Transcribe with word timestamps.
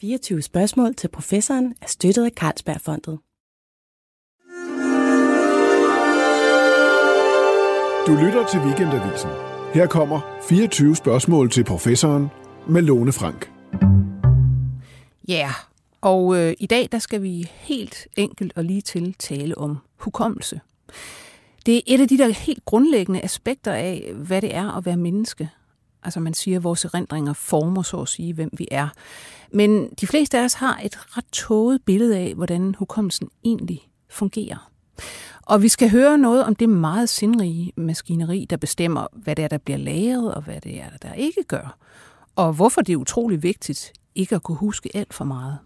24 0.00 0.42
spørgsmål 0.42 0.94
til 0.94 1.08
professoren 1.08 1.74
er 1.82 1.86
støttet 1.86 2.24
af 2.24 2.30
Carlsbergfondet. 2.30 3.18
Du 8.06 8.12
lytter 8.24 8.46
til 8.50 8.60
Weekendavisen. 8.60 9.30
Her 9.74 9.86
kommer 9.86 10.20
24 10.48 10.96
spørgsmål 10.96 11.50
til 11.50 11.64
professoren 11.64 12.28
med 12.68 12.82
Lone 12.82 13.12
Frank. 13.12 13.52
Ja, 15.28 15.34
yeah. 15.34 15.54
og 16.00 16.36
øh, 16.36 16.54
i 16.58 16.66
dag 16.66 16.88
der 16.92 16.98
skal 16.98 17.22
vi 17.22 17.50
helt 17.54 18.08
enkelt 18.16 18.52
og 18.56 18.64
lige 18.64 18.80
til 18.80 19.14
tale 19.18 19.58
om 19.58 19.78
hukommelse. 19.96 20.60
Det 21.66 21.76
er 21.76 21.80
et 21.86 22.00
af 22.00 22.08
de 22.08 22.18
der 22.18 22.28
helt 22.28 22.64
grundlæggende 22.64 23.24
aspekter 23.24 23.72
af, 23.72 24.12
hvad 24.14 24.42
det 24.42 24.54
er 24.54 24.76
at 24.76 24.86
være 24.86 24.96
menneske. 24.96 25.50
Altså 26.02 26.20
man 26.20 26.34
siger, 26.34 26.56
at 26.56 26.64
vores 26.64 26.84
erindringer 26.84 27.32
former 27.32 27.82
så 27.82 27.96
at 27.96 28.08
sige, 28.08 28.34
hvem 28.34 28.50
vi 28.52 28.68
er. 28.70 28.88
Men 29.52 29.90
de 30.00 30.06
fleste 30.06 30.38
af 30.38 30.44
os 30.44 30.54
har 30.54 30.80
et 30.84 31.16
ret 31.16 31.24
tåget 31.32 31.80
billede 31.86 32.18
af, 32.18 32.34
hvordan 32.34 32.74
hukommelsen 32.78 33.28
egentlig 33.44 33.88
fungerer. 34.10 34.70
Og 35.42 35.62
vi 35.62 35.68
skal 35.68 35.90
høre 35.90 36.18
noget 36.18 36.44
om 36.44 36.54
det 36.54 36.68
meget 36.68 37.08
sindrige 37.08 37.72
maskineri, 37.76 38.46
der 38.50 38.56
bestemmer, 38.56 39.06
hvad 39.12 39.36
det 39.36 39.44
er, 39.44 39.48
der 39.48 39.58
bliver 39.58 39.78
lavet, 39.78 40.34
og 40.34 40.42
hvad 40.42 40.60
det 40.60 40.80
er, 40.80 40.90
der 41.02 41.12
ikke 41.12 41.42
gør. 41.42 41.76
Og 42.36 42.52
hvorfor 42.52 42.80
det 42.80 42.92
er 42.92 42.96
utrolig 42.96 43.42
vigtigt 43.42 43.92
ikke 44.14 44.34
at 44.34 44.42
kunne 44.42 44.56
huske 44.56 44.90
alt 44.94 45.14
for 45.14 45.24
meget. 45.24 45.58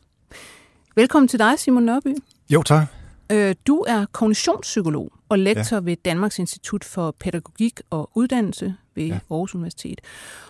Velkommen 0.96 1.28
til 1.28 1.38
dig, 1.38 1.58
Simon 1.58 1.82
Nørby. 1.82 2.16
Jo, 2.50 2.62
tak. 2.62 2.86
Øh, 3.32 3.54
du 3.66 3.84
er 3.88 4.06
kognitionspsykolog 4.12 5.12
og 5.28 5.38
lektor 5.38 5.76
ja. 5.76 5.80
ved 5.82 5.96
Danmarks 5.96 6.38
Institut 6.38 6.84
for 6.84 7.14
Pædagogik 7.20 7.80
og 7.90 8.10
Uddannelse 8.14 8.74
ved 8.94 9.06
ja. 9.06 9.18
Aarhus 9.30 9.54
Universitet. 9.54 10.00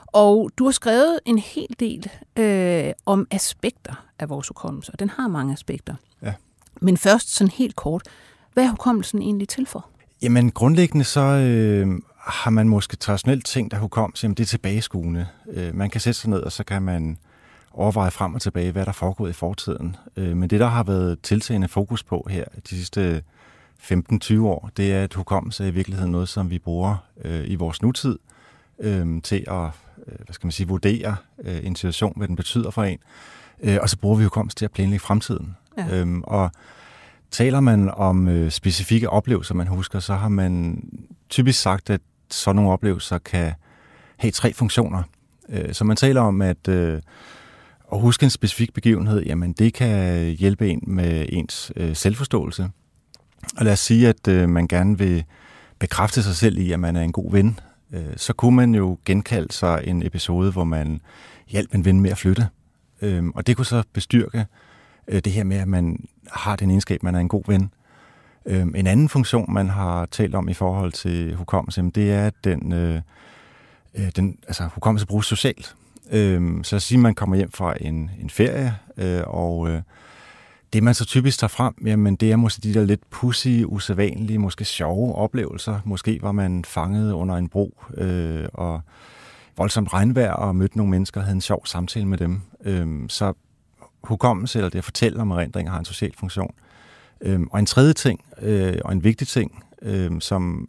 Og 0.06 0.50
du 0.58 0.64
har 0.64 0.72
skrevet 0.72 1.20
en 1.24 1.38
hel 1.38 1.76
del 1.80 2.10
øh, 2.38 2.92
om 3.06 3.26
aspekter 3.30 4.06
af 4.18 4.28
vores 4.28 4.48
hukommelse, 4.48 4.92
og 4.92 4.98
den 4.98 5.10
har 5.10 5.28
mange 5.28 5.52
aspekter. 5.52 5.94
Ja. 6.22 6.32
Men 6.80 6.96
først 6.96 7.34
sådan 7.34 7.50
helt 7.50 7.76
kort, 7.76 8.02
hvad 8.52 8.64
er 8.64 8.68
hukommelsen 8.68 9.22
egentlig 9.22 9.48
til 9.48 9.66
for? 9.66 9.88
Jamen 10.22 10.50
grundlæggende 10.50 11.04
så 11.04 11.20
øh, 11.20 12.00
har 12.18 12.50
man 12.50 12.68
måske 12.68 12.96
traditionelt 12.96 13.46
tænkt, 13.46 13.72
at 13.72 13.78
hukommelse 13.78 14.24
jamen, 14.24 14.34
det 14.34 14.42
er 14.42 14.46
tilbageskuende. 14.46 15.26
Øh, 15.50 15.74
man 15.74 15.90
kan 15.90 16.00
sætte 16.00 16.20
sig 16.20 16.30
ned, 16.30 16.40
og 16.40 16.52
så 16.52 16.64
kan 16.64 16.82
man 16.82 17.18
overveje 17.72 18.10
frem 18.10 18.34
og 18.34 18.42
tilbage, 18.42 18.72
hvad 18.72 18.82
der 18.82 18.88
er 18.88 18.92
foregået 18.92 19.30
i 19.30 19.32
fortiden. 19.32 19.96
Øh, 20.16 20.36
men 20.36 20.50
det, 20.50 20.60
der 20.60 20.66
har 20.66 20.82
været 20.82 21.18
tiltagende 21.22 21.68
fokus 21.68 22.02
på 22.02 22.26
her 22.30 22.44
de 22.70 22.76
sidste 22.76 23.22
15-20 23.92 24.40
år, 24.40 24.70
det 24.76 24.92
er, 24.92 25.02
at 25.02 25.14
hukommelse 25.14 25.64
er 25.64 25.68
i 25.68 25.70
virkeligheden 25.70 26.12
noget, 26.12 26.28
som 26.28 26.50
vi 26.50 26.58
bruger 26.58 26.96
øh, 27.24 27.44
i 27.46 27.54
vores 27.54 27.82
nutid 27.82 28.18
øh, 28.80 29.22
til 29.22 29.44
at 29.46 29.70
øh, 30.06 30.14
hvad 30.24 30.32
skal 30.32 30.46
man 30.46 30.52
sige, 30.52 30.68
vurdere 30.68 31.16
øh, 31.44 31.66
en 31.66 31.76
situation, 31.76 32.12
hvad 32.16 32.28
den 32.28 32.36
betyder 32.36 32.70
for 32.70 32.84
en. 32.84 32.98
Øh, 33.62 33.78
og 33.82 33.90
så 33.90 33.98
bruger 33.98 34.16
vi 34.16 34.24
hukommelse 34.24 34.56
til 34.56 34.64
at 34.64 34.70
planlægge 34.70 35.00
fremtiden. 35.00 35.56
Ja. 35.78 36.00
Øhm, 36.00 36.22
og 36.22 36.50
taler 37.30 37.60
man 37.60 37.90
om 37.90 38.28
øh, 38.28 38.50
specifikke 38.50 39.10
oplevelser, 39.10 39.54
man 39.54 39.66
husker, 39.66 40.00
så 40.00 40.14
har 40.14 40.28
man 40.28 40.82
typisk 41.28 41.60
sagt, 41.60 41.90
at 41.90 42.00
sådan 42.30 42.56
nogle 42.56 42.70
oplevelser 42.72 43.18
kan 43.18 43.52
have 44.16 44.30
tre 44.30 44.52
funktioner. 44.52 45.02
Øh, 45.48 45.74
så 45.74 45.84
man 45.84 45.96
taler 45.96 46.20
om, 46.20 46.42
at 46.42 46.68
øh, 46.68 47.00
at 47.92 48.00
huske 48.00 48.24
en 48.24 48.30
specifik 48.30 48.74
begivenhed, 48.74 49.22
jamen 49.22 49.52
det 49.52 49.74
kan 49.74 50.24
hjælpe 50.30 50.68
en 50.68 50.82
med 50.86 51.26
ens 51.28 51.72
øh, 51.76 51.96
selvforståelse. 51.96 52.70
Og 53.56 53.64
lad 53.64 53.72
os 53.72 53.80
sige, 53.80 54.08
at 54.08 54.28
øh, 54.28 54.48
man 54.48 54.68
gerne 54.68 54.98
vil 54.98 55.24
bekræfte 55.78 56.22
sig 56.22 56.36
selv 56.36 56.58
i, 56.58 56.72
at 56.72 56.80
man 56.80 56.96
er 56.96 57.02
en 57.02 57.12
god 57.12 57.32
ven. 57.32 57.58
Øh, 57.92 58.16
så 58.16 58.32
kunne 58.32 58.56
man 58.56 58.74
jo 58.74 58.98
genkalde 59.04 59.52
sig 59.52 59.80
en 59.84 60.06
episode, 60.06 60.52
hvor 60.52 60.64
man 60.64 61.00
hjalp 61.48 61.74
en 61.74 61.84
ven 61.84 62.00
med 62.00 62.10
at 62.10 62.18
flytte. 62.18 62.48
Øh, 63.02 63.24
og 63.34 63.46
det 63.46 63.56
kunne 63.56 63.66
så 63.66 63.82
bestyrke 63.92 64.46
øh, 65.08 65.20
det 65.20 65.32
her 65.32 65.44
med, 65.44 65.56
at 65.56 65.68
man 65.68 66.06
har 66.32 66.56
den 66.56 66.70
egenskab, 66.70 67.02
man 67.02 67.14
er 67.14 67.20
en 67.20 67.28
god 67.28 67.42
ven. 67.46 67.70
Øh, 68.46 68.66
en 68.74 68.86
anden 68.86 69.08
funktion, 69.08 69.54
man 69.54 69.68
har 69.68 70.06
talt 70.06 70.34
om 70.34 70.48
i 70.48 70.54
forhold 70.54 70.92
til 70.92 71.34
hukommelse, 71.34 71.90
det 71.94 72.12
er, 72.12 72.26
at 72.26 72.34
den, 72.44 72.72
øh, 72.72 73.00
øh, 73.94 74.10
den, 74.16 74.38
altså, 74.46 74.68
hukommelse 74.74 75.06
bruges 75.06 75.26
socialt. 75.26 75.74
Øh, 76.10 76.64
så 76.64 76.76
at 76.76 76.82
sige, 76.82 76.98
at 76.98 77.02
man 77.02 77.14
kommer 77.14 77.36
hjem 77.36 77.50
fra 77.50 77.74
en, 77.80 78.10
en 78.20 78.30
ferie, 78.30 78.76
øh, 78.96 79.22
og 79.26 79.68
øh, 79.70 79.82
det 80.74 80.82
man 80.82 80.94
så 80.94 81.04
typisk 81.04 81.38
tager 81.38 81.48
frem, 81.48 81.74
jamen 81.86 82.16
det 82.16 82.32
er 82.32 82.36
måske 82.36 82.60
de 82.60 82.74
der 82.74 82.84
lidt 82.84 83.10
pussy, 83.10 83.62
usædvanlige, 83.66 84.38
måske 84.38 84.64
sjove 84.64 85.14
oplevelser. 85.14 85.80
Måske 85.84 86.18
var 86.22 86.32
man 86.32 86.64
fanget 86.64 87.12
under 87.12 87.34
en 87.34 87.48
bro 87.48 87.82
øh, 87.96 88.44
og 88.52 88.80
voldsomt 89.56 89.92
regnvejr 89.92 90.32
og 90.32 90.56
mødte 90.56 90.76
nogle 90.76 90.90
mennesker 90.90 91.20
og 91.20 91.24
havde 91.24 91.34
en 91.34 91.40
sjov 91.40 91.66
samtale 91.66 92.08
med 92.08 92.18
dem. 92.18 92.40
Øh, 92.64 93.08
så 93.08 93.32
hukommelse, 94.04 94.58
eller 94.58 94.68
det 94.68 94.78
at 94.78 94.84
fortælle 94.84 95.20
om 95.20 95.30
erindringer, 95.30 95.72
har 95.72 95.78
en 95.78 95.84
social 95.84 96.12
funktion. 96.18 96.54
Øh, 97.20 97.40
og 97.50 97.58
en 97.58 97.66
tredje 97.66 97.92
ting, 97.92 98.24
øh, 98.42 98.76
og 98.84 98.92
en 98.92 99.04
vigtig 99.04 99.28
ting, 99.28 99.64
øh, 99.82 100.10
som 100.20 100.68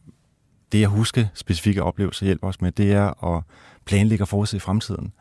det 0.72 0.84
at 0.84 0.90
huske 0.90 1.30
specifikke 1.34 1.84
oplevelser 1.84 2.26
hjælper 2.26 2.48
os 2.48 2.62
med, 2.62 2.72
det 2.72 2.94
er 2.94 3.36
at 3.36 3.44
planlægge 3.86 4.24
og 4.24 4.28
forudse 4.28 4.60
fremtiden. 4.60 5.14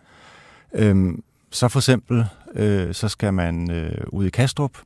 Øhm, 0.73 1.23
så 1.55 1.69
for 1.69 1.79
eksempel, 1.79 2.25
øh, 2.55 2.95
så 2.95 3.09
skal 3.09 3.35
man 3.35 3.71
øh, 3.71 4.05
ud 4.09 4.27
i 4.27 4.31
Kastrup, 4.31 4.79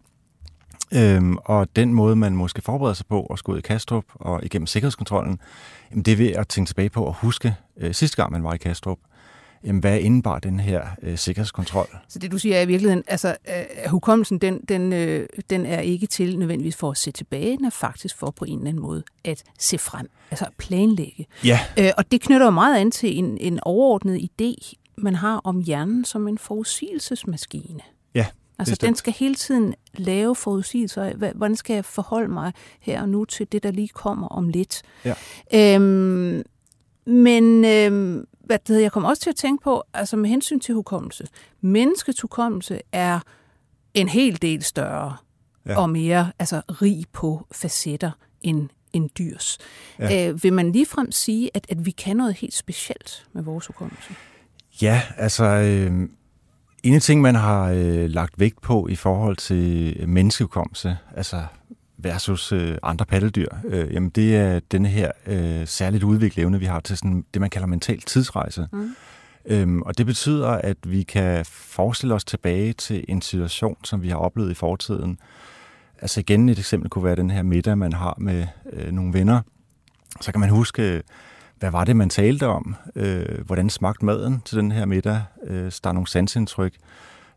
øhm, 0.95 1.37
og 1.45 1.69
den 1.77 1.95
måde, 1.95 2.17
man 2.17 2.37
måske 2.37 2.63
forbereder 2.63 2.95
sig 2.95 3.07
på 3.07 3.27
at 3.27 3.39
skulle 3.39 3.55
ud 3.55 3.59
i 3.59 3.63
Kastrup 3.63 4.05
og 4.15 4.45
igennem 4.45 4.67
sikkerhedskontrollen, 4.67 5.41
jamen 5.91 6.03
det 6.03 6.13
er 6.13 6.17
ved 6.17 6.31
at 6.31 6.49
tænke 6.49 6.69
tilbage 6.69 6.91
på 6.91 7.09
at 7.09 7.15
huske 7.15 7.55
øh, 7.77 7.95
sidste 7.95 8.17
gang, 8.17 8.33
man 8.33 8.45
var 8.45 8.55
i 8.55 8.59
Kastrup. 8.59 8.99
Jamen, 9.65 9.81
hvad 9.81 10.01
indebar 10.01 10.39
den 10.39 10.61
her 10.61 10.87
øh, 11.03 11.19
sikkerhedskontrol? 11.19 11.87
Så 12.09 12.19
det, 12.19 12.33
du 12.33 12.39
siger 12.39 12.57
er 12.57 12.63
i 12.63 12.67
virkeligheden, 12.67 13.05
altså 13.07 13.37
øh, 13.49 13.91
hukommelsen, 13.91 14.39
den, 14.39 14.61
den, 14.69 14.93
øh, 14.93 15.29
den 15.51 15.67
er 15.67 15.81
ikke 15.81 16.07
til 16.07 16.39
nødvendigvis 16.39 16.77
for 16.77 16.91
at 16.91 16.97
se 16.97 17.11
tilbage, 17.11 17.57
den 17.57 17.65
er 17.65 17.71
faktisk 17.71 18.19
for 18.19 18.31
på 18.31 18.45
en 18.45 18.59
eller 18.59 18.69
anden 18.69 18.83
måde 18.83 19.03
at 19.25 19.43
se 19.59 19.79
frem, 19.79 20.11
altså 20.31 20.45
at 20.45 20.53
planlægge. 20.59 21.27
Ja. 21.45 21.61
Øh, 21.79 21.91
og 21.97 22.13
det 22.13 22.21
knytter 22.21 22.47
jo 22.47 22.51
meget 22.51 22.81
an 22.81 22.91
til 22.91 23.19
en, 23.19 23.39
en 23.39 23.61
overordnet 23.63 24.19
idé 24.19 24.75
man 25.03 25.15
har 25.15 25.41
om 25.45 25.61
hjernen 25.61 26.05
som 26.05 26.29
en 26.29 26.39
forudsigelsesmaskine. 26.39 27.81
Ja, 28.15 28.27
Altså, 28.59 28.77
den 28.81 28.95
skal 28.95 29.13
hele 29.13 29.35
tiden 29.35 29.75
lave 29.95 30.37
forudsigelser. 30.37 31.33
Hvordan 31.35 31.57
skal 31.57 31.75
jeg 31.75 31.85
forholde 31.85 32.29
mig 32.29 32.53
her 32.81 33.03
og 33.03 33.09
nu 33.09 33.25
til 33.25 33.53
det, 33.53 33.63
der 33.63 33.71
lige 33.71 33.89
kommer 33.89 34.29
om 34.29 34.49
lidt? 34.49 34.83
Ja. 35.05 35.15
Øhm, 35.55 36.43
men 37.07 37.65
øhm, 37.65 38.27
hvad 38.41 38.59
det 38.59 38.69
hedder, 38.69 38.83
jeg 38.83 38.93
kommer 38.93 39.09
også 39.09 39.23
til 39.23 39.31
at 39.31 39.37
tænke 39.37 39.65
på, 39.65 39.83
altså 39.95 40.17
med 40.17 40.31
hensyn 40.31 40.61
til 40.61 40.75
hukommelse. 40.75 41.27
Menneskets 41.61 42.21
hukommelse 42.21 42.81
er 42.93 43.21
en 43.95 44.09
hel 44.09 44.43
del 44.43 44.63
større 44.63 45.17
ja. 45.67 45.81
og 45.81 45.91
mere 45.91 46.33
altså 46.39 46.63
rig 46.69 47.05
på 47.13 47.47
facetter 47.53 48.11
end 48.43 48.69
en 48.93 49.11
dyrs. 49.19 49.59
Ja. 49.99 50.29
Øh, 50.29 50.43
vil 50.43 50.53
man 50.53 50.73
ligefrem 50.73 51.13
sige, 51.13 51.51
at, 51.55 51.67
at 51.69 51.87
vi 51.87 51.91
kan 51.91 52.17
noget 52.17 52.35
helt 52.35 52.55
specielt 52.55 53.27
med 53.33 53.43
vores 53.43 53.67
hukommelse? 53.67 54.15
Ja, 54.83 55.03
altså 55.17 55.45
øh, 55.45 56.09
en 56.83 56.95
af 56.95 57.03
ting, 57.03 57.21
man 57.21 57.35
har 57.35 57.71
øh, 57.71 58.11
lagt 58.11 58.41
vægt 58.41 58.61
på 58.61 58.89
i 58.89 58.97
forhold 58.97 59.37
til 59.37 60.05
menneskehukommelse, 60.09 60.97
altså 61.17 61.43
versus 61.97 62.53
øh, 62.53 62.79
andre 62.83 63.07
pattedyr, 63.07 63.49
øh, 63.65 63.95
jamen 63.95 64.11
det 64.11 64.37
er 64.37 64.61
denne 64.73 64.89
her 64.89 65.11
øh, 65.27 65.67
særligt 65.67 66.05
udviklede 66.05 66.43
evne, 66.43 66.59
vi 66.59 66.67
har 66.67 66.81
til 66.81 66.97
sådan 66.97 67.25
det, 67.35 67.41
man 67.41 67.51
kalder 67.51 67.67
mental 67.67 68.01
tidsrejse. 68.01 68.69
Mm. 68.73 68.95
Øhm, 69.47 69.83
og 69.83 69.99
det 69.99 70.07
betyder, 70.07 70.49
at 70.49 70.77
vi 70.87 71.03
kan 71.03 71.45
forestille 71.47 72.15
os 72.15 72.25
tilbage 72.25 72.73
til 72.73 73.05
en 73.09 73.23
situation, 73.23 73.77
som 73.85 74.03
vi 74.03 74.09
har 74.09 74.17
oplevet 74.17 74.51
i 74.51 74.55
fortiden. 74.55 75.19
Altså 76.03 76.21
igen, 76.21 76.49
et 76.49 76.59
eksempel 76.59 76.91
kunne 76.91 77.05
være 77.05 77.17
den 77.17 77.31
her 77.31 77.43
middag, 77.43 77.79
man 77.79 77.93
har 77.93 78.15
med 78.19 78.47
øh, 78.73 78.93
nogle 78.93 79.13
venner. 79.13 79.41
Så 80.21 80.33
kan 80.33 80.41
man 80.41 80.51
huske 80.51 81.03
hvad 81.59 81.71
var 81.71 81.85
det, 81.85 81.97
man 81.97 82.09
talte 82.09 82.47
om? 82.47 82.77
Øh, 82.97 83.45
hvordan 83.47 83.71
smagte 83.71 84.05
maden 84.05 84.43
til 84.45 84.59
den 84.59 84.73
her 84.73 84.85
middag? 84.85 85.23
Øh, 85.47 85.73
der 85.85 85.91
er 85.91 85.93
nogle 85.93 86.07
sansindtryk. 86.07 86.75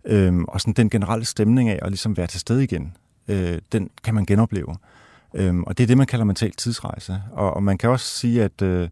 Øh, 0.06 0.42
og 0.48 0.62
sådan 0.62 0.74
den 0.74 0.90
generelle 0.90 1.26
stemning 1.26 1.70
af 1.70 1.80
at 1.82 1.90
ligesom 1.90 2.18
være 2.18 2.28
til 2.28 2.40
stede 2.40 2.64
igen, 2.64 2.98
øh, 3.28 3.60
den 3.72 3.90
kan 4.04 4.16
man 4.16 4.26
genopleve. 4.26 4.76
Øh, 5.34 5.60
og 5.60 5.78
det 5.78 5.84
er 5.84 5.88
det, 5.88 5.98
man 5.98 6.08
kalder 6.08 6.26
mental 6.26 6.52
tidsrejse. 6.52 7.22
Og, 7.32 7.54
og 7.54 7.64
man 7.64 7.78
kan 7.78 7.90
også 7.90 8.06
sige, 8.06 8.44
at 8.44 8.62
øh, 8.62 8.90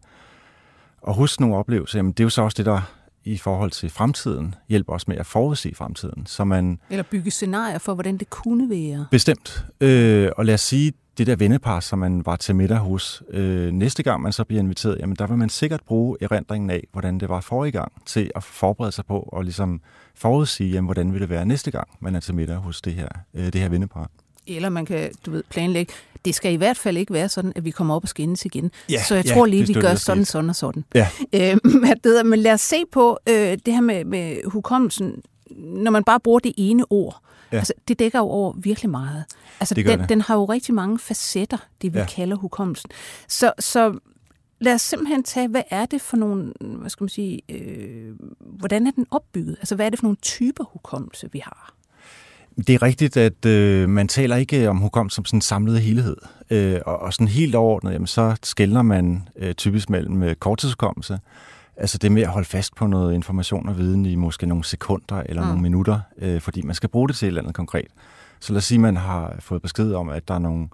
at 1.08 1.14
huske 1.14 1.42
nogle 1.42 1.56
oplevelser, 1.56 1.98
jamen, 1.98 2.12
det 2.12 2.20
er 2.20 2.24
jo 2.24 2.30
så 2.30 2.42
også 2.42 2.56
det, 2.56 2.66
der 2.66 2.80
i 3.24 3.38
forhold 3.38 3.70
til 3.70 3.90
fremtiden 3.90 4.54
hjælper 4.68 4.92
os 4.92 5.08
med 5.08 5.16
at 5.16 5.26
forudse 5.26 5.74
fremtiden. 5.74 6.26
Så 6.26 6.44
man, 6.44 6.78
Eller 6.90 7.02
bygge 7.02 7.30
scenarier 7.30 7.78
for, 7.78 7.94
hvordan 7.94 8.18
det 8.18 8.30
kunne 8.30 8.70
være. 8.70 9.06
Bestemt. 9.10 9.64
Øh, 9.80 10.30
og 10.36 10.44
lad 10.44 10.54
os 10.54 10.60
sige, 10.60 10.92
det 11.20 11.26
der 11.26 11.36
vennepar, 11.36 11.80
som 11.80 11.98
man 11.98 12.26
var 12.26 12.36
til 12.36 12.54
middag 12.54 12.78
hos, 12.78 13.22
øh, 13.30 13.72
næste 13.72 14.02
gang 14.02 14.22
man 14.22 14.32
så 14.32 14.44
bliver 14.44 14.62
inviteret, 14.62 14.98
jamen 15.00 15.16
der 15.16 15.26
vil 15.26 15.38
man 15.38 15.48
sikkert 15.48 15.80
bruge 15.86 16.16
erindringen 16.20 16.70
af, 16.70 16.86
hvordan 16.92 17.20
det 17.20 17.28
var 17.28 17.40
forrige 17.40 17.72
gang, 17.72 17.92
til 18.06 18.30
at 18.34 18.42
forberede 18.42 18.92
sig 18.92 19.04
på 19.06 19.28
og 19.32 19.44
ligesom 19.44 19.80
forudsige, 20.14 20.70
jamen, 20.70 20.86
hvordan 20.86 21.12
vil 21.12 21.20
det 21.20 21.30
være 21.30 21.46
næste 21.46 21.70
gang, 21.70 21.88
man 22.00 22.14
er 22.14 22.20
til 22.20 22.34
middag 22.34 22.56
hos 22.56 22.80
det 22.80 22.94
her, 22.94 23.08
øh, 23.34 23.44
det 23.44 23.54
her 23.54 23.68
vennepar. 23.68 24.10
Eller 24.46 24.68
man 24.68 24.86
kan, 24.86 25.10
du 25.26 25.30
ved, 25.30 25.42
planlægge. 25.50 25.92
Det 26.24 26.34
skal 26.34 26.52
i 26.52 26.56
hvert 26.56 26.76
fald 26.76 26.96
ikke 26.96 27.12
være 27.12 27.28
sådan, 27.28 27.52
at 27.56 27.64
vi 27.64 27.70
kommer 27.70 27.94
op 27.94 28.02
og 28.02 28.08
skændes 28.08 28.44
igen. 28.44 28.70
Ja, 28.90 29.02
så 29.02 29.14
jeg 29.14 29.26
ja, 29.26 29.34
tror 29.34 29.46
lige, 29.46 29.66
vi 29.66 29.72
gør 29.72 29.94
sådan, 29.94 30.24
sådan 30.24 30.50
og 30.50 30.56
sådan. 30.56 30.84
Ja. 30.94 31.08
Øh, 31.32 32.24
men 32.30 32.38
lad 32.38 32.52
os 32.52 32.60
se 32.60 32.76
på 32.92 33.18
øh, 33.28 33.58
det 33.66 33.74
her 33.74 33.80
med, 33.80 34.04
med 34.04 34.36
hukommelsen 34.50 35.22
når 35.56 35.90
man 35.90 36.04
bare 36.04 36.20
bruger 36.20 36.38
det 36.38 36.52
ene 36.56 36.84
ord, 36.90 37.20
Ja. 37.52 37.58
altså, 37.58 37.72
det 37.88 37.98
dækker 37.98 38.18
jo 38.18 38.24
over 38.24 38.52
virkelig 38.56 38.90
meget. 38.90 39.24
Altså, 39.60 39.74
Det 39.74 39.86
den, 39.86 40.00
det. 40.00 40.08
den 40.08 40.20
har 40.20 40.34
jo 40.34 40.44
rigtig 40.44 40.74
mange 40.74 40.98
facetter, 40.98 41.58
det 41.82 41.94
vi. 41.94 41.98
Ja. 41.98 42.06
kalder 42.06 42.36
hukommelsen. 42.36 42.90
Så, 43.28 43.52
så 43.58 43.98
lad 44.60 44.74
os 44.74 44.82
simpelthen 44.82 45.22
tage, 45.22 45.48
hvad 45.48 45.62
er 45.70 45.86
det 45.86 46.00
for 46.00 46.16
nogle, 46.16 46.52
hvad 46.60 46.90
skal 46.90 47.04
man 47.04 47.08
sige, 47.08 47.40
øh, 47.48 48.14
hvordan 48.40 48.86
er 48.86 48.90
den 48.90 49.06
opbygget? 49.10 49.56
Altså, 49.60 49.74
hvad 49.74 49.86
er 49.86 49.90
det 49.90 49.98
for 49.98 50.04
nogle 50.06 50.16
typer 50.22 50.64
hukommelse, 50.64 51.28
vi 51.32 51.38
har? 51.38 51.74
Det 52.66 52.74
er 52.74 52.82
rigtigt, 52.82 53.16
at 53.16 53.46
øh, 53.46 53.88
man 53.88 54.08
taler 54.08 54.36
ikke 54.36 54.68
om 54.68 54.76
hukommelse 54.76 55.14
som 55.14 55.24
sådan 55.24 55.36
en 55.36 55.42
samlet 55.42 55.80
helhed. 55.80 56.16
Øh, 56.50 56.80
og, 56.86 56.98
og 56.98 57.12
sådan 57.12 57.28
helt 57.28 57.54
overordnet, 57.54 57.92
jamen, 57.92 58.06
så 58.06 58.36
skældner 58.42 58.82
man 58.82 59.28
øh, 59.36 59.54
typisk 59.54 59.90
mellem 59.90 60.22
øh, 60.22 60.34
korttidshukommelse, 60.34 61.20
altså 61.76 61.98
det 61.98 62.12
med 62.12 62.22
at 62.22 62.28
holde 62.28 62.48
fast 62.48 62.74
på 62.74 62.86
noget 62.86 63.14
information 63.14 63.68
og 63.68 63.78
viden 63.78 64.06
i 64.06 64.14
måske 64.14 64.46
nogle 64.46 64.64
sekunder 64.64 65.22
eller 65.26 65.42
mm. 65.42 65.48
nogle 65.48 65.62
minutter, 65.62 66.00
øh, 66.18 66.40
fordi 66.40 66.62
man 66.62 66.74
skal 66.74 66.88
bruge 66.88 67.08
det 67.08 67.16
til 67.16 67.26
et 67.26 67.28
eller 67.28 67.40
andet 67.40 67.54
konkret. 67.54 67.86
Så 68.40 68.52
lad 68.52 68.58
os 68.58 68.64
sige, 68.64 68.76
at 68.76 68.80
man 68.80 68.96
har 68.96 69.36
fået 69.38 69.62
besked 69.62 69.92
om, 69.92 70.08
at 70.08 70.28
der 70.28 70.34
er 70.34 70.38
nogle 70.38 70.68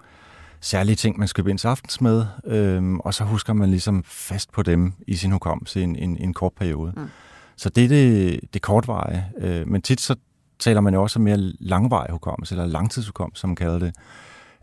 særlige 0.61 0.95
ting, 0.95 1.19
man 1.19 1.27
skal 1.27 1.43
købe 1.43 1.49
ind 1.49 1.59
til 1.59 1.67
aftensmad, 1.67 2.25
øh, 2.45 2.93
og 2.93 3.13
så 3.13 3.23
husker 3.23 3.53
man 3.53 3.69
ligesom 3.69 4.03
fast 4.03 4.51
på 4.51 4.63
dem 4.63 4.93
i 5.07 5.15
sin 5.15 5.31
hukommelse 5.31 5.79
i 5.79 5.83
en, 5.83 5.95
en, 5.95 6.17
en 6.17 6.33
kort 6.33 6.53
periode. 6.53 6.93
Mm. 6.97 7.07
Så 7.55 7.69
det 7.69 7.83
er 7.83 7.87
det, 7.87 8.39
det 8.53 8.61
kortvarige. 8.61 9.25
Øh, 9.37 9.67
men 9.67 9.81
tit 9.81 10.01
så 10.01 10.15
taler 10.59 10.81
man 10.81 10.93
jo 10.93 11.03
også 11.03 11.19
om 11.19 11.23
mere 11.23 11.37
langvarig 11.59 12.11
hukommelse, 12.11 12.55
eller 12.55 12.65
langtidshukommelse, 12.65 13.41
som 13.41 13.49
man 13.49 13.55
kalder 13.55 13.79
det. 13.79 13.95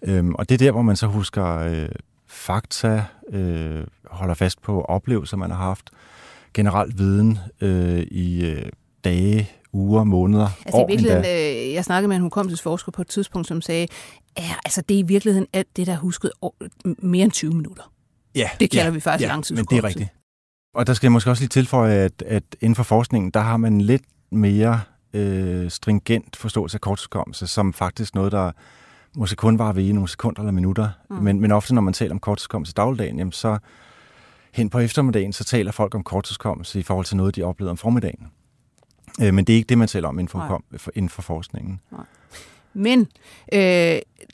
Øhm, 0.03 0.35
og 0.35 0.49
det 0.49 0.55
er 0.55 0.59
der, 0.59 0.71
hvor 0.71 0.83
man 0.83 0.97
så 0.97 1.07
husker 1.07 1.59
øh, 1.59 1.89
fakta, 2.27 3.05
øh, 3.31 3.85
holder 4.11 4.35
fast 4.35 4.63
på 4.63 4.83
oplevelser, 4.83 5.37
man 5.37 5.51
har 5.51 5.59
haft, 5.59 5.91
generelt 6.55 6.99
viden 6.99 7.39
øh, 7.61 8.01
i 8.01 8.45
øh, 8.47 8.63
dage, 9.05 9.51
uger, 9.73 10.05
måneder, 10.05 10.49
Altså 10.65 10.79
i 10.79 10.83
år 10.83 10.87
virkeligheden, 10.89 11.25
endda. 11.25 11.67
øh, 11.67 11.73
jeg 11.73 11.85
snakkede 11.85 12.09
med 12.09 12.17
en 12.17 12.23
hukommelsesforsker 12.23 12.93
på 12.93 13.03
et 13.03 13.09
tidspunkt, 13.09 13.49
som 13.49 13.61
sagde, 13.61 13.87
ja, 14.39 14.55
altså 14.65 14.83
det 14.89 14.95
er 14.95 14.99
i 14.99 15.03
virkeligheden 15.03 15.47
alt 15.53 15.77
det, 15.77 15.87
der 15.87 15.93
er 15.93 15.97
husket 15.97 16.31
over, 16.41 16.53
mere 16.99 17.25
end 17.25 17.33
20 17.33 17.55
minutter. 17.55 17.93
Ja, 18.35 18.51
det 18.61 18.71
kalder 18.71 18.85
ja, 18.85 18.91
vi 18.91 19.01
faktisk 19.01 19.23
ja, 19.23 19.27
men 19.27 19.33
langtidshukommelse. 19.33 19.77
det 19.77 19.85
er 19.85 19.89
rigtigt. 19.89 20.11
Og 20.75 20.87
der 20.87 20.95
skal 20.95 21.07
jeg 21.07 21.13
måske 21.13 21.31
også 21.31 21.43
lige 21.43 21.49
tilføje, 21.49 21.95
at, 21.95 22.23
at 22.27 22.43
inden 22.61 22.75
for 22.75 22.83
forskningen, 22.83 23.31
der 23.31 23.41
har 23.41 23.57
man 23.57 23.81
lidt 23.81 24.03
mere 24.33 24.81
øh, 25.13 25.71
stringent 25.71 26.37
forståelse 26.37 26.77
af 26.77 26.81
korttidshukommelse, 26.81 27.47
som 27.47 27.73
faktisk 27.73 28.15
noget, 28.15 28.33
der 28.33 28.53
måske 29.17 29.37
kun 29.37 29.59
var 29.59 29.73
ved 29.73 29.83
i 29.85 29.93
nogle 29.93 30.09
sekunder 30.09 30.41
eller 30.41 30.53
minutter. 30.53 30.89
Mm. 31.11 31.17
Men, 31.17 31.41
men 31.41 31.53
ofte, 31.53 31.75
når 31.75 31.83
man 31.83 31.95
taler 31.95 32.13
om 32.13 32.19
korttidshukommelse 32.19 32.71
i 32.71 32.77
dagligdagen, 32.77 33.19
jamen 33.19 33.33
så 33.33 33.59
hen 34.55 34.71
på 34.71 34.79
eftermiddagen, 34.79 35.33
så 35.33 35.45
taler 35.45 35.73
folk 35.73 35.95
om 35.95 36.03
korttidshukommelse 36.03 36.81
i 36.81 36.83
forhold 36.83 37.07
til 37.07 37.17
noget, 37.17 37.37
de 37.37 37.43
oplevede 37.43 37.71
om 37.71 37.77
formiddagen. 37.77 38.27
Øh, 39.23 39.35
men 39.35 39.45
det 39.45 39.53
er 39.53 39.57
ikke 39.57 39.69
det, 39.69 39.79
man 39.79 39.89
taler 39.89 40.09
om 40.09 40.19
inden 40.19 40.29
for, 40.29 40.39
Nej. 40.39 40.49
hukom- 40.49 40.79
for, 40.79 40.91
inden 40.95 41.09
for 41.09 41.23
forskningen. 41.23 41.81
Men 42.75 43.01
øh, 43.53 43.59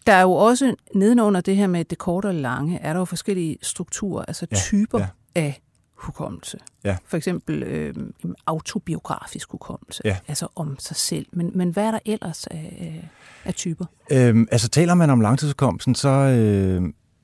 der 0.07 0.13
er 0.13 0.23
jo 0.23 0.33
også 0.33 0.75
nedenunder 0.95 1.41
det 1.41 1.57
her 1.57 1.67
med 1.67 1.85
det 1.85 1.99
korte 1.99 2.27
og 2.27 2.35
lange, 2.35 2.79
er 2.79 2.93
der 2.93 3.01
jo 3.01 3.05
forskellige 3.05 3.57
strukturer, 3.63 4.25
altså 4.25 4.47
Ja, 4.51 4.57
typer 4.57 4.99
ja. 4.99 5.07
af 5.35 5.61
hukommelse. 5.95 6.59
Ja. 6.85 6.97
For 7.07 7.17
eksempel 7.17 7.63
øh, 7.63 7.95
en 8.25 8.35
autobiografisk 8.47 9.51
hukommelse, 9.51 10.03
Ja. 10.05 10.17
altså 10.29 10.49
om 10.57 10.77
sig 10.79 10.97
selv. 10.97 11.27
Men, 11.33 11.51
men 11.55 11.71
hvad 11.71 11.85
er 11.85 11.91
der 11.91 11.99
ellers 12.07 12.47
af, 12.47 13.11
af 13.45 13.55
typer? 13.55 13.85
Øhm, 14.13 14.49
altså 14.51 14.69
taler 14.69 14.95
man 14.95 15.11
om 15.11 15.21
langtidshukommelsen, 15.21 15.95
så 15.95 16.09
øh, 16.09 16.83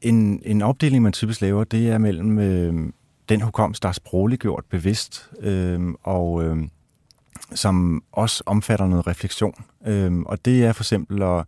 en, 0.08 0.40
en 0.44 0.62
opdeling, 0.62 1.02
man 1.02 1.12
typisk 1.12 1.40
laver, 1.40 1.64
det 1.64 1.90
er 1.90 1.98
mellem 1.98 2.38
øh, 2.38 2.92
den 3.28 3.40
hukommelse, 3.40 3.82
der 3.82 3.88
er 3.88 3.92
sprogligt 3.92 4.42
gjort 4.42 4.64
bevidst, 4.70 5.30
øh, 5.40 5.80
og 6.02 6.44
øh, 6.44 6.56
som 7.54 8.02
også 8.12 8.42
omfatter 8.46 8.86
noget 8.86 9.06
refleksion. 9.06 9.64
Øh, 9.86 10.18
og 10.18 10.44
det 10.44 10.64
er 10.64 10.72
for 10.72 10.82
eksempel 10.82 11.22
at 11.22 11.44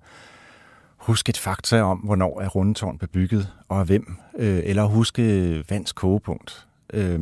huske 0.97 1.31
et 1.31 1.39
fakta 1.39 1.83
om, 1.83 1.99
hvornår 1.99 2.41
er 2.41 2.49
rundetårn 2.49 2.99
bebygget, 2.99 3.53
og 3.69 3.81
af 3.81 3.87
hvem, 3.87 4.17
øh, 4.39 4.61
eller 4.65 4.85
huske 4.85 5.65
vands 5.71 5.93
kogepunkt. 5.93 6.67
Øh, 6.93 7.21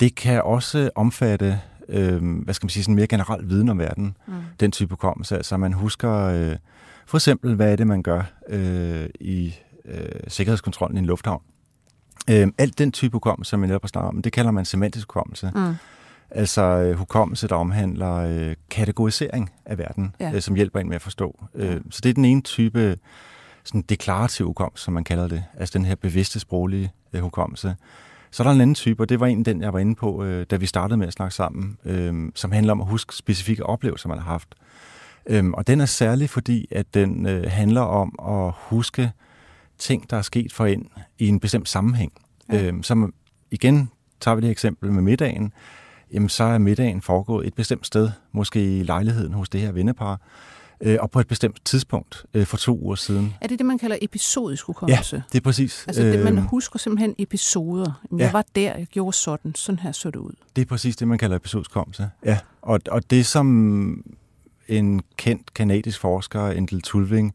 det 0.00 0.14
kan 0.14 0.42
også 0.42 0.90
omfatte, 0.94 1.60
øh, 1.88 2.42
hvad 2.44 2.54
skal 2.54 2.64
man 2.64 2.70
sige, 2.70 2.82
sådan 2.82 2.94
mere 2.94 3.06
generelt 3.06 3.48
viden 3.48 3.68
om 3.68 3.78
verden, 3.78 4.16
mm. 4.26 4.34
den 4.60 4.72
type 4.72 4.90
hukommelse. 4.90 5.36
Altså 5.36 5.56
man 5.56 5.72
husker 5.72 6.12
øh, 6.12 6.56
for 7.06 7.16
eksempel, 7.16 7.54
hvad 7.54 7.72
er 7.72 7.76
det, 7.76 7.86
man 7.86 8.02
gør 8.02 8.22
øh, 8.48 9.08
i 9.20 9.54
øh, 9.84 10.08
sikkerhedskontrollen 10.28 10.96
i 10.96 11.00
en 11.00 11.06
lufthavn. 11.06 11.42
Øh, 12.30 12.48
alt 12.58 12.78
den 12.78 12.92
type 12.92 13.12
hukommelse, 13.12 13.50
som 13.50 13.60
jeg 13.60 13.66
netop 13.66 13.82
har 13.82 13.88
snakket 13.88 14.08
om, 14.08 14.22
det 14.22 14.32
kalder 14.32 14.50
man 14.50 14.64
semantisk 14.64 15.06
hukommelse. 15.08 15.52
Mm. 15.54 15.74
Altså 16.30 16.62
øh, 16.62 16.98
hukommelse, 16.98 17.48
der 17.48 17.54
omhandler 17.54 18.14
øh, 18.14 18.56
kategorisering 18.70 19.50
af 19.64 19.78
verden, 19.78 20.14
Ja. 20.20 20.32
øh, 20.34 20.40
som 20.42 20.54
hjælper 20.54 20.80
en 20.80 20.88
med 20.88 20.96
at 20.96 21.02
forstå. 21.02 21.44
Øh, 21.54 21.80
så 21.90 22.00
det 22.02 22.10
er 22.10 22.14
den 22.14 22.24
ene 22.24 22.40
type 22.42 22.98
sådan 23.64 23.82
deklarativ 23.82 24.46
hukommelse, 24.46 24.84
som 24.84 24.94
man 24.94 25.04
kalder 25.04 25.28
det. 25.28 25.44
Altså 25.58 25.78
den 25.78 25.86
her 25.86 25.94
bevidste 25.94 26.40
sproglige 26.40 26.92
øh, 27.12 27.20
hukommelse. 27.22 27.76
Så 28.30 28.42
er 28.42 28.46
der 28.46 28.54
en 28.54 28.60
anden 28.60 28.74
type, 28.74 29.02
og 29.02 29.08
det 29.08 29.20
var 29.20 29.26
en 29.26 29.44
den, 29.44 29.62
jeg 29.62 29.72
var 29.72 29.78
inde 29.78 29.94
på, 29.94 30.24
øh, 30.24 30.46
da 30.50 30.56
vi 30.56 30.66
startede 30.66 30.96
med 30.96 31.06
at 31.06 31.12
snakke 31.12 31.34
sammen, 31.34 31.78
øh, 31.84 32.32
som 32.34 32.52
handler 32.52 32.72
om 32.72 32.80
at 32.80 32.86
huske 32.86 33.14
specifikke 33.16 33.66
oplevelser, 33.66 34.08
man 34.08 34.18
har 34.18 34.24
haft. 34.32 34.54
Øhm, 35.26 35.54
og 35.54 35.66
den 35.66 35.80
er 35.80 35.86
særlig, 35.86 36.30
fordi 36.30 36.68
at 36.70 36.94
den 36.94 37.26
øh, 37.26 37.50
handler 37.50 37.80
om 37.80 38.18
at 38.28 38.52
huske 38.56 39.12
ting, 39.80 40.10
der 40.10 40.16
er 40.16 40.22
sket 40.22 40.52
for 40.52 40.66
en 40.66 40.88
i 41.18 41.28
en 41.28 41.40
bestemt 41.40 41.68
sammenhæng. 41.68 42.12
Ja. 42.52 42.56
Ja. 42.56 42.66
Øhm, 42.66 42.82
som 42.82 43.14
igen, 43.50 43.90
tager 44.20 44.34
vi 44.34 44.40
det 44.40 44.50
eksempel 44.50 44.92
med 44.92 45.02
middagen, 45.02 45.52
jamen 46.12 46.28
så 46.28 46.44
er 46.44 46.58
middagen 46.58 47.02
foregået 47.02 47.46
et 47.46 47.54
bestemt 47.54 47.86
sted, 47.86 48.10
måske 48.32 48.78
i 48.78 48.82
lejligheden 48.82 49.32
hos 49.32 49.48
det 49.48 49.60
her 49.60 49.72
vennepar, 49.72 50.20
øh, 50.80 50.96
og 51.00 51.10
på 51.10 51.20
et 51.20 51.26
bestemt 51.28 51.60
tidspunkt 51.64 52.24
øh, 52.34 52.46
for 52.46 52.56
to 52.56 52.78
uger 52.78 52.94
siden. 52.94 53.34
Er 53.40 53.46
det 53.46 53.58
det, 53.58 53.66
man 53.66 53.78
kalder 53.78 53.96
episodisk 54.02 54.64
hukommelse? 54.66 55.22
Det 55.32 55.38
er 55.38 55.42
præcis. 55.42 55.84
Altså 55.86 56.02
det, 56.02 56.24
man 56.24 56.38
øhm, 56.38 56.46
husker 56.46 56.78
simpelthen 56.78 57.14
episoder. 57.18 58.00
Jamen, 58.10 58.20
Jeg 58.20 58.26
ja. 58.26 58.32
var 58.32 58.44
der, 58.54 58.76
jeg 58.76 58.86
gjorde 58.86 59.16
sådan, 59.16 59.54
sådan 59.54 59.78
her 59.78 59.92
så 59.92 60.10
det 60.10 60.16
ud. 60.16 60.32
Det 60.56 60.62
er 60.62 60.66
præcis 60.66 60.96
det, 60.96 61.08
man 61.08 61.18
kalder 61.18 61.36
episodisk 61.36 61.70
hukommelse. 61.70 62.10
Ja, 62.24 62.38
og, 62.62 62.80
og 62.90 63.10
det 63.10 63.26
som 63.26 64.04
en 64.68 65.02
kendt 65.16 65.54
kanadisk 65.54 66.00
forsker, 66.00 66.48
Endel 66.48 66.82
Tulving, 66.82 67.34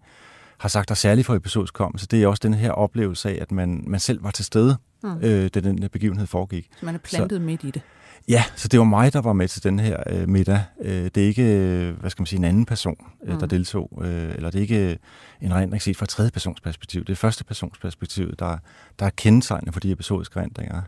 har 0.57 0.69
sagt 0.69 0.91
er 0.91 0.95
særligt 0.95 1.25
for 1.27 1.35
episodisk 1.35 1.77
hukommelse, 1.77 2.07
det 2.07 2.23
er 2.23 2.27
også 2.27 2.39
den 2.43 2.53
her 2.53 2.71
oplevelse 2.71 3.29
af, 3.29 3.37
at 3.41 3.51
man, 3.51 3.83
man 3.87 3.99
selv 3.99 4.23
var 4.23 4.31
til 4.31 4.45
stede, 4.45 4.77
Mm. 5.03 5.17
øh, 5.21 5.49
da 5.53 5.59
den 5.59 5.89
begivenhed 5.91 6.27
foregik. 6.27 6.69
Så 6.79 6.85
man 6.85 6.95
er 6.95 6.99
plantet 6.99 7.41
midt 7.41 7.63
i 7.63 7.71
det. 7.71 7.81
Ja, 8.27 8.43
så 8.55 8.67
det 8.67 8.79
var 8.79 8.85
mig, 8.85 9.13
der 9.13 9.21
var 9.21 9.33
med 9.33 9.47
til 9.47 9.63
den 9.63 9.79
her 9.79 10.03
øh, 10.09 10.29
middag. 10.29 10.63
Øh, 10.81 11.03
det 11.15 11.17
er 11.17 11.27
ikke, 11.27 11.43
øh, 11.43 11.99
hvad 11.99 12.09
skal 12.09 12.21
man 12.21 12.25
sige, 12.27 12.37
en 12.37 12.43
anden 12.43 12.65
person, 12.65 12.95
øh, 13.25 13.33
der 13.35 13.39
Mm. 13.41 13.49
deltog, 13.49 14.01
øh, 14.03 14.35
eller 14.35 14.49
det 14.51 14.57
er 14.57 14.61
ikke 14.61 14.97
en 15.41 15.51
erindring 15.51 15.81
set 15.81 15.97
fra 15.97 16.05
tredje 16.05 16.31
persons 16.31 16.61
perspektiv. 16.61 17.01
Det 17.05 17.09
er 17.11 17.15
første 17.15 17.43
persons 17.43 17.77
perspektiv, 17.77 18.35
der, 18.35 18.57
der 18.99 19.05
er 19.05 19.09
kendetegnende 19.09 19.71
for 19.73 19.79
de 19.79 19.91
episodiske 19.91 20.39
erindringer. 20.39 20.81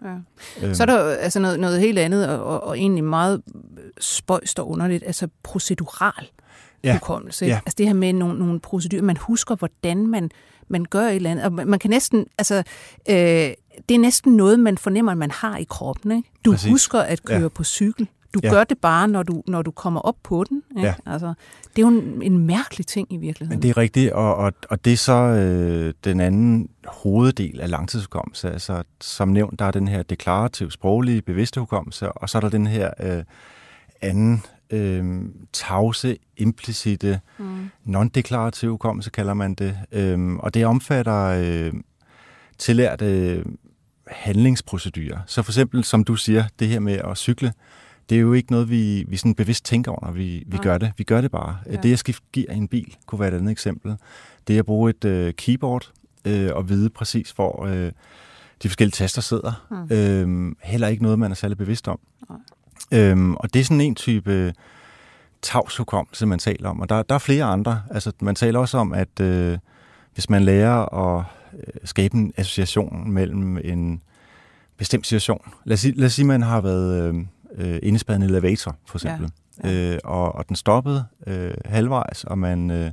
Ja. 0.62 0.66
Øhm, 0.66 0.76
Så 0.76 0.84
er 0.84 0.86
der 0.88 0.98
altså 1.04 1.40
noget, 1.40 1.60
noget 1.60 1.80
helt 1.80 2.00
andet, 2.00 2.30
og, 2.30 2.44
og, 2.44 2.64
og 2.64 2.78
egentlig 2.80 3.04
meget 3.04 3.42
spøjst 4.00 4.60
og 4.60 4.70
underligt, 4.70 5.04
altså 5.06 5.28
procedural 5.44 6.28
Ja. 6.84 6.94
hukommelse. 6.94 7.46
Ja. 7.46 7.60
Altså 7.66 7.76
det 7.78 7.88
her 7.88 7.94
med 7.94 8.14
nogle, 8.14 8.40
nogle 8.40 8.60
procedurer, 8.60 9.02
man 9.02 9.18
husker, 9.18 9.56
hvordan 9.56 10.08
man, 10.08 10.30
man 10.68 10.86
gør 10.90 11.08
et 11.08 11.16
eller 11.16 11.32
andet. 11.32 11.46
Og 11.46 11.54
man 11.54 11.68
man 11.68 11.80
kan 11.80 11.90
næsten, 11.90 12.26
altså, 12.38 12.58
øh, 13.10 13.16
det 13.90 13.96
er 13.96 14.00
næsten 14.00 14.34
noget, 14.38 14.60
man 14.60 14.78
fornemmer, 14.78 15.12
at 15.12 15.18
man 15.18 15.32
har 15.32 15.58
i 15.58 15.66
kroppen. 15.70 16.12
Ikke? 16.12 16.30
Du 16.46 16.52
Præcis. 16.52 16.70
husker 16.72 17.00
at 17.00 17.24
køre 17.24 17.42
Ja. 17.42 17.48
på 17.48 17.64
cykel. 17.64 18.08
Du 18.34 18.40
Ja. 18.44 18.50
gør 18.50 18.64
det 18.64 18.78
bare, 18.78 19.08
når 19.08 19.24
du, 19.24 19.44
når 19.48 19.62
du 19.62 19.72
kommer 19.72 20.00
op 20.02 20.16
på 20.24 20.44
den. 20.50 20.64
Ikke? 20.78 20.88
Ja. 20.88 20.94
Altså, 21.06 21.34
det 21.76 21.82
er 21.82 21.82
jo 21.82 21.88
en, 21.88 22.22
en 22.22 22.38
mærkelig 22.38 22.88
ting 22.88 23.14
i 23.14 23.18
virkeligheden. 23.18 23.58
Men 23.60 23.62
det 23.64 23.70
er 23.70 23.78
rigtigt, 23.78 24.12
og, 24.12 24.36
og, 24.36 24.54
og 24.70 24.86
det 24.86 24.94
er 24.94 24.98
så 24.98 25.14
øh, 25.14 25.94
den 26.04 26.20
anden 26.20 26.70
hoveddel 26.88 27.60
af 27.62 27.70
langtidshukommelse. 27.70 28.52
Altså, 28.52 28.84
som 29.02 29.28
nævnt, 29.30 29.60
der 29.60 29.66
er 29.66 29.72
den 29.72 29.88
her 29.88 30.04
deklarativ, 30.04 30.72
sproglige, 30.72 31.22
bevidste 31.22 31.60
hukommelse, 31.60 32.12
og 32.12 32.30
så 32.30 32.38
er 32.38 32.40
der 32.40 32.50
den 32.50 32.68
her 32.68 32.92
øh, 33.00 33.24
anden 34.02 34.44
øh, 34.70 35.22
tavse, 35.54 36.18
implicite, 36.38 37.20
Mm. 37.40 37.70
non-deklarativ 37.86 38.70
hukommelse, 38.70 39.10
kalder 39.10 39.34
man 39.34 39.54
det. 39.54 39.78
Øh, 39.92 40.34
og 40.36 40.54
det 40.54 40.66
omfatter 40.66 41.24
øh, 41.26 41.74
tillærte 42.58 43.44
handlingsprocedurer. 44.08 45.18
Så 45.28 45.42
for 45.42 45.52
eksempel, 45.52 45.84
som 45.84 46.04
du 46.04 46.16
siger, 46.16 46.44
det 46.60 46.68
her 46.68 46.80
med 46.80 46.94
at 46.94 47.18
cykle, 47.18 47.54
det 48.10 48.16
er 48.16 48.20
jo 48.20 48.34
ikke 48.34 48.52
noget, 48.52 48.70
vi, 48.70 49.06
vi 49.08 49.18
sådan 49.18 49.36
bevidst 49.36 49.66
tænker 49.66 49.92
over, 49.92 50.06
når 50.06 50.12
vi, 50.12 50.44
vi 50.48 50.58
gør 50.58 50.78
det. 50.78 50.92
Vi 50.98 51.04
gør 51.04 51.22
det 51.22 51.32
bare. 51.32 51.58
Ja. 51.66 51.72
Ja. 51.72 51.78
Det 51.82 51.94
at 51.94 52.00
skifte 52.00 52.26
gear 52.34 52.54
i 52.54 52.58
en 52.58 52.68
bil 52.68 52.96
kunne 53.06 53.20
være 53.20 53.30
et 53.30 53.34
andet 53.34 53.52
eksempel. 53.52 53.96
Det 54.48 54.60
at 54.60 54.66
bruge 54.66 54.90
et 54.90 55.06
øh, 55.06 55.34
keyboard 55.34 55.92
øh, 56.26 56.50
og 56.54 56.70
vide 56.70 56.90
præcis, 56.90 57.32
hvor 57.32 57.66
øh, 57.66 57.92
de 58.64 58.70
forskellige 58.70 58.92
taster 58.92 59.22
sidder. 59.22 59.66
Mm. 59.72 59.96
Øh, 59.96 60.56
heller 60.64 60.88
ikke 60.88 61.04
noget, 61.04 61.20
man 61.20 61.32
er 61.32 61.36
særlig 61.36 61.58
bevidst 61.58 61.88
om. 61.88 62.00
Nej. 62.30 62.38
Øhm, 62.92 63.36
og 63.36 63.54
det 63.54 63.60
er 63.60 63.64
sådan 63.64 63.82
en 63.82 63.96
type 63.96 64.54
tavshukommelse, 65.42 66.26
man 66.26 66.40
taler 66.40 66.70
om. 66.70 66.80
Og 66.80 66.90
der, 66.90 67.04
der 67.04 67.16
er 67.16 67.20
flere 67.20 67.44
andre. 67.44 67.82
Altså, 67.92 68.12
man 68.22 68.36
taler 68.36 68.60
også 68.60 68.78
om, 68.78 68.94
at 68.94 69.20
øh, 69.20 69.58
hvis 70.14 70.30
man 70.30 70.44
lærer 70.44 70.96
at 70.96 71.26
øh, 71.54 71.74
skabe 71.84 72.16
en 72.16 72.34
association 72.38 73.12
mellem 73.12 73.58
en 73.58 74.02
bestemt 74.78 75.08
situation. 75.08 75.42
Lad 75.66 75.74
os 75.74 75.80
sige, 75.80 75.94
lad 75.98 76.06
os 76.06 76.14
sige 76.14 76.26
man 76.26 76.42
har 76.42 76.62
været 76.62 77.04
øh, 77.04 77.16
øh, 77.58 77.80
indespærret 77.84 78.20
i 78.20 78.24
en 78.24 78.30
elevator, 78.30 78.76
for 78.86 78.98
eksempel. 78.98 79.32
Ja. 79.64 79.94
Øh, 79.94 80.00
og, 80.04 80.36
og 80.36 80.48
den 80.48 80.56
stoppede 80.56 81.06
øh, 81.28 81.54
halvvejs, 81.66 82.24
og 82.24 82.38
man 82.38 82.72
øh, 82.72 82.92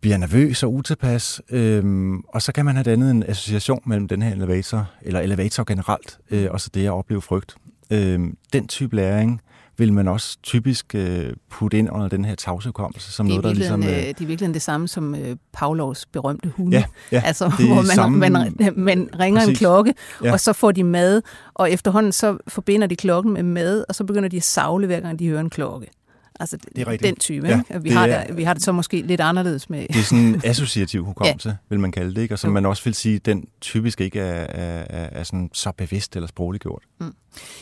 bliver 0.00 0.16
nervøs 0.16 0.62
og 0.62 0.74
utilpas. 0.74 1.40
Øh, 1.50 2.14
og 2.28 2.42
så 2.42 2.52
kan 2.52 2.64
man 2.64 2.74
have 2.74 2.84
dannet 2.84 3.10
en 3.10 3.22
association 3.22 3.82
mellem 3.86 4.08
den 4.08 4.22
her 4.22 4.32
elevator, 4.32 4.90
eller 5.02 5.20
elevator 5.20 5.64
generelt, 5.64 6.18
øh, 6.30 6.48
og 6.50 6.60
så 6.60 6.70
det 6.74 6.86
at 6.86 6.90
opleve 6.92 7.22
frygt. 7.22 7.56
Øh, 7.90 8.20
den 8.52 8.68
type 8.68 8.96
læring 8.96 9.40
vil 9.78 9.92
man 9.92 10.08
også 10.08 10.38
typisk 10.42 10.94
øh, 10.94 11.32
putte 11.50 11.78
ind 11.78 11.90
under 11.90 12.08
den 12.08 12.24
her 12.24 12.34
tavshukommelse 12.34 13.12
som 13.12 13.26
noget, 13.26 13.44
der 13.44 13.52
ligesom... 13.52 13.82
Øh, 13.82 13.88
øh, 13.88 13.94
det 13.94 14.20
er 14.20 14.26
virkelig 14.26 14.54
det 14.54 14.62
samme 14.62 14.88
som 14.88 15.14
øh, 15.14 15.36
Pavlovs 15.52 16.06
berømte 16.06 16.48
hunde. 16.48 16.76
Ja, 16.76 16.84
ja, 17.12 17.22
altså, 17.24 17.48
hvor 17.48 17.74
man, 17.74 17.84
samme, 17.84 18.18
man, 18.18 18.62
man 18.76 19.08
ringer 19.20 19.40
præcis. 19.40 19.48
en 19.48 19.56
klokke, 19.56 19.94
ja. 20.24 20.32
og 20.32 20.40
så 20.40 20.52
får 20.52 20.72
de 20.72 20.84
mad, 20.84 21.22
og 21.54 21.70
efterhånden 21.70 22.12
så 22.12 22.38
forbinder 22.48 22.86
de 22.86 22.96
klokken 22.96 23.32
med 23.32 23.42
mad, 23.42 23.84
og 23.88 23.94
så 23.94 24.04
begynder 24.04 24.28
de 24.28 24.36
at 24.36 24.42
savle, 24.42 24.86
hver 24.86 25.00
gang 25.00 25.18
de 25.18 25.28
hører 25.28 25.40
en 25.40 25.50
klokke. 25.50 25.86
Altså 26.40 26.56
det 26.76 26.88
er 26.88 26.96
den 26.96 27.16
type. 27.16 27.48
Ja, 27.48 27.58
ikke? 27.70 27.82
Vi, 27.82 27.90
har 27.90 28.06
det, 28.06 28.36
vi 28.36 28.42
har 28.42 28.54
det 28.54 28.62
så 28.62 28.72
måske 28.72 29.02
lidt 29.02 29.20
anderledes 29.20 29.70
med... 29.70 29.86
Det 29.88 29.96
er 29.96 30.02
sådan 30.02 30.24
en 30.24 30.40
associativ 30.44 31.04
hukommelse, 31.04 31.48
ja. 31.48 31.54
vil 31.68 31.80
man 31.80 31.92
kalde 31.92 32.14
det, 32.14 32.22
ikke? 32.22 32.34
og 32.34 32.38
som 32.38 32.50
jo. 32.50 32.54
man 32.54 32.66
også 32.66 32.84
vil 32.84 32.94
sige, 32.94 33.18
den 33.18 33.48
typisk 33.60 34.00
ikke 34.00 34.20
er, 34.20 34.46
er, 34.48 34.86
er, 34.90 35.20
er 35.20 35.22
sådan 35.22 35.50
så 35.52 35.72
bevidst 35.72 36.16
eller 36.16 36.26
sprogligt 36.26 36.62
gjort. 36.62 36.82
Mm. 37.00 37.14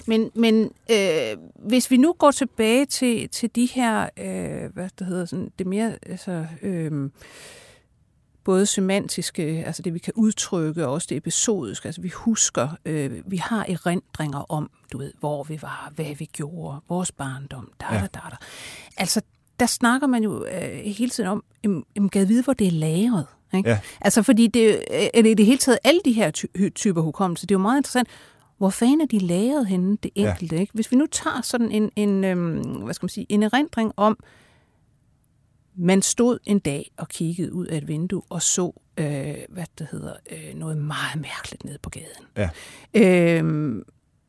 Men, 0.07 0.31
men 0.35 0.71
øh, 0.91 1.37
hvis 1.69 1.91
vi 1.91 1.97
nu 1.97 2.15
går 2.19 2.31
tilbage 2.31 2.87
til, 2.87 3.29
til 3.29 3.51
de 3.55 3.69
her, 3.75 4.09
øh, 4.19 4.73
hvad 4.75 4.89
det 4.99 5.07
hedder, 5.07 5.25
sådan, 5.25 5.51
det 5.59 5.67
mere, 5.67 5.93
altså, 6.07 6.47
øh, 6.63 7.11
både 8.47 8.67
semantiske, 8.67 9.43
altså 9.67 9.83
det 9.83 9.95
vi 9.95 9.99
kan 9.99 10.13
udtrykke, 10.17 10.87
og 10.87 10.93
også 10.93 11.07
det 11.11 11.17
episodiske, 11.17 11.87
altså 11.87 12.01
vi 12.01 12.09
husker, 12.09 12.69
øh, 12.85 13.11
vi 13.27 13.37
har 13.37 13.67
erindringer 13.69 14.53
om, 14.53 14.71
du 14.93 14.99
ved, 14.99 15.13
hvor 15.21 15.45
vi 15.45 15.59
var, 15.63 15.93
hvad 15.95 16.15
vi 16.19 16.25
gjorde, 16.25 16.81
vores 16.89 17.13
barndom, 17.13 17.71
der, 17.81 17.87
ja. 17.95 18.01
der, 18.01 18.07
der, 18.07 18.21
der. 18.31 18.37
Altså, 18.97 19.21
der 19.61 19.67
snakker 19.67 20.07
man 20.07 20.23
jo 20.23 20.45
øh, 20.45 20.85
hele 20.85 21.11
tiden 21.11 21.31
om, 21.31 21.45
jamen, 21.65 22.09
kan 22.09 22.29
vide, 22.29 22.43
hvor 22.43 22.53
det 22.53 22.67
er 22.67 22.73
lagret. 22.73 23.27
Ikke? 23.55 23.71
Ja. 23.71 23.79
Altså, 24.01 24.23
fordi 24.23 24.47
det, 24.47 24.85
eller 25.15 25.31
i 25.31 25.35
det 25.35 25.47
hele 25.47 25.59
taget, 25.59 25.79
alle 25.85 26.01
de 26.05 26.13
her 26.13 26.31
ty- 26.31 26.69
typer 26.75 27.01
hukommelse, 27.01 27.47
det 27.47 27.55
er 27.55 27.59
jo 27.59 27.63
meget 27.63 27.79
interessant, 27.79 28.09
hvor 28.59 28.71
fanden 28.71 29.01
er 29.01 29.07
de 29.07 29.19
lagret 29.19 29.67
henne, 29.67 29.97
det 30.03 30.11
enkelte? 30.15 30.57
Ja. 30.57 30.61
Ikke? 30.61 30.73
Hvis 30.75 30.91
vi 30.91 30.97
nu 30.97 31.07
tager 31.07 31.41
sådan 31.43 31.71
en, 31.71 31.91
en 31.97 32.25
øhm, 32.25 32.61
hvad 32.85 32.95
skal 32.95 33.05
man 33.05 33.11
sige, 33.11 33.27
en 33.29 33.43
erindring 33.43 33.93
om, 33.97 34.19
man 35.77 36.03
stod 36.03 36.39
en 36.45 36.59
dag 36.59 36.91
og 36.97 37.09
kiggede 37.09 37.53
ud 37.53 37.67
af 37.67 37.77
et 37.77 37.89
vindue 37.89 38.23
og 38.29 38.43
så, 38.43 38.73
øh, 38.97 39.35
hvad 39.49 39.65
det 39.79 39.89
hedder, 39.91 40.15
øh, 40.33 40.55
noget 40.55 40.79
meget 40.79 41.21
mærkeligt 41.21 41.65
nede 41.65 41.79
på 41.83 41.91
gaden. 41.91 42.27
Ja. 42.37 42.51
Øh, 42.95 43.83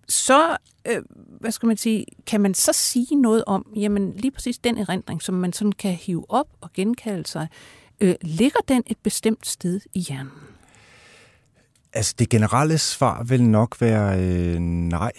så, 0.09 0.57
øh, 0.87 1.01
hvad 1.39 1.51
skal 1.51 1.67
man 1.67 1.77
sige, 1.77 2.05
kan 2.25 2.41
man 2.41 2.53
så 2.53 2.73
sige 2.73 3.15
noget 3.15 3.43
om, 3.47 3.65
jamen 3.75 4.13
lige 4.15 4.31
præcis 4.31 4.57
den 4.57 4.77
erindring, 4.77 5.21
som 5.21 5.35
man 5.35 5.53
sådan 5.53 5.71
kan 5.71 5.93
hive 5.93 6.25
op 6.29 6.47
og 6.61 6.73
genkalde 6.73 7.27
sig, 7.27 7.47
øh, 7.99 8.15
ligger 8.21 8.59
den 8.67 8.83
et 8.87 8.97
bestemt 9.03 9.47
sted 9.47 9.79
i 9.93 9.99
hjernen? 9.99 10.31
Altså 11.93 12.15
det 12.19 12.29
generelle 12.29 12.77
svar 12.77 13.23
vil 13.23 13.43
nok 13.43 13.81
være 13.81 14.19
øh, 14.21 14.59
nej. 14.59 15.11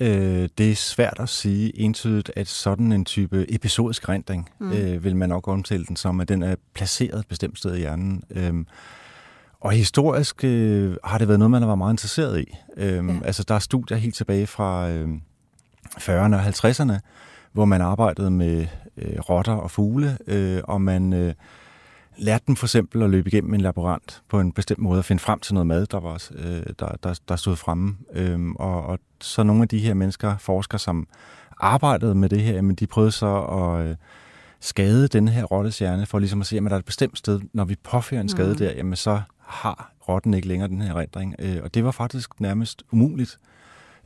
Øh, 0.00 0.48
det 0.58 0.70
er 0.70 0.74
svært 0.74 1.16
at 1.20 1.28
sige 1.28 1.80
entydigt, 1.80 2.30
at 2.36 2.48
sådan 2.48 2.92
en 2.92 3.04
type 3.04 3.54
episodisk 3.54 4.08
rendring, 4.08 4.50
mm. 4.58 4.72
øh, 4.72 5.04
vil 5.04 5.16
man 5.16 5.28
nok 5.28 5.48
omtale 5.48 5.84
den 5.84 5.96
som, 5.96 6.20
at 6.20 6.28
den 6.28 6.42
er 6.42 6.56
placeret 6.74 7.18
et 7.18 7.26
bestemt 7.28 7.58
sted 7.58 7.74
i 7.74 7.78
hjernen. 7.78 8.24
Øh, 8.30 8.54
og 9.60 9.72
historisk 9.72 10.44
øh, 10.44 10.96
har 11.04 11.18
det 11.18 11.28
været 11.28 11.38
noget, 11.38 11.50
man 11.50 11.62
har 11.62 11.68
været 11.68 11.78
meget 11.78 11.92
interesseret 11.92 12.40
i. 12.40 12.56
Øh, 12.76 13.08
ja. 13.08 13.14
Altså 13.24 13.44
der 13.48 13.54
er 13.54 13.58
studier 13.58 13.96
helt 13.96 14.14
tilbage 14.14 14.46
fra 14.46 14.90
øh, 14.90 15.08
40'erne 15.98 16.34
og 16.34 16.46
50'erne, 16.46 16.98
hvor 17.52 17.64
man 17.64 17.80
arbejdede 17.80 18.30
med 18.30 18.66
øh, 18.96 19.18
rotter 19.18 19.52
og 19.52 19.70
fugle, 19.70 20.18
øh, 20.26 20.60
og 20.64 20.82
man... 20.82 21.12
Øh, 21.12 21.34
lærte 22.16 22.44
dem 22.46 22.56
for 22.56 22.66
eksempel 22.66 23.02
at 23.02 23.10
løbe 23.10 23.28
igennem 23.28 23.54
en 23.54 23.60
laborant 23.60 24.22
på 24.28 24.40
en 24.40 24.52
bestemt 24.52 24.78
måde 24.78 24.98
at 24.98 25.04
finde 25.04 25.20
frem 25.20 25.40
til 25.40 25.54
noget 25.54 25.66
mad, 25.66 25.86
der, 25.86 26.00
var, 26.00 26.22
øh, 26.34 26.62
der, 26.78 26.96
der, 27.02 27.20
der 27.28 27.36
stod 27.36 27.56
fremme. 27.56 27.96
Øhm, 28.12 28.56
og, 28.56 28.86
og 28.86 28.98
så 29.20 29.42
nogle 29.42 29.62
af 29.62 29.68
de 29.68 29.78
her 29.78 29.94
mennesker, 29.94 30.36
forskere, 30.38 30.78
som 30.78 31.06
arbejdede 31.60 32.14
med 32.14 32.28
det 32.28 32.40
her, 32.40 32.62
men 32.62 32.76
de 32.76 32.86
prøvede 32.86 33.12
så 33.12 33.36
at 33.36 33.86
øh, 33.86 33.96
skade 34.60 35.08
den 35.08 35.28
her 35.28 35.44
rottes 35.44 35.78
hjerne, 35.78 36.06
for 36.06 36.18
ligesom 36.18 36.40
at 36.40 36.46
se, 36.46 36.56
at 36.56 36.62
der 36.62 36.70
er 36.70 36.78
et 36.78 36.84
bestemt 36.84 37.18
sted, 37.18 37.40
når 37.52 37.64
vi 37.64 37.76
påfører 37.82 38.20
en 38.20 38.28
skade 38.28 38.52
mm. 38.52 38.56
der, 38.58 38.72
jamen 38.72 38.96
så 38.96 39.20
har 39.38 39.92
rotten 40.08 40.34
ikke 40.34 40.48
længere 40.48 40.68
den 40.68 40.80
her 40.80 40.94
erindring. 40.94 41.34
Øh, 41.38 41.58
og 41.62 41.74
det 41.74 41.84
var 41.84 41.90
faktisk 41.90 42.40
nærmest 42.40 42.82
umuligt 42.90 43.38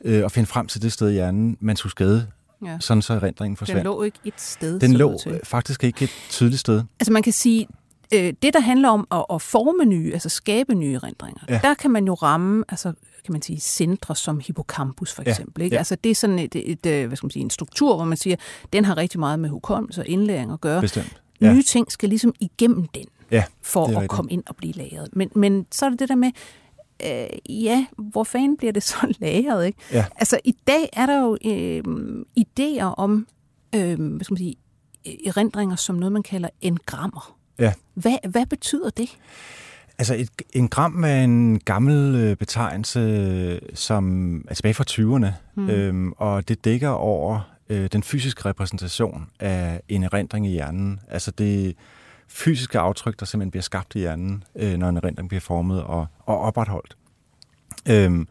øh, 0.05 0.25
at 0.25 0.31
finde 0.31 0.47
frem 0.47 0.67
til 0.67 0.81
det 0.81 0.91
sted 0.91 1.09
i 1.09 1.13
hjernen, 1.13 1.57
man 1.59 1.75
skulle 1.75 1.91
skade 1.91 2.27
Ja. 2.65 2.77
Sådan 2.79 3.01
så 3.01 3.13
erindringen 3.13 3.57
forsvandt. 3.57 3.77
Den 3.77 3.83
lå 3.83 4.03
ikke 4.03 4.19
et 4.25 4.33
sted. 4.37 4.79
Den 4.79 4.93
lå 4.93 5.17
til. 5.23 5.39
faktisk 5.43 5.83
ikke 5.83 6.03
et 6.03 6.09
tydeligt 6.29 6.59
sted. 6.59 6.83
Altså 6.99 7.13
man 7.13 7.23
kan 7.23 7.33
sige, 7.33 7.67
øh, 8.13 8.33
det, 8.41 8.53
der 8.53 8.59
handler 8.59 8.89
om 8.89 9.07
at, 9.11 9.25
at 9.33 9.41
forme 9.41 9.85
nye, 9.85 10.13
altså 10.13 10.29
skabe 10.29 10.75
nye 10.75 10.93
erindringer, 10.93 11.41
ja. 11.49 11.59
der 11.63 11.73
kan 11.73 11.91
man 11.91 12.05
jo 12.05 12.13
ramme, 12.13 12.63
altså 12.69 12.93
kan 13.25 13.31
man 13.31 13.41
sige, 13.41 13.59
centre 13.59 14.15
som 14.15 14.39
hippocampus 14.39 15.13
for 15.13 15.21
eksempel. 15.21 15.61
Ja. 15.61 15.63
Ikke? 15.65 15.75
Ja. 15.75 15.77
Altså 15.77 15.95
det 15.95 16.09
er 16.09 16.15
sådan 16.15 16.39
et, 16.39 16.55
et, 16.55 16.71
et, 16.71 16.85
øh, 16.85 17.07
hvad 17.07 17.17
skal 17.17 17.25
man 17.25 17.31
sige, 17.31 17.43
en 17.43 17.49
struktur, 17.49 17.95
hvor 17.95 18.05
man 18.05 18.17
siger, 18.17 18.35
den 18.73 18.85
har 18.85 18.97
rigtig 18.97 19.19
meget 19.19 19.39
med 19.39 19.49
hukommelse 19.49 20.01
og 20.01 20.07
indlæring 20.07 20.51
at 20.51 20.61
gøre. 20.61 20.81
Bestemt. 20.81 21.21
Ja. 21.41 21.53
Nye 21.53 21.63
ting 21.63 21.91
skal 21.91 22.09
ligesom 22.09 22.33
igennem 22.39 22.87
den, 22.87 23.05
ja, 23.31 23.43
for 23.61 23.83
at 23.83 23.89
rigtigt. 23.89 24.09
komme 24.09 24.31
ind 24.31 24.43
og 24.47 24.55
blive 24.55 24.73
lagret. 24.73 25.09
Men, 25.13 25.29
men 25.35 25.65
så 25.71 25.85
er 25.85 25.89
det 25.89 25.99
det 25.99 26.09
der 26.09 26.15
med, 26.15 26.31
øh, 27.05 27.63
ja, 27.63 27.85
hvor 27.97 28.23
fanden 28.23 28.57
bliver 28.57 28.73
det 28.73 28.83
så 28.93 29.15
lagret? 29.19 29.65
Ikke? 29.65 29.79
Ja. 29.91 30.05
Altså 30.15 30.39
i 30.43 30.55
dag 30.67 30.89
er 30.93 31.05
der 31.05 31.21
jo 31.21 31.37
øh, 31.45 31.83
idéer 32.39 32.93
om, 32.97 33.27
øh, 33.75 33.99
hvad 34.15 34.23
skal 34.23 34.33
man 34.33 34.37
sige, 34.37 34.55
erindringer 35.25 35.75
som 35.75 35.95
noget, 35.95 36.11
man 36.11 36.23
kalder 36.23 36.49
engrammer. 36.61 37.36
Ja. 37.59 37.73
Hvad, 37.93 38.29
hvad 38.29 38.45
betyder 38.45 38.89
det? 38.89 39.17
Altså 39.97 40.15
et, 40.15 40.29
en 40.53 40.67
gram 40.67 41.03
er 41.03 41.23
en 41.23 41.59
gammel 41.59 42.15
øh, 42.15 42.35
betegnelse, 42.35 43.59
som 43.73 44.35
er 44.47 44.53
tilbage 44.53 44.73
fra 44.73 44.85
20'erne, 44.89 45.31
mm. 45.55 45.69
øhm, 45.69 46.11
og 46.11 46.47
det 46.47 46.65
dækker 46.65 46.89
over 46.89 47.57
øh, 47.69 47.89
den 47.91 48.03
fysiske 48.03 48.45
repræsentation 48.45 49.29
af 49.39 49.81
en 49.89 50.03
erindring 50.03 50.47
i 50.47 50.49
hjernen. 50.49 50.99
Altså 51.09 51.31
det 51.31 51.75
fysiske 52.27 52.79
aftryk, 52.79 53.19
der 53.19 53.25
simpelthen 53.25 53.51
bliver 53.51 53.61
skabt 53.61 53.95
i 53.95 53.99
hjernen, 53.99 54.43
øh, 54.55 54.77
når 54.77 54.89
en 54.89 54.97
erindring 54.97 55.29
bliver 55.29 55.41
formet 55.41 55.83
og, 55.83 56.07
og 56.19 56.39
opretholdt. 56.39 56.97
Øhm, 57.89 58.27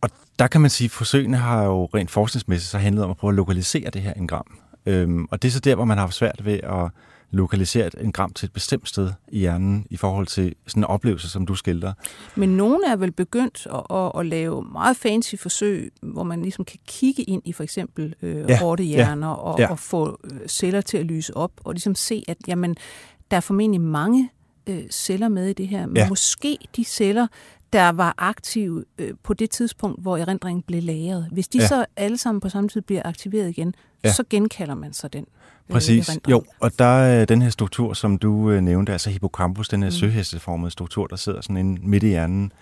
og 0.00 0.10
der 0.38 0.46
kan 0.46 0.60
man 0.60 0.70
sige, 0.70 0.86
at 0.86 0.90
forsøgene 0.90 1.36
har 1.36 1.64
jo 1.64 1.84
rent 1.84 2.10
forskningsmæssigt 2.10 2.70
så 2.70 2.78
handlet 2.78 3.04
om 3.04 3.10
at 3.10 3.16
prøve 3.16 3.30
at 3.30 3.34
lokalisere 3.34 3.90
det 3.90 4.02
her 4.02 4.12
engram. 4.12 4.58
Øhm, 4.86 5.26
og 5.30 5.42
det 5.42 5.48
er 5.48 5.52
så 5.52 5.60
der, 5.60 5.74
hvor 5.74 5.84
man 5.84 5.98
har 5.98 6.08
svært 6.08 6.44
ved 6.44 6.60
at 6.62 6.90
lokaliseret 7.30 7.94
en 8.00 8.12
gram 8.12 8.32
til 8.32 8.46
et 8.46 8.52
bestemt 8.52 8.88
sted 8.88 9.12
i 9.28 9.38
hjernen 9.38 9.86
i 9.90 9.96
forhold 9.96 10.26
til 10.26 10.54
sådan 10.66 10.80
en 10.80 10.84
oplevelse, 10.84 11.28
som 11.28 11.46
du 11.46 11.54
skildrer. 11.54 11.92
Men 12.36 12.48
nogle 12.48 12.86
er 12.86 12.96
vel 12.96 13.12
begyndt 13.12 13.66
at, 13.74 13.96
at, 13.96 14.12
at 14.20 14.26
lave 14.26 14.64
meget 14.72 14.96
fancy 14.96 15.34
forsøg, 15.34 15.92
hvor 16.02 16.22
man 16.22 16.42
ligesom 16.42 16.64
kan 16.64 16.78
kigge 16.86 17.22
ind 17.22 17.42
i 17.44 17.52
for 17.52 17.62
eksempel 17.62 18.14
øh, 18.22 18.44
ja, 18.48 18.58
rottehjerner 18.62 19.28
ja, 19.28 19.34
og, 19.34 19.58
ja. 19.58 19.70
og 19.70 19.78
få 19.78 20.20
øh, 20.24 20.48
celler 20.48 20.80
til 20.80 20.98
at 20.98 21.04
lyse 21.04 21.36
op, 21.36 21.52
og 21.64 21.72
ligesom 21.72 21.94
se, 21.94 22.24
at 22.28 22.36
jamen, 22.46 22.76
der 23.30 23.36
er 23.36 23.40
formentlig 23.40 23.80
mange 23.80 24.30
øh, 24.66 24.82
celler 24.90 25.28
med 25.28 25.48
i 25.48 25.52
det 25.52 25.68
her, 25.68 25.86
men 25.86 25.96
ja. 25.96 26.08
måske 26.08 26.58
de 26.76 26.84
celler, 26.84 27.26
der 27.72 27.92
var 27.92 28.14
aktive 28.18 28.84
øh, 28.98 29.14
på 29.22 29.34
det 29.34 29.50
tidspunkt, 29.50 30.02
hvor 30.02 30.16
erindringen 30.16 30.62
blev 30.62 30.82
lagret. 30.82 31.28
Hvis 31.32 31.48
de 31.48 31.58
ja. 31.58 31.66
så 31.66 31.86
alle 31.96 32.18
sammen 32.18 32.40
på 32.40 32.48
samme 32.48 32.68
tid 32.68 32.80
bliver 32.80 33.02
aktiveret 33.04 33.48
igen, 33.48 33.74
ja. 34.04 34.12
så 34.12 34.24
genkalder 34.30 34.74
man 34.74 34.92
så 34.92 35.08
den. 35.08 35.26
Præcis, 35.70 36.18
jo, 36.28 36.44
og 36.60 36.78
der 36.78 36.84
er 36.84 37.24
den 37.24 37.42
her 37.42 37.50
struktur, 37.50 37.92
som 37.92 38.18
du 38.18 38.50
øh, 38.50 38.60
nævnte, 38.60 38.92
altså 38.92 39.10
hippocampus, 39.10 39.68
den 39.68 39.82
her 39.82 39.90
mm. 39.90 39.96
søhesteformede 39.96 40.70
struktur, 40.70 41.06
der 41.06 41.16
sidder 41.16 41.40
sådan 41.40 41.56
inde 41.56 41.88
midt 41.88 42.02
i 42.02 42.06
hjernen, 42.06 42.52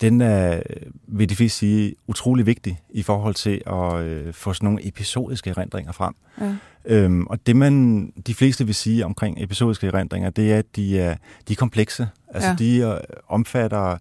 den 0.00 0.20
er, 0.20 0.62
vil 1.06 1.28
de 1.28 1.36
fleste 1.36 1.58
sige, 1.58 1.94
utrolig 2.06 2.46
vigtig 2.46 2.80
i 2.90 3.02
forhold 3.02 3.34
til 3.34 3.62
at 3.66 4.02
øh, 4.02 4.32
få 4.32 4.52
sådan 4.52 4.66
nogle 4.66 4.88
episodiske 4.88 5.50
erindringer 5.50 5.92
frem. 5.92 6.14
Ja. 6.40 6.54
Øhm, 6.84 7.26
og 7.26 7.46
det 7.46 7.56
man, 7.56 8.06
de 8.26 8.34
fleste 8.34 8.66
vil 8.66 8.74
sige 8.74 9.04
omkring 9.04 9.42
episodiske 9.42 9.86
erindringer, 9.86 10.30
det 10.30 10.52
er, 10.52 10.58
at 10.58 10.76
de 10.76 11.00
er, 11.00 11.16
de 11.48 11.52
er 11.52 11.56
komplekse. 11.56 12.08
Altså 12.28 12.48
ja. 12.48 12.54
de 12.54 12.78
øh, 12.78 12.96
omfatter 13.28 13.98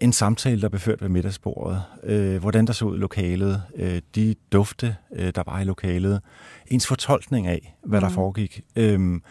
en 0.00 0.12
samtale, 0.12 0.60
der 0.60 0.68
blev 0.68 0.80
ført 0.80 1.02
ved 1.02 1.08
middagsbordet, 1.08 1.82
øh, 2.02 2.40
hvordan 2.40 2.66
der 2.66 2.72
så 2.72 2.84
ud 2.84 2.96
i 2.96 3.00
lokalet, 3.00 3.62
øh, 3.76 4.02
de 4.14 4.34
dufte, 4.52 4.96
øh, 5.16 5.32
der 5.34 5.42
var 5.46 5.60
i 5.60 5.64
lokalet, 5.64 6.20
ens 6.66 6.86
fortolkning 6.86 7.46
af, 7.46 7.76
hvad 7.84 8.00
mm. 8.00 8.06
der 8.06 8.12
foregik. 8.12 8.60
Øhm, 8.76 9.22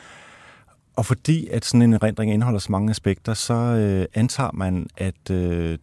og 0.96 1.06
fordi 1.06 1.48
at 1.48 1.66
sådan 1.66 1.82
en 1.82 1.94
erindring 1.94 2.34
indeholder 2.34 2.60
så 2.60 2.72
mange 2.72 2.90
aspekter, 2.90 3.34
så 3.34 3.54
øh, 3.54 4.06
antager 4.14 4.52
man, 4.54 4.88
at 4.98 5.32
øh, 5.32 5.78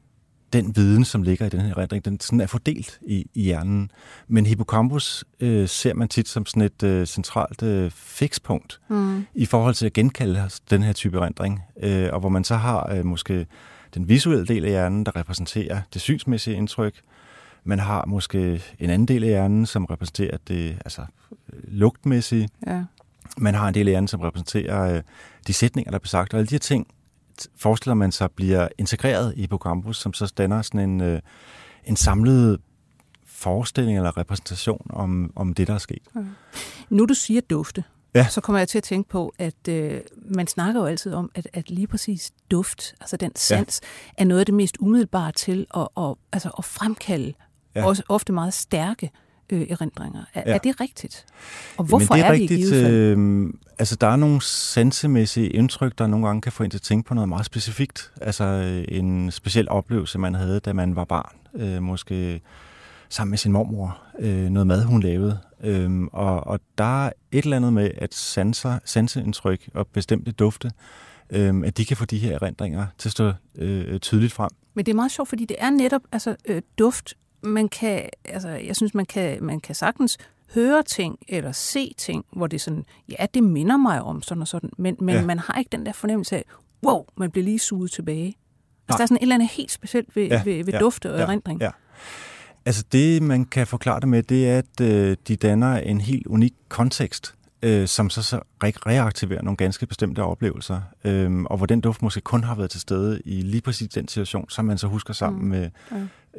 den 0.52 0.76
viden, 0.76 1.04
som 1.04 1.22
ligger 1.22 1.46
i 1.46 1.48
den 1.48 1.60
her 1.60 1.74
erindring, 1.74 2.04
den 2.04 2.20
sådan 2.20 2.40
er 2.40 2.46
fordelt 2.46 2.98
i, 3.06 3.26
i 3.34 3.42
hjernen. 3.42 3.90
Men 4.28 4.46
hippocampus 4.46 5.24
øh, 5.40 5.68
ser 5.68 5.94
man 5.94 6.08
tit 6.08 6.28
som 6.28 6.46
sådan 6.46 6.62
et 6.62 6.82
øh, 6.82 7.06
centralt 7.06 7.62
øh, 7.62 7.90
fikspunkt 7.90 8.80
mm. 8.88 9.26
i 9.34 9.46
forhold 9.46 9.74
til 9.74 9.86
at 9.86 9.92
genkalde 9.92 10.50
den 10.70 10.82
her 10.82 10.92
type 10.92 11.18
erindring, 11.18 11.60
øh, 11.82 12.08
og 12.12 12.20
hvor 12.20 12.28
man 12.28 12.44
så 12.44 12.56
har 12.56 12.92
øh, 12.92 13.06
måske 13.06 13.46
den 13.94 14.08
visuelle 14.08 14.46
del 14.46 14.64
af 14.64 14.70
hjernen, 14.70 15.06
der 15.06 15.16
repræsenterer 15.16 15.80
det 15.92 16.00
synsmæssige 16.00 16.56
indtryk, 16.56 17.02
Man 17.64 17.78
har 17.78 18.04
måske 18.06 18.62
en 18.78 18.90
anden 18.90 19.08
del 19.08 19.22
af 19.22 19.28
hjernen, 19.28 19.66
som 19.66 19.84
repræsenterer 19.84 20.36
det 20.48 20.78
altså, 20.84 21.06
lugtmæssige. 21.68 22.48
Ja. 22.66 22.84
Man 23.38 23.54
har 23.54 23.68
en 23.68 23.74
del 23.74 23.88
af 23.88 23.92
hjernen, 23.92 24.08
som 24.08 24.20
repræsenterer 24.20 24.96
øh, 24.96 25.02
de 25.46 25.52
sætninger, 25.52 25.90
der 25.90 25.98
bliver 25.98 26.08
sagt. 26.08 26.34
Og 26.34 26.38
alle 26.38 26.46
de 26.46 26.54
her 26.54 26.58
ting 26.58 26.86
forestiller 27.56 27.94
man 27.94 28.12
sig 28.12 28.30
bliver 28.30 28.68
integreret 28.78 29.34
i 29.36 29.40
hippocampus, 29.40 29.96
som 29.96 30.12
så 30.12 30.32
danner 30.38 30.62
sådan 30.62 30.90
en, 30.90 31.00
øh, 31.00 31.20
en 31.84 31.96
samlet 31.96 32.60
forestilling 33.26 33.96
eller 33.96 34.16
repræsentation 34.16 34.86
om, 34.90 35.32
om 35.36 35.54
det, 35.54 35.66
der 35.66 35.74
er 35.74 35.78
sket. 35.78 36.02
Okay. 36.14 36.28
Nu 36.90 37.06
du 37.06 37.14
siger 37.14 37.40
dufte, 37.40 37.84
Ja. 38.14 38.26
så 38.30 38.40
kommer 38.40 38.58
jeg 38.58 38.68
til 38.68 38.78
at 38.78 38.84
tænke 38.84 39.08
på, 39.10 39.32
at 39.38 39.68
øh, 39.68 40.00
man 40.34 40.46
snakker 40.46 40.80
jo 40.80 40.86
altid 40.86 41.14
om, 41.14 41.30
at, 41.34 41.48
at 41.52 41.70
lige 41.70 41.86
præcis 41.86 42.30
duft, 42.50 42.94
altså 43.00 43.16
den 43.16 43.36
sans, 43.36 43.80
ja. 43.82 44.22
er 44.22 44.26
noget 44.26 44.40
af 44.40 44.46
det 44.46 44.54
mest 44.54 44.76
umiddelbare 44.80 45.32
til 45.32 45.66
at, 45.76 45.88
at, 45.96 46.14
altså 46.32 46.50
at 46.58 46.64
fremkalde 46.64 47.32
Ja. 47.74 47.84
også 47.86 48.02
ofte 48.08 48.32
meget 48.32 48.54
stærke 48.54 49.10
øh, 49.52 49.66
erindringer. 49.70 50.24
Er, 50.34 50.42
Ja. 50.46 50.54
er 50.54 50.58
det 50.58 50.80
rigtigt? 50.80 51.26
Og 51.76 51.84
hvorfor 51.84 52.14
Men 52.14 52.18
det 52.18 52.24
er, 52.24 52.28
er, 52.28 52.32
rigtigt, 52.32 52.50
i 52.50 52.56
givet 52.56 52.72
fald? 52.84 52.94
øh, 52.94 53.46
altså 53.78 53.96
der 53.96 54.06
er 54.06 54.16
nogle 54.16 54.42
sansemæssige 54.42 55.48
indtryk, 55.48 55.98
der 55.98 56.06
nogle 56.06 56.26
gange 56.26 56.40
kan 56.42 56.52
få 56.52 56.62
en 56.62 56.70
til 56.70 56.78
at 56.78 56.82
tænke 56.82 57.08
på 57.08 57.14
noget 57.14 57.28
meget 57.28 57.46
specifikt. 57.46 58.12
Altså 58.20 58.44
øh, 58.44 58.84
en 58.98 59.30
speciel 59.30 59.68
oplevelse, 59.70 60.18
man 60.18 60.34
havde, 60.34 60.60
da 60.60 60.72
man 60.72 60.96
var 60.96 61.04
barn. 61.04 61.36
Øh, 61.54 61.82
måske 61.82 62.40
sammen 63.08 63.30
med 63.30 63.38
sin 63.38 63.52
mormor. 63.52 63.98
Øh, 64.18 64.48
noget 64.50 64.66
mad, 64.66 64.84
hun 64.84 65.02
lavede. 65.02 65.38
Øh, 65.62 66.02
og, 66.12 66.46
og 66.46 66.60
der 66.78 67.06
er 67.06 67.12
et 67.32 67.44
eller 67.44 67.56
andet 67.56 67.72
med, 67.72 67.90
at 67.98 68.14
sanser, 68.14 68.78
sanseindtryk 68.84 69.68
og 69.74 69.86
bestemte 69.86 70.32
dufte, 70.32 70.70
øh, 71.30 71.62
at 71.64 71.76
de 71.76 71.84
kan 71.84 71.96
få 71.96 72.04
de 72.04 72.18
her 72.18 72.34
erindringer 72.34 72.86
til 72.98 73.08
at 73.08 73.12
stå 73.12 73.32
øh, 73.58 74.00
tydeligt 74.00 74.32
frem. 74.32 74.50
Men 74.74 74.86
det 74.86 74.92
er 74.92 74.96
meget 74.96 75.12
sjovt, 75.12 75.28
fordi 75.28 75.44
det 75.44 75.56
er 75.60 75.70
netop 75.70 76.02
altså, 76.12 76.36
øh, 76.48 76.62
duft. 76.78 77.14
Man 77.42 77.68
kan, 77.68 78.08
altså, 78.24 78.48
jeg 78.48 78.76
synes, 78.76 78.94
man 78.94 79.06
kan, 79.06 79.44
man 79.44 79.60
kan 79.60 79.74
sagtens 79.74 80.18
høre 80.54 80.82
ting 80.82 81.18
eller 81.28 81.52
se 81.52 81.94
ting, 81.98 82.24
hvor 82.32 82.46
det 82.46 82.56
er 82.56 82.60
sådan, 82.60 82.84
ja, 83.18 83.26
det 83.34 83.42
minder 83.42 83.76
mig 83.76 84.02
om 84.02 84.22
sådan 84.22 84.40
og 84.42 84.48
sådan, 84.48 84.70
men, 84.78 84.96
men 85.00 85.14
Ja. 85.14 85.26
man 85.26 85.38
har 85.38 85.58
ikke 85.58 85.68
den 85.72 85.86
der 85.86 85.92
fornemmelse 85.92 86.36
af, 86.36 86.44
wow, 86.86 87.04
man 87.16 87.30
bliver 87.30 87.44
lige 87.44 87.58
suget 87.58 87.90
tilbage. 87.92 88.26
Altså, 88.26 88.36
Nej. 88.88 88.96
der 88.96 89.02
er 89.02 89.06
sådan 89.06 89.16
et 89.16 89.22
eller 89.22 89.34
andet 89.34 89.48
helt 89.48 89.70
specielt 89.70 90.16
ved, 90.16 90.26
Ja, 90.26 90.42
ved, 90.44 90.64
ved 90.64 90.72
ja, 90.72 90.78
dufte 90.78 91.12
og 91.12 91.18
ja, 91.18 91.24
erindring. 91.24 91.60
Ja. 91.60 91.70
Altså 92.66 92.84
det, 92.92 93.22
man 93.22 93.44
kan 93.44 93.66
forklare 93.66 94.00
det 94.00 94.08
med, 94.08 94.22
det 94.22 94.48
er, 94.48 94.58
at 94.58 94.80
øh, 94.80 95.16
de 95.28 95.36
danner 95.36 95.76
en 95.76 96.00
helt 96.00 96.26
unik 96.26 96.54
kontekst, 96.68 97.34
øh, 97.62 97.88
som 97.88 98.10
så, 98.10 98.22
så 98.22 98.36
re- 98.36 98.82
reaktiverer 98.86 99.42
nogle 99.42 99.56
ganske 99.56 99.86
bestemte 99.86 100.22
oplevelser, 100.22 100.80
øh, 101.04 101.42
og 101.42 101.56
hvor 101.56 101.66
den 101.66 101.80
duft 101.80 102.02
måske 102.02 102.20
kun 102.20 102.44
har 102.44 102.54
været 102.54 102.70
til 102.70 102.80
stede 102.80 103.20
i 103.24 103.40
lige 103.40 103.60
præcis 103.60 103.88
den 103.88 104.08
situation, 104.08 104.50
som 104.50 104.64
man 104.64 104.78
så 104.78 104.86
husker 104.86 105.12
sammen 105.14 105.42
Mm. 105.42 105.48
med, 105.48 105.70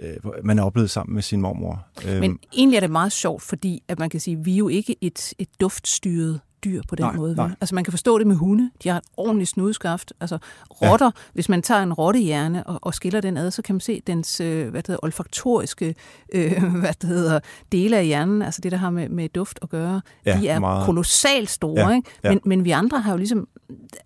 øh, 0.02 0.16
man 0.44 0.60
er 0.60 0.64
oplevet 0.64 0.90
sammen 0.90 1.14
med 1.14 1.22
sin 1.24 1.42
mormor. 1.42 1.86
Øh, 2.08 2.20
Men 2.20 2.40
egentlig 2.54 2.76
er 2.78 2.82
det 2.82 2.92
meget 2.92 3.12
sjovt, 3.12 3.42
fordi 3.42 3.84
at 3.88 4.00
man 4.00 4.10
kan 4.10 4.20
sige, 4.20 4.38
at 4.40 4.46
vi 4.46 4.54
er 4.54 4.58
jo 4.58 4.68
ikke 4.68 4.96
et, 5.02 5.34
et 5.40 5.48
duftstyret 5.62 6.40
dyr 6.64 6.82
på 6.90 6.96
den 6.96 7.06
Nej, 7.06 7.16
måde. 7.16 7.36
nej. 7.36 7.50
Altså 7.62 7.76
man 7.76 7.84
kan 7.84 7.92
forstå 7.92 8.18
det 8.18 8.28
med 8.28 8.36
hunde. 8.36 8.72
De 8.84 8.90
har 8.90 8.98
et 8.98 9.04
ordentligt 9.18 9.50
snudskaft. 9.50 10.14
Altså 10.20 10.38
rotter, 10.70 11.06
ja. 11.06 11.12
hvis 11.34 11.50
man 11.50 11.62
tager 11.62 11.84
en 11.84 11.94
rottehjerne 11.94 12.68
og, 12.68 12.80
og 12.82 12.94
skiller 12.94 13.22
den 13.22 13.38
ad, 13.38 13.52
så 13.52 13.62
kan 13.62 13.76
man 13.76 13.80
se 13.80 14.02
dens 14.08 14.40
øh, 14.42 14.70
hvad 14.70 14.82
det 14.82 14.88
hedder, 14.88 15.00
olfaktoriske 15.04 15.96
øh, 16.34 16.64
hvad 16.80 16.94
det 17.02 17.10
hedder, 17.10 17.40
dele 17.72 17.98
af 17.98 18.06
hjernen, 18.06 18.42
altså 18.42 18.62
det, 18.62 18.72
der 18.72 18.78
har 18.78 18.90
med, 18.90 19.10
med 19.10 19.30
duft 19.30 19.60
at 19.62 19.70
gøre. 19.70 20.02
Ja, 20.26 20.40
de 20.42 20.48
er 20.48 20.60
meget. 20.60 20.86
kolossalt 20.86 21.50
store. 21.50 21.90
Ja, 21.90 21.96
ikke? 21.96 22.10
ja. 22.24 22.30
Men, 22.30 22.40
men 22.46 22.66
vi 22.66 22.72
andre 22.72 23.00
har 23.00 23.12
jo 23.12 23.18
ligesom, 23.18 23.48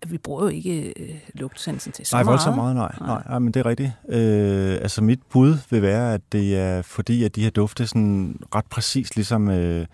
vi 0.07 0.17
bruger 0.17 0.41
jo 0.41 0.47
ikke 0.47 0.93
øh, 0.99 1.15
lugtsansen 1.33 1.91
til 1.91 2.05
så 2.05 2.15
Nej, 2.15 2.23
meget. 2.23 2.33
voldsomt 2.33 2.55
meget, 2.55 2.75
nej. 2.75 2.95
nej. 3.01 3.23
nej 3.29 3.39
men 3.39 3.53
det 3.53 3.59
er 3.59 3.65
rigtigt. 3.65 3.91
Øh, 4.09 4.71
altså 4.81 5.03
mit 5.03 5.19
bud 5.29 5.57
vil 5.69 5.81
være, 5.81 6.13
at 6.13 6.21
det 6.31 6.57
er 6.57 6.81
fordi, 6.81 7.23
at 7.23 7.35
de 7.35 7.43
her 7.43 7.49
dufte 7.49 7.87
sådan 7.87 8.39
ret 8.55 8.65
præcis 8.65 9.15
ligesom 9.15 9.49
øh, 9.49 9.85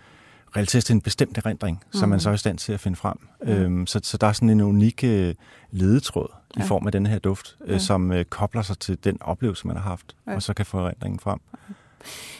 relateres 0.56 0.86
til 0.86 0.94
en 0.94 1.02
bestemt 1.02 1.38
erindring, 1.38 1.84
mm. 1.94 2.00
som 2.00 2.10
man 2.10 2.20
så 2.20 2.30
er 2.30 2.34
i 2.34 2.38
stand 2.38 2.58
til 2.58 2.74
at 2.74 2.80
finde 2.80 2.96
frem. 2.96 3.18
Mm. 3.44 3.50
Øhm, 3.50 3.88
så, 3.88 4.00
så 4.04 4.18
der 4.18 4.28
er 4.28 4.34
sådan 4.34 4.50
en 4.50 4.62
unik 4.62 5.04
øh, 5.04 5.36
ledetråd 5.72 6.28
ja. 6.58 6.64
I 6.64 6.68
form 6.68 6.86
af 6.86 6.92
den 6.92 7.06
her 7.06 7.20
duft, 7.20 7.58
øh, 7.66 7.72
Ja. 7.74 7.78
som 7.80 8.12
øh, 8.12 8.26
kobler 8.26 8.62
sig 8.62 8.80
til 8.80 9.04
den 9.04 9.22
oplevelse, 9.22 9.68
man 9.68 9.76
har 9.76 9.84
haft, 9.84 10.16
Ja. 10.28 10.36
og 10.36 10.42
så 10.44 10.54
kan 10.54 10.66
få 10.66 10.78
erindringen 10.78 11.20
frem. 11.20 11.40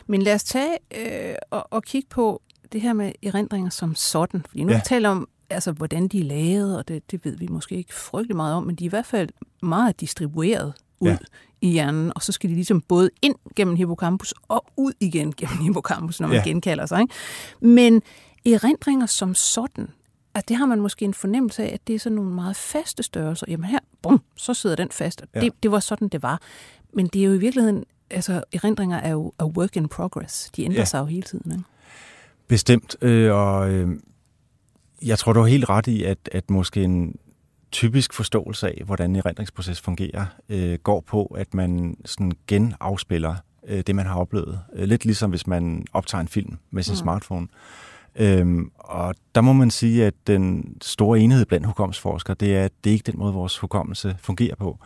Men 0.08 0.22
lad 0.22 0.36
os 0.36 0.44
tage 0.44 0.78
øh, 0.98 1.36
og, 1.52 1.68
og 1.74 1.84
kigge 1.84 2.08
på 2.10 2.42
det 2.72 2.82
her 2.82 2.94
med 2.94 3.12
erindringer 3.24 3.70
som 3.70 3.96
sådan. 3.96 4.44
Fordi 4.50 4.64
nu 4.64 4.70
Ja. 4.72 4.76
ja. 4.78 4.82
taler 4.86 5.10
om, 5.10 5.28
altså, 5.50 5.72
hvordan 5.72 6.08
de 6.08 6.20
er 6.20 6.24
lavet, 6.24 6.78
og 6.78 6.88
det, 6.88 7.12
det 7.12 7.26
ved 7.26 7.38
vi 7.38 7.48
måske 7.48 7.76
ikke 7.76 7.94
frygtelig 7.96 8.36
meget 8.36 8.56
om, 8.56 8.64
men 8.64 8.76
de 8.76 8.84
er 8.84 8.88
i 8.88 8.90
hvert 8.90 9.06
fald 9.06 9.30
meget 9.62 10.00
distribueret 10.02 10.74
ud 11.04 11.08
Ja. 11.08 11.18
i 11.62 11.70
hjernen, 11.72 12.12
og 12.16 12.22
så 12.24 12.32
skal 12.32 12.50
de 12.50 12.56
ligesom 12.56 12.82
både 12.82 13.10
ind 13.22 13.36
gennem 13.56 13.76
hippocampus 13.76 14.34
og 14.48 14.66
ud 14.78 14.94
igen 15.00 15.34
gennem 15.38 15.58
hippocampus, 15.58 16.20
når 16.20 16.28
man 16.28 16.38
Ja. 16.38 16.44
genkalder 16.44 16.86
sig. 16.86 17.02
Ikke? 17.02 17.14
Men 17.62 18.02
erindringer 18.46 19.06
som 19.06 19.36
sådan, 19.36 19.88
at 20.34 20.50
det 20.50 20.58
har 20.58 20.66
man 20.66 20.80
måske 20.82 21.06
en 21.06 21.14
fornemmelse 21.14 21.64
af, 21.64 21.74
at 21.74 21.88
det 21.88 21.96
er 21.96 22.00
sådan 22.00 22.16
nogle 22.16 22.32
meget 22.34 22.56
faste 22.56 23.04
størrelser. 23.04 23.46
Jamen 23.50 23.66
her, 23.66 23.80
bum, 24.02 24.22
så 24.36 24.54
sidder 24.54 24.76
den 24.76 24.90
fast. 24.92 25.22
Og 25.22 25.28
Ja. 25.36 25.40
det, 25.40 25.64
det 25.64 25.72
var 25.72 25.80
sådan, 25.80 26.08
det 26.08 26.24
var. 26.24 26.42
Men 26.94 27.08
det 27.08 27.22
er 27.22 27.26
jo 27.26 27.34
i 27.34 27.38
virkeligheden, 27.38 27.84
altså 28.10 28.44
erindringer 28.54 28.98
er 28.98 29.10
jo 29.12 29.34
a 29.40 29.46
work 29.46 29.76
in 29.76 29.88
progress. 29.88 30.52
De 30.56 30.64
ændrer 30.64 30.80
ja. 30.80 30.86
sig 30.86 31.00
jo 31.00 31.06
hele 31.06 31.22
tiden. 31.22 31.52
Ikke? 31.52 31.64
Bestemt, 32.48 32.96
øh, 33.02 33.34
og 33.34 33.72
øh, 33.72 33.90
jeg 35.06 35.20
tror, 35.20 35.34
du 35.34 35.40
har 35.40 35.48
helt 35.48 35.70
ret 35.70 35.88
i, 35.88 36.04
at, 36.04 36.18
at 36.32 36.50
måske 36.50 36.84
en 36.84 37.16
typisk 37.74 38.14
forståelse 38.14 38.68
af, 38.68 38.82
hvordan 38.86 39.10
en 39.10 39.16
erindringsproces 39.16 39.82
fungerer, 39.82 40.26
øh, 40.50 40.80
går 40.84 41.02
på, 41.02 41.26
at 41.26 41.54
man 41.54 41.98
sådan 42.06 42.32
genafspiller 42.48 43.36
øh, 43.68 43.84
det, 43.88 43.96
man 43.96 44.06
har 44.06 44.16
oplevet. 44.16 44.60
Øh, 44.74 44.88
lidt 44.88 45.06
ligesom 45.06 45.30
hvis 45.30 45.48
man 45.48 45.86
optager 45.94 46.22
en 46.22 46.28
film 46.28 46.58
med 46.72 46.84
sin 46.84 46.94
mm. 46.94 46.98
Smartphone. 46.98 47.48
Øhm, 48.16 48.72
og 48.76 49.16
der 49.36 49.42
må 49.42 49.54
man 49.54 49.72
sige, 49.72 50.06
at 50.06 50.14
den 50.28 50.76
store 50.82 51.20
enhed 51.20 51.46
blandt 51.46 51.66
hukommelsesforskere, 51.66 52.36
det 52.40 52.56
er, 52.56 52.66
at 52.66 52.72
det 52.84 52.90
er 52.90 52.94
ikke 52.94 53.12
den 53.12 53.20
måde, 53.20 53.34
vores 53.34 53.58
hukommelse 53.58 54.16
fungerer 54.20 54.56
på. 54.56 54.80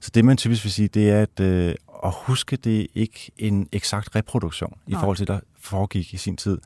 Så 0.00 0.10
det, 0.14 0.24
man 0.24 0.36
typisk 0.36 0.64
vil 0.64 0.72
sige, 0.72 0.88
det 0.88 1.10
er, 1.10 1.22
at 1.22 1.40
øh, 1.40 1.74
at 2.04 2.12
huske, 2.16 2.56
det 2.56 2.80
er 2.80 2.86
ikke 2.94 3.30
en 3.38 3.68
eksakt 3.72 4.16
reproduktion 4.16 4.78
i 4.86 4.90
Nej. 4.90 5.00
forhold 5.00 5.16
til, 5.16 5.26
der 5.26 5.40
foregik 5.58 6.14
i 6.14 6.16
sin 6.16 6.36
tid. 6.36 6.58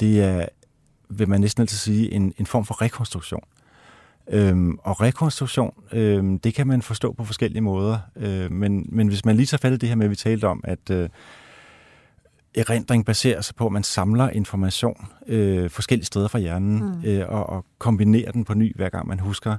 Det 0.00 0.22
er, 0.22 0.46
vil 1.08 1.28
man 1.28 1.40
næsten 1.40 1.60
altid 1.60 1.78
sige, 1.78 2.12
en, 2.12 2.34
en 2.38 2.46
form 2.46 2.64
for 2.64 2.82
rekonstruktion. 2.82 3.42
Øhm, 4.30 4.78
og 4.82 5.00
rekonstruktion, 5.00 5.74
øhm, 5.92 6.38
det 6.38 6.54
kan 6.54 6.66
man 6.66 6.82
forstå 6.82 7.12
på 7.12 7.24
forskellige 7.24 7.62
måder. 7.62 7.98
Øh, 8.16 8.52
men, 8.52 8.86
men 8.88 9.08
hvis 9.08 9.24
man 9.24 9.36
lige 9.36 9.58
fat 9.58 9.72
i 9.72 9.76
det 9.76 9.88
her 9.88 9.96
med, 9.96 10.04
at 10.04 10.10
vi 10.10 10.16
talte 10.16 10.44
om, 10.44 10.60
at 10.64 10.90
øh, 10.90 11.08
erindring 12.54 13.04
baserer 13.04 13.40
sig 13.40 13.56
på, 13.56 13.66
at 13.66 13.72
man 13.72 13.82
samler 13.82 14.30
information 14.30 15.06
øh, 15.26 15.70
forskellige 15.70 16.06
steder 16.06 16.28
fra 16.28 16.38
hjernen. 16.38 16.78
Mm. 16.78 17.04
øh, 17.04 17.28
og, 17.28 17.46
og 17.46 17.64
kombinerer 17.78 18.32
den 18.32 18.44
på 18.44 18.54
ny, 18.54 18.76
hver 18.76 18.88
gang 18.88 19.08
man 19.08 19.18
husker, 19.18 19.56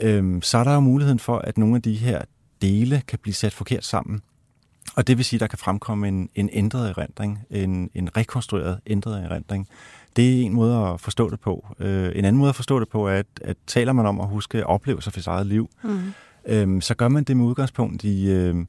øh, 0.00 0.42
så 0.42 0.58
er 0.58 0.64
der 0.64 0.74
jo 0.74 0.80
muligheden 0.80 1.18
for, 1.18 1.38
at 1.38 1.58
nogle 1.58 1.76
af 1.76 1.82
de 1.82 1.94
her 1.94 2.22
dele 2.62 3.02
kan 3.08 3.18
blive 3.22 3.34
sat 3.34 3.52
forkert 3.52 3.84
sammen. 3.84 4.22
Og 4.96 5.06
det 5.06 5.16
vil 5.16 5.24
sige, 5.24 5.36
at 5.36 5.40
der 5.40 5.46
kan 5.46 5.58
fremkomme 5.58 6.08
en, 6.08 6.28
en 6.34 6.50
ændret 6.52 6.88
erindring, 6.88 7.38
en, 7.50 7.90
en 7.94 8.16
rekonstrueret 8.16 8.80
ændret 8.86 9.24
erindring. 9.24 9.68
Det 10.16 10.40
er 10.40 10.44
en 10.44 10.52
måde 10.54 10.76
at 10.76 11.00
forstå 11.00 11.30
det 11.30 11.40
på. 11.40 11.66
Øh, 11.78 12.12
en 12.14 12.24
anden 12.24 12.36
måde 12.38 12.48
at 12.48 12.54
forstå 12.56 12.80
det 12.80 12.88
på 12.88 13.08
er, 13.08 13.12
at, 13.14 13.26
at 13.40 13.56
taler 13.66 13.92
man 13.92 14.06
om 14.06 14.20
at 14.20 14.28
huske 14.28 14.66
oplevelser 14.66 15.10
for 15.10 15.20
sit 15.20 15.26
eget 15.26 15.46
liv, 15.46 15.68
Mm. 15.84 16.12
øhm, 16.46 16.80
så 16.80 16.94
gør 16.94 17.08
man 17.08 17.24
det 17.24 17.36
med 17.36 17.44
udgangspunkt 17.44 18.04
i 18.04 18.30
øhm, 18.30 18.68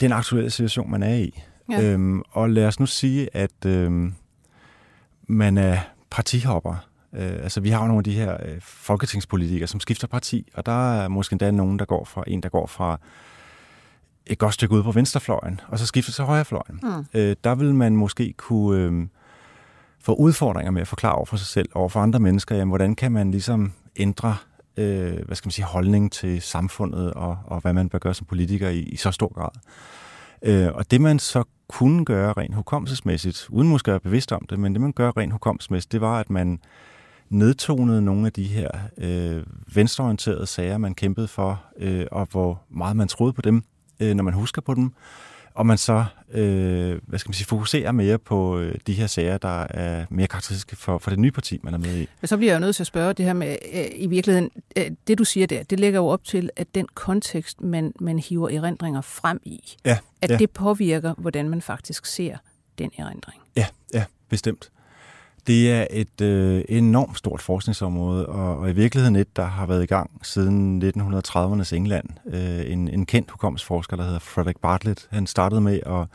den 0.00 0.12
aktuelle 0.12 0.50
situation, 0.50 0.90
man 0.90 1.02
er 1.02 1.14
i. 1.14 1.42
Ja. 1.70 1.82
Øhm, 1.82 2.22
og 2.30 2.50
lad 2.50 2.66
os 2.66 2.80
nu 2.80 2.86
sige, 2.86 3.28
at 3.36 3.66
øhm, 3.66 4.14
man 5.26 5.58
er 5.58 5.78
partihopper. 6.10 6.74
Øh, 7.14 7.32
altså, 7.42 7.60
vi 7.60 7.68
har 7.70 7.80
jo 7.80 7.86
nogle 7.86 8.00
af 8.00 8.04
de 8.04 8.12
her 8.12 8.32
øh, 8.48 8.56
folketingspolitikere, 8.60 9.66
som 9.66 9.80
skifter 9.80 10.06
parti, 10.06 10.48
og 10.54 10.66
der 10.66 10.92
er 10.92 11.08
måske 11.08 11.32
endda 11.32 11.50
nogen, 11.50 11.78
der 11.78 11.84
går 11.84 12.04
fra 12.04 12.24
en, 12.26 12.42
der 12.42 12.48
går 12.48 12.66
fra 12.66 13.00
et 14.26 14.38
godt 14.38 14.54
stykke 14.54 14.74
ud 14.74 14.82
på 14.82 14.92
venstrefløjen, 14.92 15.60
og 15.68 15.78
så 15.78 15.86
skifter 15.86 16.12
til 16.12 16.24
højrefløjen. 16.24 16.80
Mm. 16.82 17.04
Øh, 17.14 17.36
der 17.44 17.54
vil 17.54 17.74
man 17.74 17.96
måske 17.96 18.34
kunne 18.36 18.82
øh, 18.82 19.06
får 20.00 20.14
udfordringer 20.14 20.70
med 20.70 20.80
at 20.80 20.88
forklare 20.88 21.14
over 21.14 21.24
for 21.24 21.36
sig 21.36 21.46
selv, 21.46 21.68
over 21.74 21.88
for 21.88 22.00
andre 22.00 22.20
mennesker, 22.20 22.56
jamen, 22.56 22.70
hvordan 22.70 22.94
kan 22.94 23.12
man 23.12 23.30
ligesom 23.30 23.72
ændre 23.96 24.36
øh, 24.78 25.26
hvad 25.26 25.36
skal 25.36 25.46
man 25.46 25.52
sige, 25.52 25.64
holdning 25.64 26.12
til 26.12 26.42
samfundet, 26.42 27.14
og, 27.14 27.38
og 27.44 27.60
hvad 27.60 27.72
man 27.72 27.88
bør 27.88 27.98
gøre 27.98 28.14
som 28.14 28.26
politiker 28.26 28.68
i, 28.68 28.78
i 28.78 28.96
så 28.96 29.10
stor 29.10 29.34
grad. 29.34 29.50
Øh, 30.42 30.74
og 30.74 30.90
det 30.90 31.00
man 31.00 31.18
så 31.18 31.44
kunne 31.68 32.04
gøre 32.04 32.32
rent 32.32 32.54
hukommelsesmæssigt, 32.54 33.46
uden 33.50 33.68
måske 33.68 33.88
at 33.88 33.92
være 33.92 34.00
bevidst 34.00 34.32
om 34.32 34.46
det, 34.50 34.58
men 34.58 34.72
det 34.72 34.80
man 34.80 34.92
gør 34.92 35.12
rent 35.16 35.32
hukommelsesmæssigt, 35.32 35.92
det 35.92 36.00
var, 36.00 36.20
at 36.20 36.30
man 36.30 36.60
nedtonede 37.28 38.02
nogle 38.02 38.26
af 38.26 38.32
de 38.32 38.44
her 38.44 38.70
øh, 38.98 39.42
venstreorienterede 39.74 40.46
sager, 40.46 40.78
man 40.78 40.94
kæmpede 40.94 41.28
for, 41.28 41.62
øh, 41.78 42.06
og 42.12 42.28
hvor 42.30 42.62
meget 42.70 42.96
man 42.96 43.08
troede 43.08 43.32
på 43.32 43.42
dem, 43.42 43.64
øh, 44.00 44.14
når 44.14 44.24
man 44.24 44.34
husker 44.34 44.62
på 44.62 44.74
dem 44.74 44.92
og 45.58 45.66
man 45.66 45.78
så 45.78 46.04
øh, 46.30 47.00
hvad 47.06 47.18
skal 47.18 47.28
man 47.28 47.34
sige, 47.34 47.46
fokuserer 47.46 47.92
mere 47.92 48.18
på 48.18 48.58
øh, 48.58 48.74
de 48.86 48.92
her 48.92 49.06
sager, 49.06 49.38
der 49.38 49.66
er 49.70 50.06
mere 50.10 50.26
karakteristiske 50.26 50.76
for, 50.76 50.98
for 50.98 51.10
det 51.10 51.18
nye 51.18 51.30
parti, 51.30 51.60
man 51.62 51.74
er 51.74 51.78
med 51.78 51.96
i. 51.96 52.08
Men 52.20 52.28
så 52.28 52.36
bliver 52.36 52.52
jeg 52.52 52.60
jo 52.60 52.60
nødt 52.60 52.76
til 52.76 52.82
at 52.82 52.86
spørge 52.86 53.12
det 53.12 53.24
her 53.24 53.32
med, 53.32 53.56
øh, 53.72 53.84
i 53.94 54.06
virkeligheden, 54.06 54.50
øh, 54.76 54.90
det 55.06 55.18
du 55.18 55.24
siger 55.24 55.46
der, 55.46 55.62
det 55.62 55.80
lægger 55.80 56.00
jo 56.00 56.06
op 56.06 56.24
til, 56.24 56.50
at 56.56 56.66
den 56.74 56.86
kontekst, 56.94 57.60
man, 57.60 57.92
man 58.00 58.18
hiver 58.18 58.48
erindringer 58.48 59.00
frem 59.00 59.40
i, 59.44 59.76
ja, 59.84 59.98
at 60.22 60.30
ja. 60.30 60.36
det 60.36 60.50
påvirker, 60.50 61.14
hvordan 61.18 61.48
man 61.48 61.62
faktisk 61.62 62.06
ser 62.06 62.36
den 62.78 62.90
erindring. 62.98 63.40
Ja, 63.56 63.66
ja, 63.94 64.04
bestemt. 64.28 64.70
Det 65.48 65.72
er 65.72 65.86
et 65.90 66.20
øh, 66.20 66.64
enormt 66.68 67.18
stort 67.18 67.42
forskningsområde, 67.42 68.26
og, 68.26 68.58
og 68.58 68.70
i 68.70 68.72
virkeligheden 68.72 69.16
et, 69.16 69.36
der 69.36 69.44
har 69.44 69.66
været 69.66 69.82
i 69.82 69.86
gang 69.86 70.10
siden 70.22 70.82
1930'ernes 70.82 71.74
England. 71.74 72.08
Øh, 72.26 72.72
en, 72.72 72.88
en 72.88 73.06
kendt 73.06 73.30
hukommelsesforsker, 73.30 73.96
der 73.96 74.04
hedder 74.04 74.18
Frederick 74.18 74.60
Bartlett, 74.60 75.08
han 75.10 75.26
startede 75.26 75.60
med 75.60 75.80
at 75.86 76.06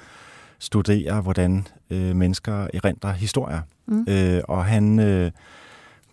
studere, 0.60 1.22
hvordan 1.22 1.68
øh, 1.90 2.16
mennesker 2.16 2.68
erindrer 2.74 3.12
historier. 3.12 3.62
Mm. 3.86 4.06
Øh, 4.10 4.42
og 4.48 4.66
han 4.66 5.00
øh, 5.00 5.32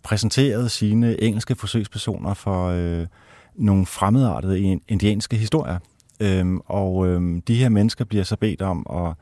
præsenterede 0.02 0.68
sine 0.68 1.22
engelske 1.22 1.54
forsøgspersoner 1.54 2.34
for 2.34 2.66
øh, 2.68 3.06
nogle 3.54 3.86
fremmedartede 3.86 4.80
indianske 4.88 5.36
historier. 5.36 5.78
Øh, 6.20 6.46
og 6.66 7.08
øh, 7.08 7.42
de 7.48 7.54
her 7.54 7.68
mennesker 7.68 8.04
bliver 8.04 8.24
så 8.24 8.36
bedt 8.36 8.62
om 8.62 8.86
at, 8.90 9.14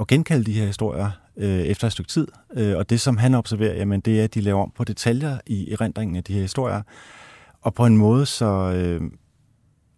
at 0.00 0.06
genkalde 0.06 0.44
de 0.44 0.52
her 0.52 0.66
historier 0.66 1.10
øh, 1.36 1.60
efter 1.60 1.86
et 1.86 1.92
stykke 1.92 2.08
tid. 2.08 2.28
Øh, 2.54 2.76
og 2.76 2.90
det, 2.90 3.00
som 3.00 3.16
han 3.16 3.34
observerer, 3.34 3.74
jamen, 3.74 4.00
det 4.00 4.20
er, 4.20 4.24
at 4.24 4.34
de 4.34 4.40
laver 4.40 4.62
om 4.62 4.72
på 4.76 4.84
detaljer 4.84 5.38
i 5.46 5.72
erindringen 5.72 6.16
af 6.16 6.24
de 6.24 6.32
her 6.32 6.40
historier, 6.40 6.82
og 7.62 7.74
på 7.74 7.86
en 7.86 7.96
måde, 7.96 8.26
så 8.26 8.46
øh, 8.46 9.10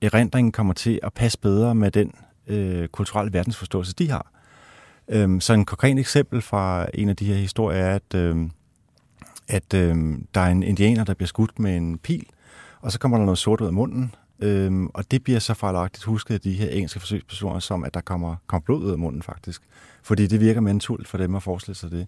erindringen 0.03 0.53
kommer 0.53 0.75
til 0.75 1.01
at 1.03 1.13
passe 1.13 1.39
bedre 1.39 1.75
med 1.75 1.91
den 1.91 2.13
øh, 2.47 2.89
kulturelle 2.89 3.33
verdensforståelse, 3.33 3.95
de 3.95 4.11
har. 4.11 4.33
Øh, 5.09 5.41
så 5.41 5.53
en 5.53 5.65
konkret 5.65 5.99
eksempel 5.99 6.43
fra 6.43 6.87
en 6.95 7.09
af 7.09 7.17
de 7.17 7.25
her 7.25 7.37
historier 7.37 7.79
er, 7.79 7.95
at, 7.95 8.15
øh, 8.15 8.37
at 9.49 9.75
øh, 9.75 9.97
der 10.35 10.41
er 10.41 10.51
en 10.51 10.63
indianer, 10.63 11.05
der 11.05 11.15
bliver 11.15 11.29
skudt 11.29 11.59
med 11.59 11.77
en 11.77 11.99
pil, 11.99 12.27
og 12.81 12.93
så 12.93 12.99
kommer 12.99 13.19
der 13.19 13.25
noget 13.25 13.39
sort 13.39 13.61
ud 13.61 13.67
af 13.67 13.73
munden, 13.73 14.13
Øhm, 14.41 14.87
og 14.95 15.11
det 15.11 15.25
bliver 15.25 15.39
så 15.39 15.55
fejlagtigt 15.55 16.05
husket 16.05 16.35
af 16.35 16.41
de 16.41 16.53
her 16.53 16.71
engelske 16.71 17.01
forsøgspersoner, 17.01 17.59
som 17.59 17.85
at 17.85 17.95
der 17.95 18.01
kommer, 18.01 18.37
kommer 18.47 18.65
blod 18.65 18.85
ud 18.85 18.91
af 18.91 18.99
munden 18.99 19.23
faktisk. 19.23 19.63
Fordi 20.09 20.27
det 20.27 20.41
virker 20.41 20.61
mentalt 20.61 21.09
for 21.09 21.19
dem 21.19 21.35
at 21.35 21.43
forestille 21.43 21.77
sig 21.77 21.91
det. 21.91 22.07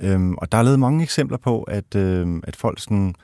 Øhm, 0.00 0.34
og 0.34 0.52
der 0.52 0.58
er 0.58 0.62
lavet 0.62 0.78
mange 0.78 1.02
eksempler 1.02 1.38
på, 1.38 1.62
at, 1.62 1.94
øhm, 1.94 2.42
at 2.46 2.56
folk 2.56 2.80
sådan 2.80 3.14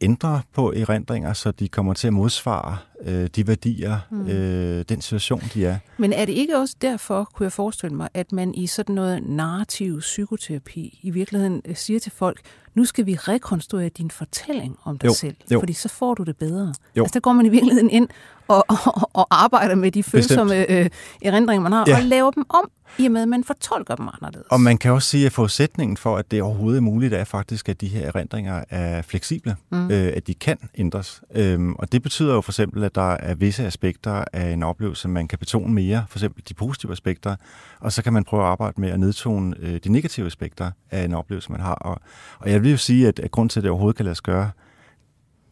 ændrer 0.00 0.40
på 0.54 0.72
erindringer, 0.72 1.32
så 1.32 1.50
de 1.50 1.68
kommer 1.68 1.94
til 1.94 2.06
at 2.06 2.12
modsvare 2.12 2.76
øh, 3.02 3.28
de 3.36 3.46
værdier, 3.46 3.98
mm. 4.10 4.28
øh, 4.28 4.84
den 4.88 5.00
situation, 5.00 5.42
de 5.54 5.66
er. 5.66 5.78
Men 5.98 6.12
er 6.12 6.24
det 6.24 6.32
ikke 6.32 6.58
også 6.58 6.76
derfor, 6.82 7.30
kunne 7.34 7.44
jeg 7.44 7.52
forestille 7.52 7.96
mig, 7.96 8.08
at 8.14 8.32
man 8.32 8.54
i 8.54 8.66
sådan 8.66 8.94
noget 8.94 9.22
narrativ 9.28 10.00
psykoterapi 10.00 11.00
i 11.02 11.10
virkeligheden 11.10 11.62
øh, 11.64 11.76
siger 11.76 12.00
til 12.00 12.12
folk, 12.12 12.40
nu 12.74 12.84
skal 12.84 13.06
vi 13.06 13.14
rekonstruere 13.14 13.88
din 13.88 14.10
fortælling 14.10 14.76
om 14.84 14.98
dig 14.98 15.08
jo, 15.08 15.14
selv, 15.14 15.36
jo. 15.52 15.60
fordi 15.60 15.72
så 15.72 15.88
får 15.88 16.14
du 16.14 16.22
det 16.22 16.36
bedre. 16.36 16.74
Jo. 16.96 17.02
Altså 17.02 17.14
der 17.14 17.20
går 17.20 17.32
man 17.32 17.46
i 17.46 17.48
virkeligheden 17.48 17.90
ind 17.90 18.08
og, 18.50 18.64
og, 18.68 19.10
og 19.12 19.26
arbejder 19.44 19.74
med 19.74 19.90
de 19.90 20.02
følsomme 20.02 20.70
øh, 20.70 20.90
erindringer, 21.22 21.62
man 21.62 21.72
har, 21.72 21.84
ja. 21.88 21.96
og 21.96 22.02
laver 22.02 22.30
dem 22.30 22.44
om, 22.48 22.70
i 22.98 23.06
og 23.06 23.12
med, 23.12 23.22
at 23.22 23.28
man 23.28 23.44
fortolker 23.44 23.94
dem 23.94 24.08
anderledes. 24.12 24.46
Og 24.50 24.60
man 24.60 24.78
kan 24.78 24.92
også 24.92 25.08
sige, 25.08 25.26
at 25.26 25.32
forudsætningen 25.32 25.96
for, 25.96 26.16
at 26.16 26.30
det 26.30 26.42
overhovedet 26.42 26.76
er 26.76 26.82
muligt, 26.82 27.14
er 27.14 27.24
faktisk, 27.24 27.68
at 27.68 27.80
de 27.80 27.88
her 27.88 28.06
erindringer 28.06 28.64
er 28.70 29.02
fleksible, 29.02 29.56
mm. 29.70 29.90
øh, 29.90 30.12
at 30.16 30.26
de 30.26 30.34
kan 30.34 30.58
ændres. 30.74 31.22
Øhm, 31.34 31.74
og 31.74 31.92
det 31.92 32.02
betyder 32.02 32.34
jo 32.34 32.40
for 32.40 32.52
eksempel, 32.52 32.84
at 32.84 32.94
der 32.94 33.10
er 33.10 33.34
visse 33.34 33.66
aspekter 33.66 34.24
af 34.32 34.50
en 34.50 34.62
oplevelse, 34.62 35.08
man 35.08 35.28
kan 35.28 35.38
betone 35.38 35.74
mere, 35.74 36.04
for 36.08 36.18
eksempel 36.18 36.42
de 36.48 36.54
positive 36.54 36.92
aspekter, 36.92 37.36
og 37.80 37.92
så 37.92 38.02
kan 38.02 38.12
man 38.12 38.24
prøve 38.24 38.42
at 38.42 38.48
arbejde 38.48 38.80
med 38.80 38.90
at 38.90 39.00
nedtone 39.00 39.56
øh, 39.58 39.80
de 39.84 39.92
negative 39.92 40.26
aspekter 40.26 40.70
af 40.90 41.04
en 41.04 41.14
oplevelse, 41.14 41.52
man 41.52 41.60
har. 41.60 41.74
Og, 41.74 42.00
og 42.38 42.50
jeg 42.50 42.62
vil 42.62 42.70
jo 42.70 42.76
sige, 42.76 43.08
at, 43.08 43.18
at 43.18 43.30
grund 43.30 43.50
til, 43.50 43.60
at 43.60 43.62
det 43.62 43.70
overhovedet 43.70 43.96
kan 43.96 44.04
lade 44.04 44.14
sig 44.14 44.24
gøre, 44.24 44.50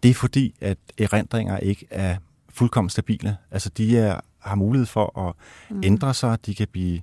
det 0.03 0.11
er 0.11 0.15
fordi, 0.15 0.55
at 0.61 0.79
erindringer 0.99 1.59
ikke 1.59 1.87
er 1.91 2.17
fuldkommen 2.51 2.91
stabile. 2.91 3.37
Altså, 3.51 3.69
de 3.69 3.99
er, 3.99 4.21
har 4.39 4.55
mulighed 4.55 4.87
for 4.87 5.29
at 5.29 5.35
mm. 5.71 5.81
ændre 5.85 6.15
sig, 6.15 6.47
de 6.47 6.55
kan 6.55 6.69
blive 6.73 7.01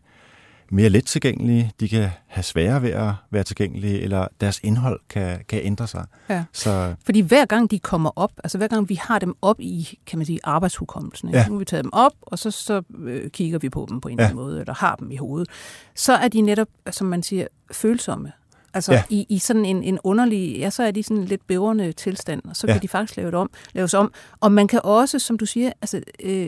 mere 0.71 0.89
let 0.89 1.05
tilgængelige, 1.05 1.71
de 1.79 1.89
kan 1.89 2.09
have 2.27 2.43
sværere 2.43 2.81
ved 2.81 2.89
at 2.89 3.13
være 3.31 3.43
tilgængelige, 3.43 3.99
eller 4.01 4.27
deres 4.41 4.59
indhold 4.63 4.99
kan, 5.09 5.39
kan 5.49 5.59
ændre 5.63 5.87
sig. 5.87 6.05
Ja. 6.29 6.43
Så, 6.53 6.95
Fordi 7.05 7.19
hver 7.21 7.45
gang 7.45 7.71
de 7.71 7.79
kommer 7.79 8.09
op, 8.15 8.31
altså 8.43 8.57
hver 8.57 8.67
gang 8.67 8.89
vi 8.89 8.95
har 8.95 9.19
dem 9.19 9.35
op 9.41 9.59
i, 9.59 9.99
kan 10.05 10.19
man 10.19 10.25
sige, 10.25 10.39
arbejdshukommelsen, 10.43 11.29
Ja. 11.29 11.47
nu 11.47 11.53
har 11.53 11.59
vi 11.59 11.65
taget 11.65 11.83
dem 11.83 11.93
op, 11.93 12.11
og 12.21 12.39
så, 12.39 12.51
så 12.51 12.81
øh, 12.99 13.29
kigger 13.29 13.59
vi 13.59 13.69
på 13.69 13.85
dem 13.89 14.01
på 14.01 14.07
en 14.07 14.19
Ja. 14.19 14.23
eller 14.23 14.29
anden 14.29 14.43
måde, 14.45 14.59
eller 14.59 14.73
har 14.73 14.95
dem 14.95 15.11
i 15.11 15.15
hovedet, 15.15 15.49
så 15.95 16.13
er 16.13 16.27
de 16.27 16.41
netop, 16.41 16.67
som 16.91 17.07
man 17.07 17.23
siger, 17.23 17.47
følsomme. 17.71 18.31
Altså 18.75 18.93
Ja. 18.93 19.03
i, 19.09 19.25
i 19.29 19.39
sådan 19.39 19.65
en, 19.65 19.83
en 19.83 19.99
underlig, 20.03 20.57
ja, 20.57 20.69
så 20.69 20.83
er 20.83 20.91
de 20.91 21.03
sådan 21.03 21.17
en 21.17 21.25
lidt 21.25 21.47
bævrende 21.47 21.91
tilstand, 21.91 22.41
og 22.49 22.55
så 22.55 22.67
Ja. 22.67 22.73
kan 22.73 22.81
de 22.81 22.87
faktisk 22.87 23.17
lave 23.17 23.27
det 23.31 23.35
om, 23.39 23.49
laves 23.73 23.93
om. 23.93 24.13
Og 24.39 24.51
man 24.51 24.67
kan 24.67 24.81
også, 24.83 25.19
som 25.19 25.37
du 25.37 25.45
siger, 25.45 25.71
altså, 25.81 26.01
øh, 26.23 26.47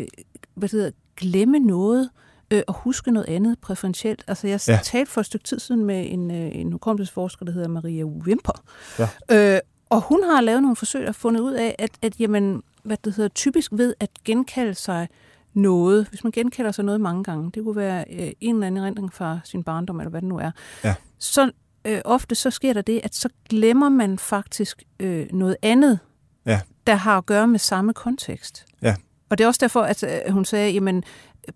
hvad 0.56 0.70
det 0.70 0.72
hedder, 0.72 0.92
glemme 1.18 1.60
noget, 1.60 2.10
øh, 2.52 2.62
og 2.68 2.74
huske 2.74 3.12
noget 3.12 3.28
andet 3.30 3.60
præferentielt. 3.60 4.24
Altså 4.28 4.48
jeg 4.48 4.60
ja. 4.68 4.80
talte 4.84 5.12
for 5.12 5.22
et 5.22 5.26
stykke 5.26 5.44
tid 5.44 5.60
siden 5.60 5.86
med 5.86 6.06
en, 6.12 6.32
øh, 6.32 6.50
en 6.56 6.72
hukommelsesforsker, 6.72 7.46
der 7.46 7.52
hedder 7.52 7.68
Maria 7.68 8.04
Wimper, 8.04 8.64
Ja. 9.00 9.08
Øh, 9.56 9.60
og 9.90 10.02
hun 10.02 10.24
har 10.24 10.42
lavet 10.42 10.62
nogle 10.62 10.76
forsøg 10.76 11.08
og 11.08 11.16
fundet 11.16 11.42
ud 11.42 11.54
af, 11.54 11.76
at, 11.80 11.90
at 12.02 12.20
jamen, 12.20 12.64
hvad 12.84 12.98
det 13.06 13.16
hedder, 13.16 13.30
typisk 13.30 13.72
ved 13.74 13.94
at 14.00 14.10
genkalde 14.26 14.74
sig 14.76 15.08
noget, 15.54 16.08
hvis 16.10 16.24
man 16.24 16.32
genkalder 16.32 16.72
sig 16.72 16.86
noget 16.86 17.02
mange 17.02 17.24
gange, 17.24 17.52
det 17.54 17.64
kunne 17.64 17.76
være 17.76 18.06
øh, 18.14 18.32
en 18.42 18.56
eller 18.56 18.68
anden 18.68 18.84
erindring 18.84 19.14
fra 19.14 19.40
sin 19.44 19.64
barndom, 19.64 20.00
eller 20.00 20.10
hvad 20.10 20.22
det 20.22 20.30
nu 20.30 20.38
er, 20.38 20.52
Ja. 20.84 20.96
så 21.20 21.52
øh, 21.86 22.02
ofte 22.06 22.36
så 22.36 22.52
sker 22.52 22.74
der 22.74 22.82
det, 22.82 23.02
at 23.04 23.16
så 23.16 23.30
glemmer 23.50 23.90
man 23.90 24.20
faktisk 24.20 24.84
øh, 25.00 25.28
noget 25.34 25.58
andet, 25.62 26.00
Ja. 26.46 26.62
der 26.88 26.96
har 26.96 27.18
at 27.18 27.26
gøre 27.26 27.48
med 27.48 27.60
samme 27.60 27.94
kontekst. 27.94 28.66
Ja. 28.82 28.96
Og 29.30 29.38
det 29.38 29.44
er 29.44 29.48
også 29.48 29.60
derfor, 29.62 29.82
at 29.82 30.04
øh, 30.04 30.34
hun 30.34 30.46
sagde, 30.46 30.72
jamen, 30.72 31.04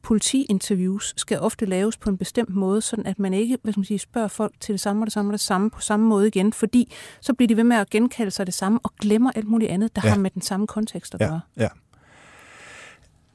politiinterviews 0.01 1.13
skal 1.17 1.39
ofte 1.39 1.65
laves 1.65 1.97
på 1.97 2.09
en 2.09 2.17
bestemt 2.17 2.49
måde, 2.55 2.81
sådan 2.81 3.05
at 3.05 3.19
man 3.19 3.33
ikke 3.33 3.57
hvad 3.63 3.73
skal 3.73 3.79
man 3.79 3.85
sige, 3.85 3.99
spørger 3.99 4.27
folk 4.27 4.53
til 4.59 4.73
det 4.73 4.79
samme 4.79 5.01
og 5.03 5.05
det 5.05 5.13
samme 5.13 5.29
og 5.29 5.33
det 5.33 5.39
samme 5.39 5.69
på 5.69 5.81
samme 5.81 6.05
måde 6.07 6.27
igen, 6.27 6.53
fordi 6.53 6.93
så 7.21 7.33
bliver 7.33 7.47
de 7.47 7.57
ved 7.57 7.63
med 7.63 7.77
at 7.77 7.89
genkalde 7.89 8.31
sig 8.31 8.45
det 8.45 8.53
samme 8.53 8.79
og 8.83 8.93
glemmer 9.01 9.31
alt 9.35 9.47
muligt 9.47 9.71
andet, 9.71 9.95
der 9.95 10.01
Ja. 10.05 10.09
har 10.09 10.17
med 10.17 10.29
den 10.29 10.41
samme 10.41 10.67
kontekst 10.67 11.15
at 11.15 11.21
ja, 11.21 11.25
gøre. 11.27 11.39
ja. 11.57 11.67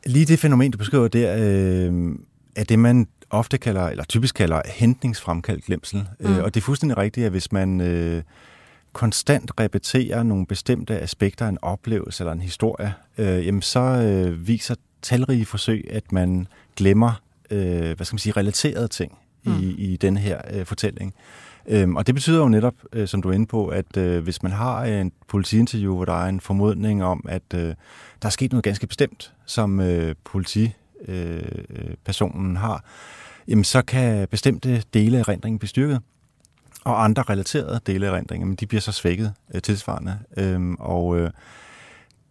Lige 0.07 0.27
det 0.27 0.39
fænomen, 0.39 0.71
du 0.71 0.79
beskriver 0.79 1.09
der, 1.09 1.37
øh, 1.39 2.15
er 2.57 2.65
det, 2.65 2.79
man 2.79 3.09
ofte 3.31 3.59
kalder, 3.59 3.89
eller 3.89 4.05
typisk 4.05 4.35
kalder, 4.35 4.63
hentningsfremkaldt 4.67 5.65
glemsel. 5.65 6.07
Mm. 6.21 6.27
Øh, 6.27 6.45
og 6.45 6.55
det 6.55 6.61
er 6.61 6.65
fuldstændig 6.65 6.99
rigtigt, 6.99 7.27
at 7.27 7.31
hvis 7.31 7.53
man 7.53 7.81
øh, 7.81 8.23
konstant 8.93 9.51
repeterer 9.61 10.23
nogle 10.23 10.47
bestemte 10.47 11.01
aspekter 11.01 11.45
af 11.45 11.49
en 11.49 11.59
oplevelse 11.63 12.23
eller 12.23 12.33
en 12.33 12.41
historie, 12.41 12.95
øh, 13.19 13.47
jamen 13.47 13.63
så 13.63 13.81
øh, 13.81 14.49
viser 14.49 14.75
talrige 15.03 15.47
forsøg, 15.47 15.89
at 15.91 16.13
man 16.13 16.47
glemmer, 16.77 17.21
øh, 17.51 17.97
hvad 17.97 18.05
skal 18.05 18.15
man 18.15 18.19
sige, 18.19 18.33
relaterede 18.33 18.89
ting 18.89 19.19
mm. 19.45 19.53
i, 19.61 19.65
i 19.65 19.97
den 19.97 20.17
her 20.17 20.41
øh, 20.53 20.67
fortælling. 20.67 21.15
Øhm, 21.69 21.97
og 21.97 22.07
det 22.07 22.15
betyder 22.15 22.39
jo 22.39 22.49
netop, 22.49 22.75
øh, 22.93 23.09
som 23.09 23.23
du 23.23 23.29
er 23.29 23.33
inde 23.33 23.47
på, 23.47 23.67
at 23.67 23.97
øh, 23.97 24.23
hvis 24.23 24.43
man 24.43 24.53
har 24.53 24.85
en 24.85 25.13
politiinterview, 25.29 25.95
hvor 25.95 26.05
der 26.05 26.25
er 26.25 26.29
en 26.29 26.41
formodning 26.41 27.05
om, 27.05 27.25
at 27.29 27.43
øh, 27.55 27.61
der 28.23 28.27
er 28.27 28.29
sket 28.29 28.53
noget 28.53 28.65
ganske 28.65 28.87
bestemt, 28.87 29.33
som 29.47 29.81
øh, 29.81 30.15
politipersonen 31.05 32.57
har, 32.57 32.85
jamen 33.49 33.65
så 33.65 33.83
kan 33.83 34.29
bestemte 34.29 34.83
dele 34.95 35.19
af 35.19 35.21
erindringen 35.21 35.59
blive 35.59 35.69
styrket, 35.69 36.01
og 36.85 37.05
andre 37.05 37.23
relaterede 37.23 37.81
dele 37.87 38.07
af 38.07 38.13
erindringen, 38.13 38.49
men 38.49 38.57
de 38.57 38.67
bliver 38.67 38.81
så 38.81 38.93
svækket 38.93 39.33
øh, 39.55 39.63
tilsvarende. 39.63 40.19
Øhm, 40.37 40.75
og 40.75 41.19
øh, 41.19 41.31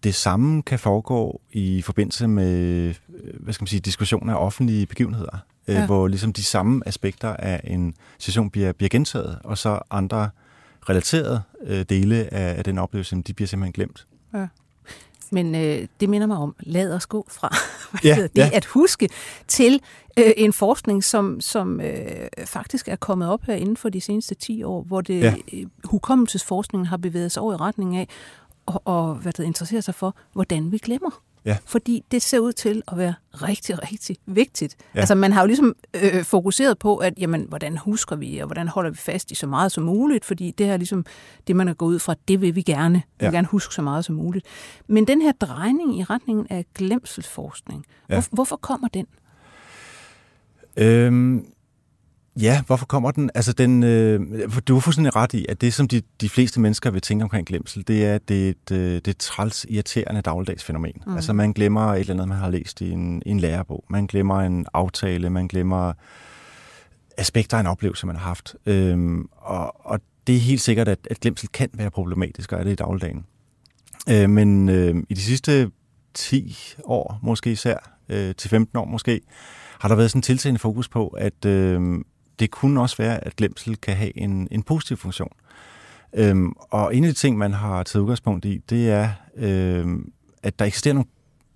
det 0.04 0.16
samme 0.16 0.64
kan 0.64 0.80
foregå 0.80 1.42
i 1.52 1.82
forbindelse 1.82 2.28
med 2.28 2.54
øh, 2.58 2.96
hvad 3.40 3.54
skal 3.54 3.64
man 3.64 3.68
sige, 3.68 3.80
diskussioner 3.80 4.34
af 4.34 4.46
offentlige 4.46 4.86
begivenheder, 4.86 5.38
øh, 5.68 5.76
Ja. 5.76 5.86
hvor 5.86 6.08
ligesom 6.08 6.34
de 6.34 6.44
samme 6.44 6.88
aspekter 6.88 7.30
af 7.30 7.62
en 7.64 7.94
situation 8.20 8.50
bliver, 8.50 8.72
bliver 8.72 8.90
gentaget, 8.90 9.40
og 9.44 9.58
så 9.58 9.80
andre 9.92 10.30
relaterede 10.90 11.42
øh, 11.64 11.86
dele 11.90 12.34
af, 12.34 12.58
af 12.58 12.64
den 12.64 12.78
oplevelse, 12.78 13.22
de 13.28 13.34
bliver 13.34 13.48
simpelthen 13.48 13.74
glemt. 13.74 14.08
Men 15.36 15.56
øh, 15.56 15.88
det 16.00 16.10
minder 16.10 16.28
mig 16.28 16.38
om, 16.38 16.56
lad 16.60 16.94
os 16.94 17.06
gå 17.06 17.28
fra 17.30 17.56
Ja, 18.04 18.16
det 18.22 18.32
ja. 18.36 18.50
at 18.54 18.66
huske 18.66 19.10
til 19.48 19.82
øh, 20.20 20.32
en 20.38 20.54
forskning, 20.54 21.04
som, 21.04 21.42
som 21.42 21.82
øh, 21.82 22.28
faktisk 22.46 22.88
er 22.88 22.96
kommet 22.96 23.30
op 23.30 23.44
her 23.44 23.54
inden 23.54 23.78
for 23.78 23.90
de 23.90 24.02
seneste 24.02 24.36
10 24.36 24.64
år, 24.64 24.82
hvor 24.84 25.02
det 25.02 25.20
Ja. 25.20 25.34
øh, 25.54 25.66
hukommelsesforskningen 25.84 26.86
har 26.88 26.98
bevæget 26.98 27.32
sig 27.32 27.42
over 27.44 27.54
i 27.54 27.58
retning 27.58 27.98
af 27.98 28.08
og, 28.66 28.82
og 28.86 29.16
hvad 29.16 29.34
det 29.34 29.44
interesserer 29.44 29.82
sig 29.82 29.96
for, 29.96 30.16
hvordan 30.34 30.72
vi 30.72 30.78
glemmer. 30.78 31.22
Ja. 31.46 31.58
Fordi 31.66 32.04
det 32.12 32.22
ser 32.22 32.40
ud 32.40 32.54
til 32.54 32.84
at 32.92 32.98
være 32.98 33.14
rigtig, 33.34 33.92
rigtig 33.92 34.18
vigtigt. 34.26 34.76
Ja. 34.96 35.00
Altså 35.00 35.16
man 35.16 35.32
har 35.34 35.42
jo 35.42 35.48
ligesom 35.48 35.76
øh, 35.94 36.24
fokuseret 36.24 36.80
på, 36.80 36.98
at 36.98 37.14
jamen, 37.20 37.46
hvordan 37.50 37.78
husker 37.78 38.16
vi, 38.16 38.38
og 38.38 38.46
hvordan 38.46 38.68
holder 38.68 38.90
vi 38.90 38.98
fast 38.98 39.32
i 39.32 39.36
så 39.36 39.48
meget 39.48 39.72
som 39.72 39.84
muligt, 39.84 40.26
fordi 40.26 40.52
det 40.52 40.66
er 40.66 40.78
ligesom 40.78 41.06
det, 41.48 41.56
man 41.56 41.68
er 41.68 41.74
gået 41.74 41.94
ud 41.94 42.00
fra, 42.00 42.16
det 42.28 42.42
vil 42.42 42.56
vi 42.56 42.62
gerne. 42.62 43.02
Vi 43.20 43.26
vil 43.26 43.32
gerne 43.34 43.48
huske 43.48 43.74
så 43.74 43.82
meget 43.82 44.06
som 44.06 44.16
muligt. 44.16 44.46
Men 44.88 45.08
den 45.08 45.22
her 45.22 45.32
drejning 45.32 46.00
i 46.00 46.04
retningen 46.04 46.48
af 46.50 46.66
glemselsforskning, 46.76 47.86
Ja. 48.10 48.16
hvor, 48.16 48.24
hvorfor 48.32 48.56
kommer 48.56 48.88
den? 48.88 49.06
Øhm, 50.78 51.46
ja, 52.42 52.62
hvorfor 52.68 52.86
kommer 52.86 53.12
den? 53.12 53.30
Altså, 53.36 53.54
den, 53.54 53.84
øh, 53.84 54.20
du 54.68 54.74
har 54.74 54.80
fuldstændig 54.80 55.16
ret 55.16 55.34
i, 55.34 55.46
at 55.50 55.62
det, 55.62 55.74
som 55.74 55.88
de, 55.88 56.02
de 56.22 56.30
fleste 56.30 56.60
mennesker 56.60 56.92
vil 56.92 57.02
tænke 57.02 57.24
omkring 57.24 57.48
glemsel, 57.48 57.88
det 57.88 58.06
er, 58.06 58.18
det 58.18 58.46
er 58.46 58.50
et, 58.50 58.72
øh, 58.72 58.96
det 58.96 59.08
er 59.08 59.12
et 59.12 59.18
træls, 59.18 59.66
irriterende 59.70 60.22
dagligdags 60.22 60.64
fænomen. 60.64 61.02
Mm. 61.08 61.16
Altså, 61.16 61.34
man 61.34 61.54
glemmer 61.54 61.94
et 61.94 62.00
eller 62.00 62.14
andet, 62.14 62.28
man 62.28 62.38
har 62.38 62.50
læst 62.50 62.82
i 62.82 62.92
en, 62.92 63.22
i 63.26 63.30
en 63.30 63.40
lærebog. 63.40 63.84
Man 63.90 64.06
glemmer 64.06 64.42
en 64.42 64.66
aftale, 64.74 65.30
man 65.30 65.48
glemmer 65.48 65.94
aspekter 67.18 67.58
af 67.58 67.62
en 67.62 67.68
oplevelse, 67.68 68.08
man 68.08 68.16
har 68.16 68.28
haft. 68.28 68.56
Øhm, 68.66 69.30
og, 69.32 69.86
og 69.86 70.00
det 70.28 70.36
er 70.36 70.40
helt 70.40 70.62
sikkert, 70.62 70.88
at, 70.88 71.00
at 71.12 71.20
glemsel 71.20 71.50
kan 71.50 71.70
være 71.74 71.92
problematisk, 71.92 72.52
og 72.52 72.60
er 72.60 72.64
det 72.64 72.72
i 72.72 72.76
dagligdagen. 72.76 73.26
Øh, 74.10 74.30
men 74.30 74.70
øh, 74.70 74.96
i 75.10 75.14
de 75.14 75.22
sidste 75.22 75.72
10 76.14 76.58
år, 76.84 77.20
måske 77.24 77.52
især, 77.52 77.98
øh, 78.10 78.36
til 78.36 78.50
15 78.50 78.78
år 78.78 78.86
måske, 78.86 79.22
har 79.80 79.88
der 79.88 79.96
været 79.96 80.12
sådan 80.12 80.18
en 80.20 80.24
tiltagende 80.24 80.60
fokus 80.60 80.88
på, 80.88 81.08
at 81.08 81.46
øh, 81.46 82.02
det 82.40 82.52
kunne 82.52 82.82
også 82.82 82.98
være, 82.98 83.28
at 83.28 83.36
glemsel 83.36 83.78
kan 83.78 83.96
have 83.96 84.18
en, 84.18 84.48
en 84.52 84.64
positiv 84.64 84.98
funktion. 84.98 85.32
Øhm, 86.14 86.54
og 86.70 86.96
en 86.96 87.04
af 87.04 87.10
de 87.10 87.14
ting, 87.14 87.38
man 87.38 87.54
har 87.54 87.84
taget 87.84 88.04
udgangspunkt 88.04 88.46
i, 88.46 88.62
det 88.70 88.90
er, 88.90 89.10
øh, 89.38 89.88
at 90.44 90.60
der 90.60 90.66
eksisterer 90.66 90.94
nogle 90.94 91.08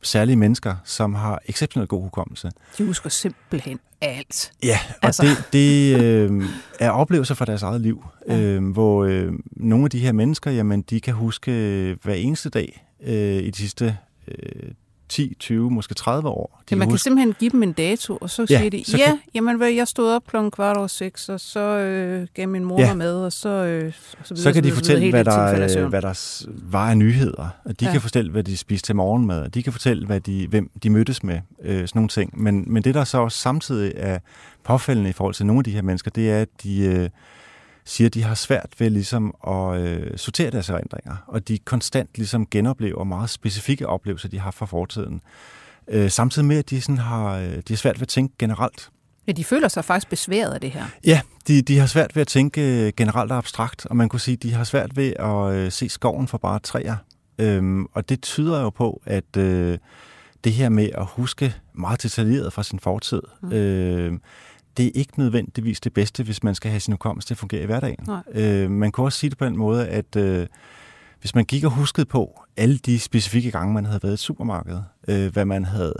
særlige 0.01 0.35
mennesker, 0.35 0.75
som 0.83 1.15
har 1.15 1.41
exceptionelt 1.45 1.89
god 1.89 2.01
hukommelse. 2.01 2.51
De 2.77 2.85
husker 2.85 3.09
simpelthen 3.09 3.79
alt. 4.01 4.51
Ja, 4.63 4.79
og 5.01 5.05
altså. 5.05 5.23
det, 5.23 5.53
det 5.53 6.01
øh, 6.03 6.43
er 6.79 6.89
oplevelser 6.89 7.35
fra 7.35 7.45
deres 7.45 7.63
eget 7.63 7.81
liv, 7.81 8.05
ja. 8.27 8.39
øh, 8.39 8.71
hvor 8.71 9.03
øh, 9.03 9.33
nogle 9.51 9.83
af 9.83 9.89
de 9.89 9.99
her 9.99 10.11
mennesker, 10.11 10.51
jamen, 10.51 10.81
de 10.81 11.01
kan 11.01 11.13
huske 11.13 11.51
hver 12.03 12.13
eneste 12.13 12.49
dag 12.49 12.85
øh, 13.03 13.43
i 13.43 13.49
de 13.49 13.57
sidste 13.57 13.97
øh, 14.27 14.71
10, 15.09 15.35
20, 15.39 15.71
måske 15.71 15.93
30 15.93 16.29
år. 16.29 16.61
De 16.69 16.75
ja, 16.75 16.79
man 16.79 16.89
kan 16.89 16.97
simpelthen 16.97 17.35
give 17.39 17.51
dem 17.51 17.63
en 17.63 17.71
dato, 17.71 18.17
og 18.21 18.29
så 18.29 18.45
ja, 18.49 18.57
siger 18.57 18.69
de, 18.69 18.83
så 18.85 18.97
ja, 18.97 19.05
kan... 19.05 19.19
jamen 19.33 19.75
jeg 19.75 19.87
stod 19.87 20.11
op 20.11 20.27
klokken 20.27 20.51
kvart 20.51 20.77
over 20.77 20.87
seks, 20.87 21.29
og 21.29 21.39
så 21.39 21.59
øh, 21.59 22.27
gav 22.33 22.47
min 22.47 22.63
mor 22.65 22.81
ja. 22.81 22.93
med, 22.93 23.13
og 23.13 23.31
så, 23.31 23.49
øh, 23.49 23.85
og 23.85 23.93
så, 24.23 24.33
videre, 24.33 24.43
så 24.43 24.53
kan 24.53 24.63
de 24.63 24.71
fortælle, 24.71 25.09
hvad 25.09 25.25
der, 25.25 25.87
hvad 25.87 26.01
der 26.01 26.45
var 26.47 26.89
af 26.89 26.97
nyheder, 26.97 27.49
og 27.65 27.79
de 27.79 27.85
ja. 27.85 27.91
kan 27.91 28.01
fortælle, 28.01 28.31
hvad 28.31 28.43
de 28.43 28.57
spiste 28.57 28.85
til 28.85 28.95
morgenmad, 28.95 29.41
og 29.41 29.53
de 29.53 29.63
kan 29.63 29.73
fortælle, 29.73 30.05
hvad 30.05 30.19
de, 30.19 30.47
hvem 30.47 30.71
de 30.83 30.89
mødtes 30.89 31.23
med, 31.23 31.39
øh, 31.63 31.79
sådan 31.79 31.89
nogle 31.95 32.09
ting. 32.09 32.41
Men, 32.41 32.63
men 32.67 32.83
det, 32.83 32.95
der 32.95 33.03
så 33.03 33.17
også 33.17 33.37
samtidig 33.37 33.93
er 33.95 34.19
påfældende 34.63 35.09
i 35.09 35.13
forhold 35.13 35.33
til 35.33 35.45
nogle 35.45 35.59
af 35.59 35.63
de 35.63 35.71
her 35.71 35.81
mennesker, 35.81 36.11
det 36.11 36.31
er, 36.31 36.41
at 36.41 36.49
de... 36.63 36.79
Øh, 36.79 37.09
siger, 37.89 38.07
at 38.07 38.13
de 38.13 38.23
har 38.23 38.35
svært 38.35 38.69
ved 38.77 38.89
ligesom 38.89 39.35
at 39.47 39.81
øh, 39.81 40.17
sortere 40.17 40.51
deres 40.51 40.69
erindringer, 40.69 41.15
og 41.27 41.47
de 41.47 41.57
konstant 41.57 42.09
ligesom 42.15 42.47
genoplever 42.47 43.03
meget 43.03 43.29
specifikke 43.29 43.87
oplevelser, 43.87 44.29
de 44.29 44.39
har 44.39 44.51
fra 44.51 44.65
fortiden. 44.65 45.21
Øh, 45.87 46.11
samtidig 46.11 46.47
med, 46.47 46.57
at 46.57 46.69
de, 46.69 46.81
sådan 46.81 46.97
har, 46.97 47.37
øh, 47.37 47.55
de 47.55 47.63
har 47.69 47.75
svært 47.75 47.95
ved 47.95 48.01
at 48.01 48.07
tænke 48.07 48.35
generelt. 48.39 48.89
Ja, 49.27 49.31
de 49.31 49.43
føler 49.43 49.67
sig 49.67 49.85
faktisk 49.85 50.09
besværet 50.09 50.53
af 50.53 50.61
det 50.61 50.71
her. 50.71 50.85
Ja, 51.05 51.21
de, 51.47 51.61
de 51.61 51.79
har 51.79 51.87
svært 51.87 52.15
ved 52.15 52.21
at 52.21 52.27
tænke 52.27 52.61
øh, 52.61 52.93
generelt 52.97 53.31
og 53.31 53.37
abstrakt, 53.37 53.85
og 53.85 53.95
man 53.95 54.09
kunne 54.09 54.19
sige, 54.19 54.35
at 54.35 54.43
de 54.43 54.53
har 54.53 54.63
svært 54.63 54.97
ved 54.97 55.13
at 55.19 55.53
øh, 55.53 55.71
se 55.71 55.89
skoven 55.89 56.27
for 56.27 56.37
bare 56.37 56.59
træer. 56.59 56.95
Øhm, 57.39 57.85
og 57.93 58.09
det 58.09 58.21
tyder 58.21 58.61
jo 58.61 58.69
på, 58.69 59.01
at 59.05 59.37
øh, 59.37 59.77
det 60.43 60.53
her 60.53 60.69
med 60.69 60.89
at 60.95 61.05
huske 61.05 61.55
meget 61.73 62.03
detaljeret 62.03 62.53
fra 62.53 62.63
sin 62.63 62.79
fortid, 62.79 63.21
mm. 63.41 63.51
øh, 63.51 64.13
det 64.77 64.85
er 64.85 64.91
ikke 64.93 65.19
nødvendigvis 65.19 65.79
det 65.79 65.93
bedste, 65.93 66.23
hvis 66.23 66.43
man 66.43 66.55
skal 66.55 66.71
have 66.71 66.79
sin 66.79 66.93
hukommelse 66.93 67.27
til 67.27 67.33
at 67.33 67.37
fungere 67.37 67.61
i 67.63 67.65
hverdagen. 67.65 68.07
Øh, 68.31 68.71
man 68.71 68.91
kan 68.91 69.03
også 69.03 69.19
sige 69.19 69.29
det 69.29 69.37
på 69.37 69.45
den 69.45 69.57
måde, 69.57 69.87
at 69.87 70.15
øh, 70.15 70.47
hvis 71.19 71.35
man 71.35 71.45
gik 71.45 71.63
og 71.63 71.71
huskede 71.71 72.05
på 72.05 72.43
alle 72.57 72.77
de 72.77 72.99
specifikke 72.99 73.51
gange, 73.51 73.73
man 73.73 73.85
havde 73.85 74.03
været 74.03 74.13
i 74.13 74.13
et 74.13 74.19
supermarked, 74.19 74.79
øh, 75.07 75.33
hvad 75.33 75.45
man 75.45 75.65
havde, 75.65 75.95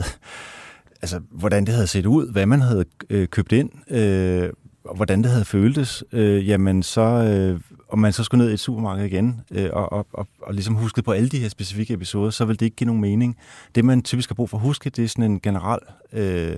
altså 1.02 1.20
hvordan 1.30 1.66
det 1.66 1.74
havde 1.74 1.86
set 1.86 2.06
ud, 2.06 2.32
hvad 2.32 2.46
man 2.46 2.60
havde 2.60 2.84
øh, 3.10 3.28
købt 3.28 3.52
ind, 3.52 3.70
øh, 3.90 4.50
og 4.84 4.96
hvordan 4.96 5.22
det 5.22 5.30
havde 5.30 5.44
føltes, 5.44 6.04
øh, 6.12 6.48
jamen 6.48 6.82
så, 6.82 7.00
øh, 7.00 7.60
om 7.88 7.98
man 7.98 8.12
så 8.12 8.24
skulle 8.24 8.44
ned 8.44 8.50
i 8.50 8.54
et 8.54 8.60
supermarked 8.60 9.04
igen, 9.04 9.40
øh, 9.50 9.70
og, 9.72 9.92
og, 9.92 10.06
og, 10.12 10.28
og 10.42 10.54
ligesom 10.54 10.74
huske 10.74 11.02
på 11.02 11.12
alle 11.12 11.28
de 11.28 11.38
her 11.38 11.48
specifikke 11.48 11.94
episoder, 11.94 12.30
så 12.30 12.44
vil 12.44 12.60
det 12.60 12.66
ikke 12.66 12.76
give 12.76 12.86
nogen 12.86 13.00
mening. 13.00 13.36
Det, 13.74 13.84
man 13.84 14.02
typisk 14.02 14.30
har 14.30 14.34
brug 14.34 14.50
for 14.50 14.56
at 14.56 14.62
huske, 14.62 14.90
det 14.90 15.04
er 15.04 15.08
sådan 15.08 15.24
en 15.24 15.40
general 15.40 15.78
øh, 16.12 16.56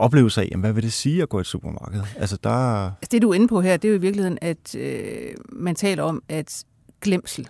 oplevelse 0.00 0.40
af, 0.40 0.48
jamen, 0.50 0.60
hvad 0.60 0.72
vil 0.72 0.82
det 0.82 0.92
sige 0.92 1.22
at 1.22 1.28
gå 1.28 1.38
i 1.38 1.40
et 1.40 1.46
supermarked? 1.46 2.02
Altså, 2.16 2.38
der... 2.44 2.84
Altså, 2.84 3.08
det, 3.10 3.22
du 3.22 3.30
er 3.30 3.34
inde 3.34 3.48
på 3.48 3.60
her, 3.60 3.76
det 3.76 3.88
er 3.88 3.92
jo 3.92 3.98
i 3.98 4.00
virkeligheden, 4.00 4.38
at 4.40 4.74
øh, 4.74 5.34
man 5.52 5.74
taler 5.74 6.02
om, 6.02 6.22
at 6.28 6.64
glemsel, 7.00 7.48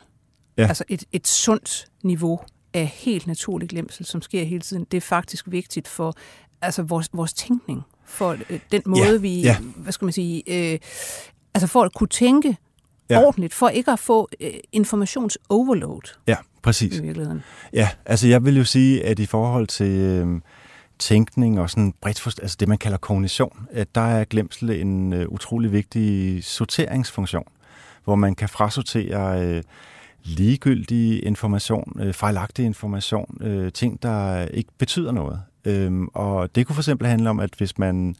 ja. 0.56 0.66
altså 0.66 0.84
et, 0.88 1.04
et 1.12 1.28
sundt 1.28 1.86
niveau 2.02 2.40
af 2.74 2.86
helt 2.86 3.26
naturlig 3.26 3.68
glemsel, 3.68 4.06
som 4.06 4.22
sker 4.22 4.44
hele 4.44 4.60
tiden, 4.60 4.86
det 4.90 4.96
er 4.96 5.00
faktisk 5.00 5.44
vigtigt 5.48 5.88
for 5.88 6.14
altså 6.62 6.82
vores, 6.82 7.08
vores 7.12 7.32
tænkning, 7.32 7.82
for 8.04 8.36
øh, 8.50 8.60
den 8.72 8.82
måde, 8.86 9.12
ja. 9.12 9.16
vi, 9.16 9.40
ja. 9.40 9.56
hvad 9.76 9.92
skal 9.92 10.04
man 10.04 10.12
sige, 10.12 10.42
øh, 10.46 10.78
altså 11.54 11.66
for 11.66 11.82
at 11.82 11.94
kunne 11.94 12.08
tænke 12.08 12.56
ja. 13.10 13.22
ordentligt, 13.22 13.54
for 13.54 13.68
ikke 13.68 13.90
at 13.90 13.98
få 13.98 14.28
øh, 14.40 14.50
informationsoverload. 14.72 16.16
Ja, 16.26 16.36
præcis. 16.62 16.98
I 16.98 17.02
virkeligheden. 17.02 17.42
Ja, 17.72 17.88
altså 18.06 18.28
jeg 18.28 18.44
vil 18.44 18.56
jo 18.56 18.64
sige, 18.64 19.06
at 19.06 19.18
i 19.18 19.26
forhold 19.26 19.66
til... 19.66 19.90
Øh, 19.90 20.40
tænkning 21.00 21.60
og 21.60 21.70
sådan 21.70 21.94
bredt 22.00 22.20
forst- 22.20 22.42
altså 22.42 22.56
det, 22.60 22.68
man 22.68 22.78
kalder 22.78 22.98
kognition, 22.98 23.66
at 23.70 23.94
der 23.94 24.00
er 24.00 24.24
glemsel 24.24 24.70
en 24.70 25.12
øh, 25.12 25.28
utrolig 25.28 25.72
vigtig 25.72 26.44
sorteringsfunktion, 26.44 27.44
hvor 28.04 28.14
man 28.14 28.34
kan 28.34 28.48
frasortere 28.48 29.44
øh, 29.44 29.62
ligegyldig 30.24 31.24
information, 31.24 31.96
øh, 32.00 32.12
fejlagtig 32.12 32.64
information, 32.64 33.38
øh, 33.40 33.72
ting, 33.72 34.02
der 34.02 34.46
ikke 34.46 34.70
betyder 34.78 35.12
noget. 35.12 35.42
Uh, 35.68 36.06
og 36.14 36.54
det 36.54 36.66
kunne 36.66 36.74
for 36.74 36.82
eksempel 36.82 37.08
handle 37.08 37.30
om, 37.30 37.40
at 37.40 37.50
hvis 37.58 37.78
man 37.78 38.16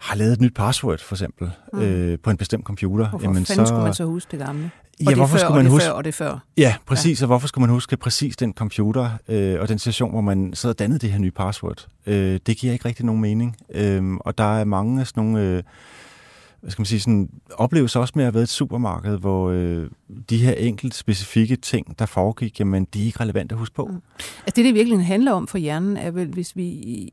har 0.00 0.16
lavet 0.16 0.32
et 0.32 0.40
nyt 0.40 0.54
password, 0.54 0.98
for 0.98 1.14
eksempel, 1.14 1.50
mm. 1.72 1.80
øh, 1.80 2.18
på 2.18 2.30
en 2.30 2.36
bestemt 2.36 2.64
computer. 2.64 3.08
Hvorfor 3.08 3.26
jamen, 3.26 3.44
så... 3.44 3.66
skulle 3.66 3.82
man 3.82 3.94
så 3.94 4.04
huske 4.04 4.30
det 4.30 4.46
gamle? 4.46 4.70
Og 5.06 5.10
ja, 5.10 5.14
hvorfor 5.14 5.32
før, 5.32 5.38
skulle 5.38 5.56
man 5.56 5.66
og 5.66 5.72
huske... 5.72 5.86
Før, 5.86 5.92
og 5.92 6.04
det 6.04 6.14
før. 6.14 6.38
Ja, 6.56 6.74
præcis. 6.86 7.20
Ja. 7.20 7.24
Og 7.24 7.26
hvorfor 7.26 7.48
skulle 7.48 7.62
man 7.62 7.70
huske 7.70 7.96
præcis 7.96 8.36
den 8.36 8.52
computer 8.52 9.10
øh, 9.28 9.60
og 9.60 9.68
den 9.68 9.78
situation, 9.78 10.10
hvor 10.10 10.20
man 10.20 10.50
sad 10.54 10.70
og 10.70 10.78
dannede 10.78 10.98
det 10.98 11.12
her 11.12 11.18
nye 11.18 11.30
password? 11.30 11.86
Øh, 12.06 12.40
det 12.46 12.56
giver 12.56 12.72
ikke 12.72 12.84
rigtig 12.84 13.06
nogen 13.06 13.20
mening. 13.20 13.56
Øh, 13.74 14.14
og 14.20 14.38
der 14.38 14.58
er 14.58 14.64
mange 14.64 15.00
af 15.00 15.06
sådan 15.06 15.22
nogle... 15.22 15.40
Øh, 15.40 15.62
hvad 16.60 16.70
skal 16.70 16.80
man 16.80 16.86
sige, 16.86 17.00
sådan, 17.00 17.30
oplevelser 17.54 18.00
også 18.00 18.12
med 18.16 18.24
at 18.24 18.34
været 18.34 18.42
et 18.42 18.48
supermarked, 18.48 19.18
hvor 19.18 19.50
øh, 19.50 19.90
de 20.30 20.38
her 20.38 20.52
enkelt 20.52 20.94
specifikke 20.94 21.56
ting, 21.56 21.98
der 21.98 22.06
foregik, 22.06 22.60
jamen, 22.60 22.84
de 22.84 23.02
er 23.02 23.06
ikke 23.06 23.20
relevante 23.20 23.52
at 23.52 23.58
huske 23.58 23.74
på. 23.74 23.84
Mm. 23.84 24.02
Altså 24.18 24.56
det, 24.56 24.64
det 24.64 24.74
virkelig 24.74 25.06
handler 25.06 25.32
om 25.32 25.46
for 25.46 25.58
hjernen, 25.58 25.96
er 25.96 26.10
vel, 26.10 26.28
hvis 26.28 26.56
vi 26.56 26.68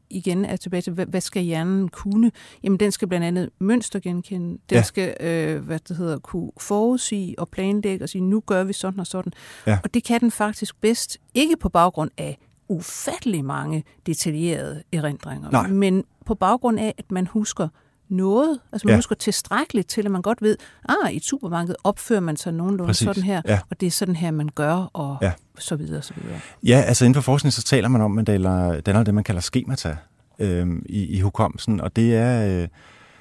igen 0.09 0.45
er 0.45 0.55
tilbage 0.55 0.81
til, 0.81 0.93
hvad, 0.93 1.05
hvad 1.05 1.21
skal 1.21 1.43
hjernen 1.43 1.89
kunne? 1.89 2.31
Jamen, 2.63 2.79
den 2.79 2.91
skal 2.91 3.07
blandt 3.07 3.25
andet 3.25 3.49
mønstergenkende, 3.59 4.49
den 4.49 4.59
ja. 4.71 4.81
skal, 4.81 5.15
øh, 5.19 5.65
hvad 5.65 5.79
det 5.79 5.97
hedder, 5.97 6.19
kunne 6.19 6.51
forudsige 6.59 7.39
og 7.39 7.49
planlægge 7.49 8.05
og 8.05 8.09
sige, 8.09 8.21
nu 8.21 8.43
gør 8.45 8.63
vi 8.63 8.73
sådan 8.73 8.99
og 8.99 9.07
sådan. 9.07 9.33
Ja. 9.67 9.79
Og 9.83 9.93
det 9.93 10.03
kan 10.03 10.21
den 10.21 10.31
faktisk 10.31 10.81
bedst, 10.81 11.17
ikke 11.33 11.57
på 11.57 11.69
baggrund 11.69 12.11
af 12.17 12.37
ufattelig 12.69 13.45
mange 13.45 13.83
detaljerede 14.05 14.83
erindringer, 14.93 15.51
Nej. 15.51 15.67
men 15.67 16.03
på 16.25 16.35
baggrund 16.35 16.79
af, 16.79 16.93
at 16.97 17.11
man 17.11 17.27
husker 17.27 17.67
noget. 18.09 18.59
Altså 18.71 18.87
man 18.87 18.91
ja. 18.91 18.97
husker 18.97 19.15
tilstrækkeligt 19.15 19.87
til, 19.87 20.05
at 20.05 20.11
man 20.11 20.21
godt 20.21 20.41
ved, 20.41 20.57
ah, 20.89 21.13
i 21.13 21.17
et 21.17 21.23
supermarked 21.23 21.75
opfører 21.83 22.19
man 22.19 22.37
sig 22.37 22.53
nogenlunde 22.53 22.89
Præcis. 22.89 23.05
sådan 23.05 23.23
her, 23.23 23.41
ja. 23.45 23.59
og 23.69 23.79
det 23.79 23.87
er 23.87 23.91
sådan 23.91 24.15
her, 24.15 24.31
man 24.31 24.49
gør, 24.55 24.89
og 24.93 25.17
ja. 25.21 25.31
så 25.59 25.75
videre, 25.75 26.01
så 26.01 26.13
videre. 26.21 26.39
Ja, 26.63 26.81
altså 26.81 27.05
inden 27.05 27.15
for 27.15 27.21
forskning, 27.21 27.53
så 27.53 27.63
taler 27.63 27.87
man 27.87 28.01
om, 28.01 28.17
at 28.17 28.25
man 28.27 28.41
danner 28.81 29.03
det, 29.03 29.13
man 29.13 29.23
kalder 29.23 29.41
skemata 29.41 29.97
øh, 30.39 30.67
i, 30.85 31.05
i 31.05 31.19
hukommelsen, 31.19 31.81
og 31.81 31.95
det 31.95 32.15
er 32.15 32.61
øh, 32.61 32.67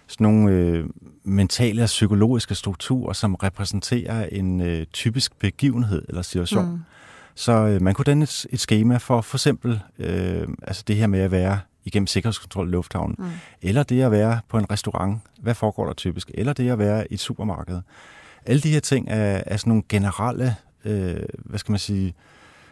sådan 0.06 0.24
nogle 0.24 0.50
øh, 0.50 0.84
mentale 1.24 1.82
og 1.82 1.86
psykologiske 1.86 2.54
strukturer, 2.54 3.12
som 3.12 3.34
repræsenterer 3.34 4.26
en 4.32 4.60
øh, 4.60 4.86
typisk 4.92 5.38
begivenhed 5.38 6.02
eller 6.08 6.22
situation. 6.22 6.70
Mm. 6.70 6.78
Så 7.34 7.52
øh, 7.52 7.82
man 7.82 7.94
kunne 7.94 8.04
danne 8.04 8.22
et, 8.22 8.46
et 8.50 8.60
schema 8.60 8.96
for 8.96 9.20
for 9.20 9.36
eksempel 9.36 9.80
øh, 9.98 10.48
altså 10.62 10.84
det 10.86 10.96
her 10.96 11.06
med 11.06 11.20
at 11.20 11.30
være 11.30 11.60
igennem 11.86 12.06
sikkerhedskontrol 12.06 12.68
i 12.68 12.70
lufthavnen, 12.70 13.16
mm. 13.18 13.24
eller 13.62 13.82
det 13.82 14.02
at 14.02 14.10
være 14.10 14.40
på 14.48 14.58
en 14.58 14.70
restaurant, 14.70 15.18
hvad 15.40 15.54
foregår 15.54 15.86
der 15.86 15.92
typisk, 15.92 16.30
eller 16.34 16.52
det 16.52 16.70
at 16.70 16.78
være 16.78 17.12
i 17.12 17.14
et 17.14 17.20
supermarked. 17.20 17.80
Alle 18.46 18.60
de 18.60 18.70
her 18.70 18.80
ting 18.80 19.08
er, 19.08 19.42
er 19.46 19.56
sådan 19.56 19.70
nogle 19.70 19.82
generelle, 19.88 20.56
øh, 20.84 21.22
hvad 21.44 21.58
skal 21.58 21.72
man 21.72 21.78
sige, 21.78 22.14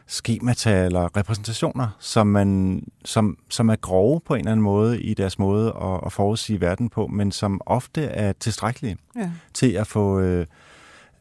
skemata 0.07 0.85
eller 0.85 1.17
repræsentationer, 1.17 1.89
som, 1.99 2.27
man, 2.27 2.83
som, 3.05 3.39
som 3.51 3.69
er 3.69 3.77
grove 3.77 4.21
på 4.21 4.35
en 4.35 4.41
eller 4.41 4.53
anden 4.53 4.65
måde 4.65 5.03
i 5.03 5.15
deres 5.15 5.39
måde 5.39 5.69
at, 5.83 6.01
at 6.07 6.13
forudsige 6.13 6.61
verden 6.61 6.89
på, 6.89 7.07
men 7.07 7.33
som 7.33 7.61
ofte 7.67 8.05
er 8.05 8.33
tilstrækkelige 8.33 8.97
ja. 9.17 9.31
til 9.55 9.73
at 9.73 9.87
få 9.87 10.21
øh, 10.21 10.47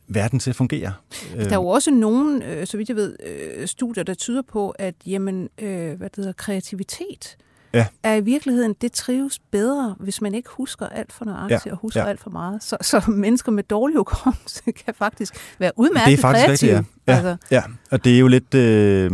verden 0.08 0.39
til 0.39 0.49
at 0.49 0.56
fungere. 0.56 0.93
Der 1.36 1.49
er 1.49 1.56
jo 1.56 1.67
også 1.67 1.91
nogle, 1.91 2.45
øh, 2.45 2.67
så 2.67 2.77
vidt 2.77 2.89
jeg 2.89 2.95
ved, 2.95 3.15
øh, 3.25 3.67
studier, 3.67 4.03
der 4.03 4.13
tyder 4.13 4.41
på, 4.41 4.69
at 4.69 4.95
jamen, 5.06 5.49
øh, 5.58 5.97
hvad 5.97 6.10
det 6.10 6.15
hedder, 6.15 6.34
kreativitet 6.34 7.38
ja. 7.73 7.86
er 8.03 8.15
i 8.15 8.21
virkeligheden, 8.21 8.75
det 8.81 8.91
trives 8.91 9.39
bedre, 9.51 9.95
hvis 9.99 10.21
man 10.21 10.33
ikke 10.33 10.49
husker 10.51 10.88
alt 10.88 11.13
for 11.13 11.25
nøjagtigt 11.25 11.65
ja. 11.65 11.71
og 11.71 11.77
husker 11.77 12.01
ja. 12.01 12.09
alt 12.09 12.19
for 12.19 12.29
meget. 12.29 12.63
Så, 12.63 12.77
så 12.81 13.12
mennesker 13.12 13.51
med 13.51 13.63
dårlig 13.63 13.97
hukommelse 13.97 14.71
kan 14.86 14.93
faktisk 14.93 15.33
være 15.59 15.71
udmærket 15.75 16.07
Det 16.07 16.13
er 16.13 16.21
faktisk 16.21 16.45
kreative. 16.45 16.77
rigtigt, 16.77 16.93
ja. 17.07 17.13
Ja, 17.13 17.29
altså. 17.29 17.47
ja. 17.51 17.63
Og 17.91 18.03
det 18.03 18.15
er 18.15 18.19
jo 18.19 18.27
lidt... 18.27 18.53
Øh, 18.53 19.12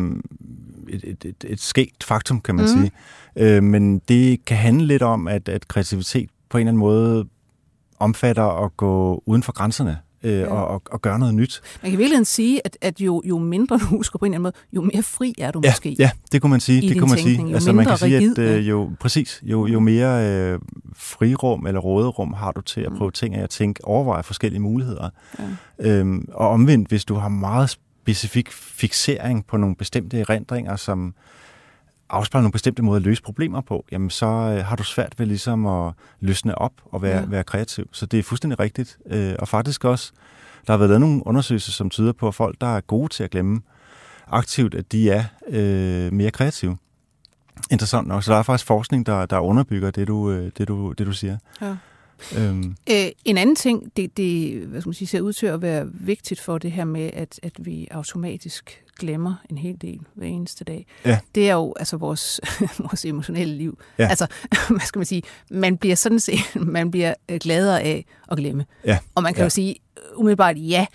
et, 0.89 1.03
et, 1.03 1.25
et, 1.25 1.45
et 1.47 1.61
skægt 1.61 2.03
faktum, 2.03 2.41
kan 2.41 2.55
man 2.55 2.65
mm. 2.65 2.71
sige. 2.71 2.91
Øh, 3.35 3.63
men 3.63 3.99
det 3.99 4.45
kan 4.45 4.57
handle 4.57 4.87
lidt 4.87 5.01
om, 5.01 5.27
at, 5.27 5.49
at 5.49 5.67
kreativitet 5.67 6.29
på 6.49 6.57
en 6.57 6.61
eller 6.61 6.69
anden 6.69 6.79
måde 6.79 7.27
omfatter 7.99 8.65
at 8.65 8.77
gå 8.77 9.23
uden 9.25 9.43
for 9.43 9.51
grænserne 9.51 9.97
øh, 10.23 10.39
ja. 10.39 10.47
og, 10.47 10.67
og, 10.67 10.81
og 10.91 11.01
gøre 11.01 11.19
noget 11.19 11.35
nyt. 11.35 11.61
Man 11.81 11.91
kan 11.91 11.99
virkelig 11.99 12.27
sige, 12.27 12.61
at, 12.65 12.77
at 12.81 13.01
jo, 13.01 13.21
jo 13.25 13.37
mindre 13.37 13.77
du 13.77 13.85
husker 13.85 14.19
på 14.19 14.25
en 14.25 14.33
eller 14.33 14.35
anden 14.35 14.43
måde, 14.43 14.53
jo 14.85 14.91
mere 14.93 15.03
fri 15.03 15.35
er 15.37 15.51
du 15.51 15.61
ja, 15.63 15.69
måske. 15.71 15.95
Ja, 15.99 16.11
det 16.31 16.41
kunne 16.41 16.49
man 16.49 16.59
sige. 16.59 16.89
Det 16.89 16.99
kunne 16.99 17.09
man 17.09 17.17
tænkning. 17.17 17.37
sige. 17.37 17.49
Jo 17.49 17.55
altså, 17.55 17.71
man 17.73 17.85
kan 17.85 18.01
rigid, 18.01 18.35
sige, 18.35 18.47
at 18.47 18.57
øh, 18.57 18.69
jo, 18.69 18.91
præcis, 18.99 19.41
jo, 19.43 19.67
jo 19.67 19.79
mere 19.79 20.27
øh, 20.27 20.59
frirum 20.95 21.67
eller 21.67 21.79
råderum 21.79 22.33
har 22.33 22.51
du 22.51 22.61
til 22.61 22.81
at 22.81 22.91
mm. 22.91 22.97
prøve 22.97 23.07
mm. 23.07 23.13
ting 23.13 23.35
af 23.35 23.43
at 23.43 23.49
tænke, 23.49 23.85
overveje 23.85 24.23
forskellige 24.23 24.61
muligheder. 24.61 25.09
Ja. 25.39 25.43
Øhm, 25.79 26.27
og 26.33 26.49
omvendt, 26.49 26.89
hvis 26.89 27.05
du 27.05 27.15
har 27.15 27.29
meget 27.29 27.69
specifik 27.69 28.51
fixering 28.51 29.45
på 29.45 29.57
nogle 29.57 29.75
bestemte 29.75 30.19
erindringer, 30.19 30.75
som 30.75 31.13
afspejler 32.09 32.41
nogle 32.41 32.51
bestemte 32.51 32.81
måder 32.81 32.99
at 32.99 33.05
løse 33.05 33.21
problemer 33.21 33.61
på, 33.61 33.85
jamen 33.91 34.09
så 34.09 34.25
øh, 34.25 34.65
har 34.65 34.75
du 34.75 34.83
svært 34.83 35.13
ved 35.17 35.25
ligesom 35.25 35.65
at 35.65 35.93
løsne 36.19 36.57
op 36.57 36.73
og 36.85 37.01
være, 37.01 37.19
ja. 37.19 37.25
være 37.25 37.43
kreativ. 37.43 37.89
Så 37.91 38.05
det 38.05 38.19
er 38.19 38.23
fuldstændig 38.23 38.59
rigtigt. 38.59 38.97
Øh, 39.05 39.35
og 39.39 39.47
faktisk 39.47 39.85
også, 39.85 40.11
der 40.67 40.73
har 40.73 40.77
været 40.77 40.89
lavet 40.89 41.01
nogle 41.01 41.27
undersøgelser, 41.27 41.71
som 41.71 41.89
tyder 41.89 42.11
på, 42.11 42.27
at 42.27 42.35
folk, 42.35 42.61
der 42.61 42.75
er 42.75 42.81
gode 42.81 43.13
til 43.13 43.23
at 43.23 43.29
glemme 43.29 43.61
aktivt, 44.27 44.75
at 44.75 44.91
de 44.91 45.09
er 45.09 45.23
øh, 45.49 46.13
mere 46.13 46.31
kreative. 46.31 46.77
Interessant 47.71 48.07
nok. 48.07 48.23
Så 48.23 48.31
der 48.31 48.37
er 48.37 48.43
faktisk 48.43 48.67
forskning, 48.67 49.05
der, 49.05 49.25
der 49.25 49.39
underbygger 49.39 49.91
det 49.91 50.07
du, 50.07 50.31
øh, 50.31 50.51
det, 50.57 50.67
du, 50.67 50.91
det, 50.91 51.07
du 51.07 51.13
siger. 51.13 51.37
Ja. 51.61 51.75
Øhm. 52.37 52.75
Øh, 52.89 53.07
en 53.25 53.37
anden 53.37 53.55
ting, 53.55 53.91
det, 53.97 54.17
det 54.17 54.59
hvad 54.59 54.81
skal 54.81 54.89
man 54.89 54.93
sige, 54.93 55.07
ser 55.07 55.21
ud 55.21 55.33
til 55.33 55.45
at 55.45 55.61
være 55.61 55.87
vigtigt 55.93 56.39
for 56.39 56.57
det 56.57 56.71
her 56.71 56.85
med, 56.85 57.09
at, 57.13 57.39
at 57.43 57.53
vi 57.57 57.87
automatisk 57.91 58.83
glemmer 58.99 59.35
en 59.49 59.57
hel 59.57 59.77
del 59.81 59.99
hver 60.13 60.27
eneste 60.27 60.63
dag. 60.63 60.87
Ja. 61.05 61.19
Det 61.35 61.49
er 61.49 61.53
jo 61.53 61.73
altså 61.79 61.97
vores, 61.97 62.41
vores 62.79 63.05
emotionelle 63.05 63.55
liv. 63.55 63.79
Ja. 63.99 64.07
Altså, 64.07 64.27
hvad 64.69 64.85
skal 64.85 64.99
man 64.99 65.05
sige, 65.05 65.23
man 65.51 65.77
bliver 65.77 65.95
sådan 65.95 66.19
set, 66.19 66.55
man 66.77 66.91
bliver 66.91 67.13
øh, 67.29 67.39
gladere 67.39 67.81
af 67.81 68.05
at 68.31 68.37
glemme. 68.37 68.65
Ja. 68.85 68.97
Og 69.15 69.23
man 69.23 69.33
kan 69.33 69.41
ja. 69.41 69.45
jo 69.45 69.49
sige, 69.49 69.75
umiddelbart 70.15 70.57
ja, 70.57 70.85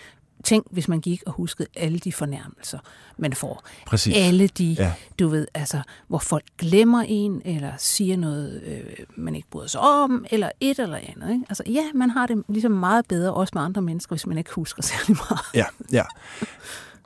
Tænk, 0.44 0.66
hvis 0.70 0.88
man 0.88 1.00
gik 1.00 1.22
og 1.26 1.33
huskede 1.33 1.68
alle 1.76 1.98
de 1.98 2.12
fornærmelser, 2.12 2.78
man 3.16 3.33
får. 3.33 3.62
Præcis. 3.87 4.14
Alle 4.16 4.46
de, 4.46 4.76
ja. 4.78 4.92
du 5.18 5.28
ved, 5.28 5.46
altså, 5.54 5.80
hvor 6.09 6.18
folk 6.18 6.44
glemmer 6.59 7.04
en, 7.09 7.42
eller 7.44 7.72
siger 7.78 8.16
noget, 8.16 8.62
øh, 8.62 9.07
man 9.16 9.35
ikke 9.35 9.48
bryder 9.50 9.68
sig 9.68 9.80
om, 9.80 10.26
eller 10.30 10.50
et 10.61 10.78
eller 10.78 10.98
andet. 11.16 11.33
Ikke? 11.33 11.44
Altså, 11.48 11.62
ja, 11.66 11.83
man 11.94 12.11
har 12.11 12.26
det 12.26 12.42
ligesom 12.48 12.72
meget 12.72 13.07
bedre, 13.09 13.35
også 13.35 13.52
med 13.54 13.62
andre 13.62 13.83
mennesker, 13.83 14.14
hvis 14.14 14.26
man 14.26 14.38
ikke 14.38 14.50
husker 14.50 14.83
særlig 14.92 15.16
meget. 15.30 15.40
Ja, 15.54 15.64
ja. 15.92 16.02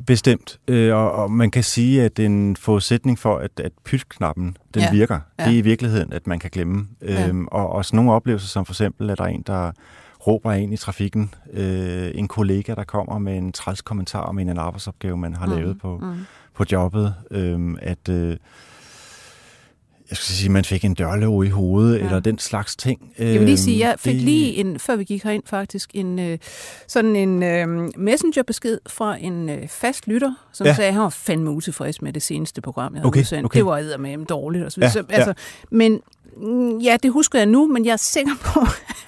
Bestemt. 0.07 0.59
Øh, 0.69 0.95
og, 0.95 1.13
og 1.13 1.31
man 1.31 1.51
kan 1.51 1.65
sige, 1.65 2.03
at 2.03 2.19
en 2.19 2.57
forudsætning 2.57 3.19
for, 3.19 3.39
at, 3.39 3.61
at 3.61 3.73
pytknappen 3.85 4.57
den 4.75 4.83
ja. 4.83 4.93
virker, 4.93 5.21
ja. 5.39 5.45
det 5.45 5.53
er 5.53 5.59
i 5.59 5.61
virkeligheden, 5.61 6.13
at 6.13 6.27
man 6.27 6.39
kan 6.39 6.51
glemme. 6.51 6.89
Ja. 7.03 7.29
Øhm, 7.29 7.47
og, 7.47 7.71
og 7.71 7.85
sådan 7.85 7.97
nogle 7.97 8.13
oplevelser, 8.13 8.49
som 8.49 8.67
for 8.67 8.73
eksempel, 8.73 9.11
at 9.11 9.19
der 9.19 9.25
er 9.25 9.29
en, 9.29 9.43
der 9.47 9.73
råber 10.29 10.53
ind 10.53 10.75
i 10.75 10.77
trafikken. 10.77 11.35
Øh, 11.53 12.11
en 12.15 12.29
kollega, 12.29 12.75
der 12.75 12.85
kommer 12.85 13.19
med 13.19 13.37
en 13.37 13.53
træls 13.53 13.83
kommentar 13.83 14.21
om 14.21 14.39
en 14.39 14.59
arbejdsopgave, 14.59 15.17
man 15.17 15.35
har 15.35 15.47
mm. 15.47 15.53
lavet 15.53 15.79
på, 15.81 15.99
mm. 15.99 16.17
på 16.55 16.65
jobbet. 16.73 17.15
Øh, 17.31 17.75
at 17.83 18.09
øh, 18.09 18.37
jeg 20.11 20.17
skal 20.17 20.35
sige, 20.35 20.51
man 20.51 20.65
fik 20.65 20.85
en 20.85 20.95
dørlåg 20.95 21.45
i 21.45 21.49
hovedet, 21.49 21.99
ja. 21.99 22.05
eller 22.05 22.21
den 22.21 22.39
slags 22.39 22.77
ting. 22.77 23.13
Jeg 23.19 23.27
vil 23.27 23.43
lige 23.43 23.59
sige, 23.59 23.89
jeg 23.89 23.95
fik 23.99 24.15
det... 24.15 24.23
lige, 24.23 24.55
en, 24.55 24.79
før 24.79 24.97
vi 24.97 25.05
gik 25.05 25.25
herind 25.25 25.43
faktisk, 25.47 25.91
en, 25.95 26.19
øh, 26.19 26.39
sådan 26.87 27.17
en 27.17 27.43
øh, 27.43 27.91
messengerbesked 27.97 28.79
fra 28.87 29.17
en 29.21 29.49
øh, 29.49 29.69
fast 29.69 30.07
lytter, 30.07 30.35
som 30.53 30.67
ja. 30.67 30.75
sagde, 30.75 30.89
at 30.89 30.95
han 30.95 31.03
var 31.03 31.09
fandme 31.09 31.51
utilfreds 31.51 32.03
med 32.03 32.13
det 32.13 32.23
seneste 32.23 32.61
program, 32.61 32.95
jeg 32.95 33.01
havde 33.01 33.07
okay, 33.07 33.21
udsendt. 33.21 33.45
Okay. 33.45 33.59
Det 33.59 33.67
var 33.67 33.97
med 33.97 34.27
dårligt. 34.27 34.65
Og 34.65 34.73
så, 34.73 34.81
ja, 34.81 34.87
altså, 34.87 35.31
ja. 35.31 35.33
Men 35.71 36.01
ja, 36.83 36.97
det 37.03 37.13
husker 37.13 37.39
jeg 37.39 37.47
nu, 37.47 37.67
men 37.67 37.85
jeg 37.85 37.93
er 37.93 37.97
sikker 37.97 38.33
på, 38.41 38.61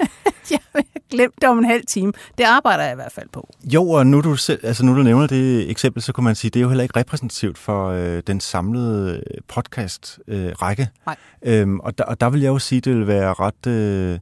jeg 0.50 0.58
har 0.72 0.82
glemt 1.10 1.34
det 1.40 1.48
om 1.48 1.58
en 1.58 1.64
halv 1.64 1.82
time. 1.88 2.12
Det 2.38 2.44
arbejder 2.44 2.84
jeg 2.84 2.92
i 2.92 2.94
hvert 2.94 3.12
fald 3.12 3.28
på. 3.32 3.48
Jo, 3.64 3.90
og 3.90 4.06
nu 4.06 4.20
du, 4.20 4.36
selv, 4.36 4.60
altså 4.62 4.84
nu 4.84 4.96
du 4.96 5.02
nævner 5.02 5.26
det 5.26 5.70
eksempel, 5.70 6.02
så 6.02 6.12
kunne 6.12 6.24
man 6.24 6.34
sige, 6.34 6.50
det 6.50 6.60
er 6.60 6.62
jo 6.62 6.68
heller 6.68 6.82
ikke 6.82 6.98
repræsentativt 6.98 7.58
for 7.58 7.88
øh, 7.88 8.22
den 8.26 8.40
samlede 8.40 9.22
podcast-række. 9.48 10.82
Øh, 10.82 10.88
Nej. 11.06 11.16
Øhm, 11.42 11.80
og, 11.80 11.98
der, 11.98 12.04
og 12.04 12.20
der 12.20 12.30
vil 12.30 12.40
jeg 12.40 12.48
jo 12.48 12.58
sige, 12.58 12.80
det 12.80 12.96
vil 12.96 13.06
være 13.06 13.34
ret... 13.34 13.66
Øh, 13.66 14.18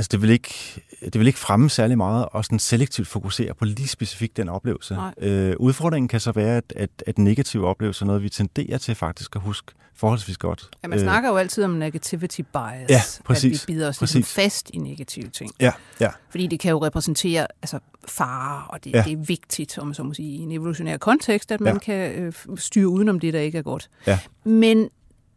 altså 0.00 0.08
det 0.12 0.22
vil 0.22 0.30
ikke 0.30 0.82
det 1.04 1.18
vil 1.18 1.26
ikke 1.26 1.38
fremme 1.38 1.70
særlig 1.70 1.96
meget 1.96 2.26
og 2.32 2.44
sådan 2.44 2.58
selektivt 2.58 3.08
fokusere 3.08 3.54
på 3.54 3.64
lige 3.64 3.88
specifikt 3.88 4.36
den 4.36 4.48
oplevelse. 4.48 4.96
Øh, 5.18 5.54
udfordringen 5.58 6.08
kan 6.08 6.20
så 6.20 6.32
være, 6.32 6.56
at, 6.56 6.72
at, 6.76 6.90
at 7.06 7.18
negative 7.18 7.66
oplevelser 7.66 8.04
er 8.04 8.06
noget, 8.06 8.22
vi 8.22 8.28
tenderer 8.28 8.78
til 8.78 8.94
faktisk 8.94 9.36
at 9.36 9.42
huske 9.42 9.72
forholdsvis 9.94 10.38
godt. 10.38 10.68
Ja, 10.82 10.88
man 10.88 10.98
øh, 10.98 11.04
snakker 11.04 11.30
jo 11.30 11.36
altid 11.36 11.64
om 11.64 11.70
negativity 11.70 12.40
bias. 12.40 12.90
Ja, 12.90 13.00
præcis. 13.24 13.62
At 13.62 13.68
vi 13.68 13.74
bider 13.74 13.88
os 13.88 14.00
ligesom 14.00 14.22
fast 14.22 14.70
i 14.70 14.78
negative 14.78 15.28
ting. 15.28 15.50
Ja, 15.60 15.72
ja. 16.00 16.08
Fordi 16.30 16.46
det 16.46 16.60
kan 16.60 16.70
jo 16.70 16.84
repræsentere 16.84 17.46
altså, 17.62 17.78
fare, 18.08 18.64
og 18.68 18.84
det, 18.84 18.92
ja. 18.92 19.02
det 19.02 19.12
er 19.12 19.16
vigtigt, 19.16 19.78
om 19.78 19.94
så 19.94 20.02
må 20.02 20.14
sige, 20.14 20.36
i 20.36 20.38
en 20.38 20.52
evolutionær 20.52 20.96
kontekst, 20.96 21.52
at 21.52 21.60
man 21.60 21.72
ja. 21.72 21.78
kan 21.78 22.12
øh, 22.12 22.32
styre 22.56 22.88
udenom 22.88 23.20
det, 23.20 23.32
der 23.32 23.40
ikke 23.40 23.58
er 23.58 23.62
godt. 23.62 23.90
Ja. 24.06 24.18
Men 24.44 24.88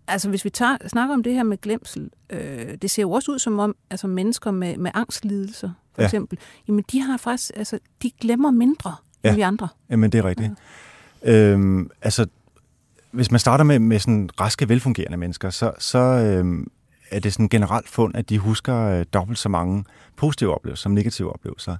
altså, 0.07 0.29
hvis 0.29 0.45
vi 0.45 0.49
tager, 0.49 0.77
snakker 0.87 1.15
om 1.15 1.23
det 1.23 1.33
her 1.33 1.43
med 1.43 1.61
glemsel, 1.61 2.09
øh, 2.29 2.77
det 2.81 2.91
ser 2.91 3.01
jo 3.01 3.11
også 3.11 3.31
ud 3.31 3.39
som 3.39 3.59
om 3.59 3.75
altså, 3.89 4.07
mennesker 4.07 4.51
med, 4.51 4.77
med 4.77 4.91
angstlidelser, 4.93 5.71
for 5.95 6.01
ja. 6.01 6.07
eksempel, 6.07 6.37
jamen 6.67 6.83
de 6.91 7.01
har 7.01 7.17
faktisk, 7.17 7.51
altså, 7.55 7.79
de 8.03 8.11
glemmer 8.21 8.51
mindre 8.51 8.95
ja. 9.23 9.29
end 9.29 9.35
vi 9.35 9.41
andre. 9.41 9.67
Jamen, 9.89 10.11
det 10.11 10.17
er 10.17 10.25
rigtigt. 10.25 10.51
Ja. 11.23 11.31
Øhm, 11.31 11.89
altså, 12.01 12.25
hvis 13.11 13.31
man 13.31 13.39
starter 13.39 13.63
med, 13.63 13.79
med 13.79 13.99
sådan 13.99 14.29
raske, 14.39 14.69
velfungerende 14.69 15.17
mennesker, 15.17 15.49
så, 15.49 15.71
så 15.79 15.99
øhm, 15.99 16.67
er 17.11 17.19
det 17.19 17.33
sådan 17.33 17.49
generelt 17.49 17.89
fund, 17.89 18.15
at 18.15 18.29
de 18.29 18.39
husker 18.39 18.75
øh, 18.75 19.05
dobbelt 19.13 19.39
så 19.39 19.49
mange 19.49 19.85
positive 20.15 20.53
oplevelser 20.53 20.81
som 20.81 20.91
negative 20.91 21.33
oplevelser. 21.33 21.77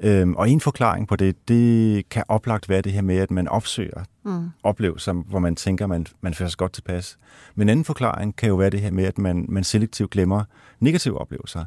Øhm, 0.00 0.34
og 0.34 0.50
en 0.50 0.60
forklaring 0.60 1.08
på 1.08 1.16
det, 1.16 1.48
det 1.48 2.08
kan 2.08 2.24
oplagt 2.28 2.68
være 2.68 2.82
det 2.82 2.92
her 2.92 3.02
med, 3.02 3.16
at 3.16 3.30
man 3.30 3.48
opsøger 3.48 4.04
mm. 4.24 4.50
oplevelser, 4.62 5.12
hvor 5.12 5.38
man 5.38 5.56
tænker, 5.56 5.86
man, 5.86 6.06
man 6.20 6.34
føler 6.34 6.48
sig 6.48 6.58
godt 6.58 6.72
tilpas. 6.72 7.18
Men 7.54 7.68
en 7.68 7.68
anden 7.68 7.84
forklaring 7.84 8.36
kan 8.36 8.48
jo 8.48 8.54
være 8.54 8.70
det 8.70 8.80
her 8.80 8.90
med, 8.90 9.04
at 9.04 9.18
man, 9.18 9.46
man 9.48 9.64
selektivt 9.64 10.10
glemmer 10.10 10.44
negative 10.80 11.18
oplevelser. 11.18 11.64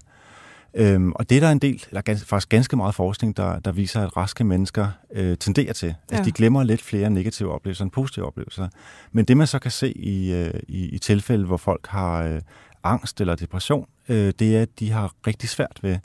Øhm, 0.74 1.12
og 1.12 1.30
det 1.30 1.36
er 1.36 1.40
der 1.40 1.52
en 1.52 1.60
del, 1.60 1.84
eller 1.90 2.02
gans, 2.02 2.26
faktisk 2.26 2.50
ganske 2.50 2.76
meget 2.76 2.96
forskning, 2.96 3.38
der, 3.38 3.60
der 3.60 3.72
viser, 3.72 4.02
at 4.02 4.18
raske 4.18 4.44
mennesker 4.44 4.88
øh, 5.14 5.38
tenderer 5.38 5.74
til. 5.74 5.88
Ja. 5.88 6.16
Altså, 6.16 6.26
de 6.26 6.32
glemmer 6.32 6.64
lidt 6.64 6.82
flere 6.82 7.10
negative 7.10 7.52
oplevelser 7.52 7.84
end 7.84 7.92
positive 7.92 8.26
oplevelser. 8.26 8.68
Men 9.12 9.26
det, 9.26 9.38
man 9.38 9.48
så 9.48 9.60
kan 9.60 9.72
se 9.72 9.98
i, 9.98 10.34
øh, 10.34 10.54
i, 10.68 10.90
i 10.90 10.98
tilfælde, 10.98 11.46
hvor 11.46 11.58
folk 11.58 11.88
har 11.88 12.24
øh, 12.24 12.42
angst 12.84 13.22
eller 13.22 13.36
depression, 13.36 13.88
øh, 14.10 14.34
det 14.40 14.58
er, 14.58 14.62
at 14.62 14.80
de 14.80 14.92
har 14.92 15.14
rigtig 15.28 15.50
svært 15.50 15.80
ved 15.82 15.98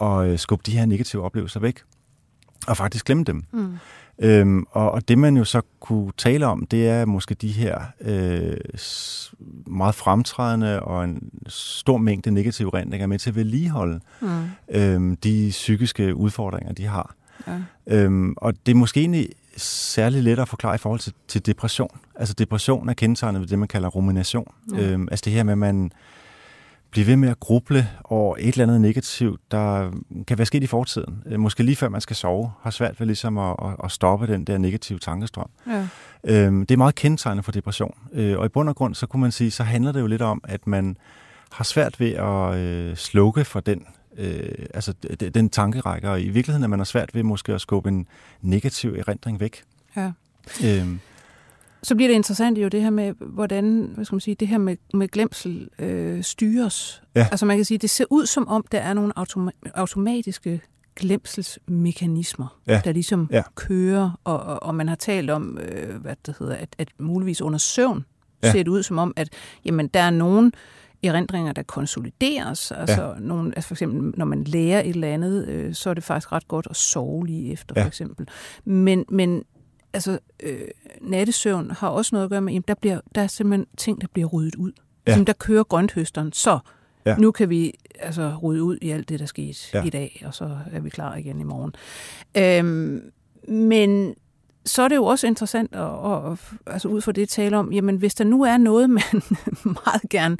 at 0.00 0.26
øh, 0.26 0.38
skubbe 0.38 0.62
de 0.66 0.78
her 0.78 0.86
negative 0.86 1.22
oplevelser 1.22 1.60
væk, 1.60 1.82
og 2.66 2.76
faktisk 2.76 3.04
glemme 3.04 3.24
dem. 3.24 3.44
Mm. 3.52 3.78
Øhm, 4.18 4.64
og, 4.70 4.90
og 4.90 5.08
det 5.08 5.18
man 5.18 5.36
jo 5.36 5.44
så 5.44 5.60
kunne 5.80 6.12
tale 6.16 6.46
om, 6.46 6.66
det 6.70 6.88
er 6.88 7.04
måske 7.04 7.34
de 7.34 7.48
her 7.48 7.80
øh, 8.00 8.56
meget 9.66 9.94
fremtrædende 9.94 10.80
og 10.82 11.04
en 11.04 11.30
stor 11.48 11.96
mængde 11.96 12.30
negative 12.30 12.70
rendringer 12.74 13.06
med 13.06 13.18
til 13.18 13.30
at 13.30 13.36
vedligeholde 13.36 14.00
mm. 14.20 14.28
øhm, 14.68 15.16
de 15.16 15.48
psykiske 15.50 16.14
udfordringer, 16.14 16.72
de 16.72 16.86
har. 16.86 17.14
Ja. 17.46 17.58
Øhm, 17.86 18.34
og 18.36 18.54
det 18.66 18.72
er 18.72 18.76
måske 18.76 19.00
egentlig 19.00 19.28
særlig 19.56 20.22
let 20.22 20.38
at 20.38 20.48
forklare 20.48 20.74
i 20.74 20.78
forhold 20.78 21.00
til, 21.00 21.12
til 21.28 21.46
depression. 21.46 21.98
Altså 22.14 22.34
depression 22.34 22.88
er 22.88 22.94
kendetegnet 22.94 23.40
ved 23.40 23.48
det, 23.48 23.58
man 23.58 23.68
kalder 23.68 23.88
rumination. 23.88 24.52
Mm. 24.66 24.78
Øhm, 24.78 25.08
altså 25.10 25.22
det 25.24 25.32
her 25.32 25.42
med, 25.42 25.52
at 25.52 25.58
man 25.58 25.92
blive 26.96 27.06
ved 27.06 27.16
med 27.16 27.28
at 27.28 27.40
gruble 27.40 27.88
over 28.04 28.36
et 28.38 28.48
eller 28.48 28.64
andet 28.64 28.80
negativt, 28.80 29.40
der 29.50 29.90
kan 30.26 30.38
være 30.38 30.46
sket 30.46 30.62
i 30.62 30.66
fortiden. 30.66 31.22
Øh, 31.26 31.40
måske 31.40 31.62
lige 31.62 31.76
før 31.76 31.88
man 31.88 32.00
skal 32.00 32.16
sove, 32.16 32.52
har 32.62 32.70
svært 32.70 33.00
ved 33.00 33.06
ligesom 33.06 33.38
at, 33.38 33.56
at 33.84 33.90
stoppe 33.90 34.26
den 34.26 34.44
der 34.44 34.58
negative 34.58 34.98
tankestrøm. 34.98 35.50
Ja. 35.66 35.88
Øhm, 36.24 36.66
det 36.66 36.74
er 36.74 36.78
meget 36.78 36.94
kendetegnende 36.94 37.42
for 37.42 37.52
depression. 37.52 37.94
Øh, 38.12 38.38
og 38.38 38.46
i 38.46 38.48
bund 38.48 38.68
og 38.68 38.76
grund, 38.76 38.94
så 38.94 39.06
kunne 39.06 39.20
man 39.20 39.32
sige, 39.32 39.50
så 39.50 39.62
handler 39.62 39.92
det 39.92 40.00
jo 40.00 40.06
lidt 40.06 40.22
om, 40.22 40.40
at 40.44 40.66
man 40.66 40.96
har 41.52 41.64
svært 41.64 42.00
ved 42.00 42.12
at 42.12 42.54
øh, 42.54 42.96
slukke 42.96 43.44
for 43.44 43.60
den 43.60 43.86
øh, 44.18 44.66
altså 44.74 44.92
den 45.34 45.48
tankerække, 45.50 46.10
og 46.10 46.20
i 46.20 46.28
virkeligheden 46.28 46.64
er 46.64 46.68
man 46.68 46.78
har 46.78 46.84
svært 46.84 47.14
ved 47.14 47.22
måske 47.22 47.54
at 47.54 47.60
skubbe 47.60 47.88
en 47.88 48.06
negativ 48.40 48.94
erindring 48.98 49.40
væk. 49.40 49.62
Ja. 49.96 50.12
Øhm, 50.64 51.00
så 51.86 51.94
bliver 51.94 52.08
det 52.08 52.14
interessant 52.14 52.58
jo 52.58 52.68
det 52.68 52.82
her 52.82 52.90
med, 52.90 53.12
hvordan 53.20 53.90
hvad 53.94 54.04
skal 54.04 54.14
man 54.14 54.20
sige, 54.20 54.34
det 54.34 54.48
her 54.48 54.58
med, 54.58 54.76
med 54.94 55.08
glemsel 55.08 55.68
øh, 55.78 56.22
styres. 56.22 57.02
Ja. 57.14 57.28
Altså 57.30 57.46
man 57.46 57.56
kan 57.56 57.64
sige, 57.64 57.78
det 57.78 57.90
ser 57.90 58.04
ud 58.10 58.26
som 58.26 58.48
om, 58.48 58.64
der 58.72 58.78
er 58.78 58.92
nogle 58.92 59.12
automa- 59.18 59.70
automatiske 59.74 60.60
glemselsmekanismer, 60.96 62.58
ja. 62.66 62.80
der 62.84 62.92
ligesom 62.92 63.28
ja. 63.32 63.42
kører, 63.54 64.20
og, 64.24 64.40
og, 64.40 64.62
og 64.62 64.74
man 64.74 64.88
har 64.88 64.96
talt 64.96 65.30
om, 65.30 65.58
øh, 65.58 65.96
hvad 65.96 66.14
det 66.26 66.36
hedder, 66.38 66.54
at, 66.54 66.68
at 66.78 66.88
muligvis 66.98 67.42
under 67.42 67.58
søvn 67.58 68.04
ja. 68.42 68.52
ser 68.52 68.58
det 68.58 68.68
ud 68.68 68.82
som 68.82 68.98
om, 68.98 69.12
at 69.16 69.28
jamen, 69.64 69.88
der 69.88 70.00
er 70.00 70.10
nogen 70.10 70.52
erindringer, 71.02 71.52
der 71.52 71.62
konsolideres. 71.62 72.72
Altså, 72.72 73.02
ja. 73.02 73.14
nogle, 73.18 73.52
altså 73.56 73.68
for 73.68 73.74
eksempel, 73.74 74.18
når 74.18 74.24
man 74.24 74.44
lærer 74.44 74.80
et 74.80 74.88
eller 74.88 75.08
andet, 75.08 75.48
øh, 75.48 75.74
så 75.74 75.90
er 75.90 75.94
det 75.94 76.04
faktisk 76.04 76.32
ret 76.32 76.48
godt 76.48 76.66
at 76.70 76.76
sove 76.76 77.26
lige 77.26 77.52
efter, 77.52 77.74
ja. 77.76 77.82
for 77.82 77.88
eksempel. 77.88 78.28
Men, 78.64 79.04
men 79.08 79.44
altså, 79.96 80.18
øh, 80.42 80.60
nattesøvn 81.00 81.70
har 81.70 81.88
også 81.88 82.14
noget 82.14 82.24
at 82.24 82.30
gøre 82.30 82.40
med, 82.40 82.56
at 82.56 82.68
der, 82.68 82.74
bliver, 82.74 83.00
der 83.14 83.20
er 83.20 83.26
simpelthen 83.26 83.66
ting, 83.76 84.00
der 84.00 84.06
bliver 84.12 84.28
ryddet 84.28 84.54
ud. 84.54 84.72
Ja. 85.06 85.14
Som 85.14 85.24
der 85.24 85.32
kører 85.32 85.64
grønthøsteren, 85.64 86.32
så 86.32 86.58
ja. 87.06 87.16
nu 87.16 87.30
kan 87.30 87.50
vi 87.50 87.74
altså 87.98 88.36
rydde 88.42 88.62
ud 88.62 88.78
i 88.82 88.90
alt 88.90 89.08
det, 89.08 89.20
der 89.20 89.26
skete 89.26 89.58
ja. 89.74 89.84
i 89.84 89.90
dag, 89.90 90.22
og 90.26 90.34
så 90.34 90.58
er 90.72 90.80
vi 90.80 90.90
klar 90.90 91.16
igen 91.16 91.40
i 91.40 91.44
morgen. 91.44 91.74
Øhm, 92.36 93.12
men 93.48 94.14
så 94.64 94.82
er 94.82 94.88
det 94.88 94.96
jo 94.96 95.04
også 95.04 95.26
interessant 95.26 95.74
at, 95.74 96.32
at, 96.32 96.38
altså 96.66 96.88
ud 96.88 97.00
fra 97.00 97.12
det 97.12 97.28
tale 97.28 97.56
om, 97.56 97.72
jamen 97.72 97.96
hvis 97.96 98.14
der 98.14 98.24
nu 98.24 98.42
er 98.42 98.56
noget, 98.56 98.90
man 98.96 99.02
meget 99.64 100.02
gerne 100.10 100.36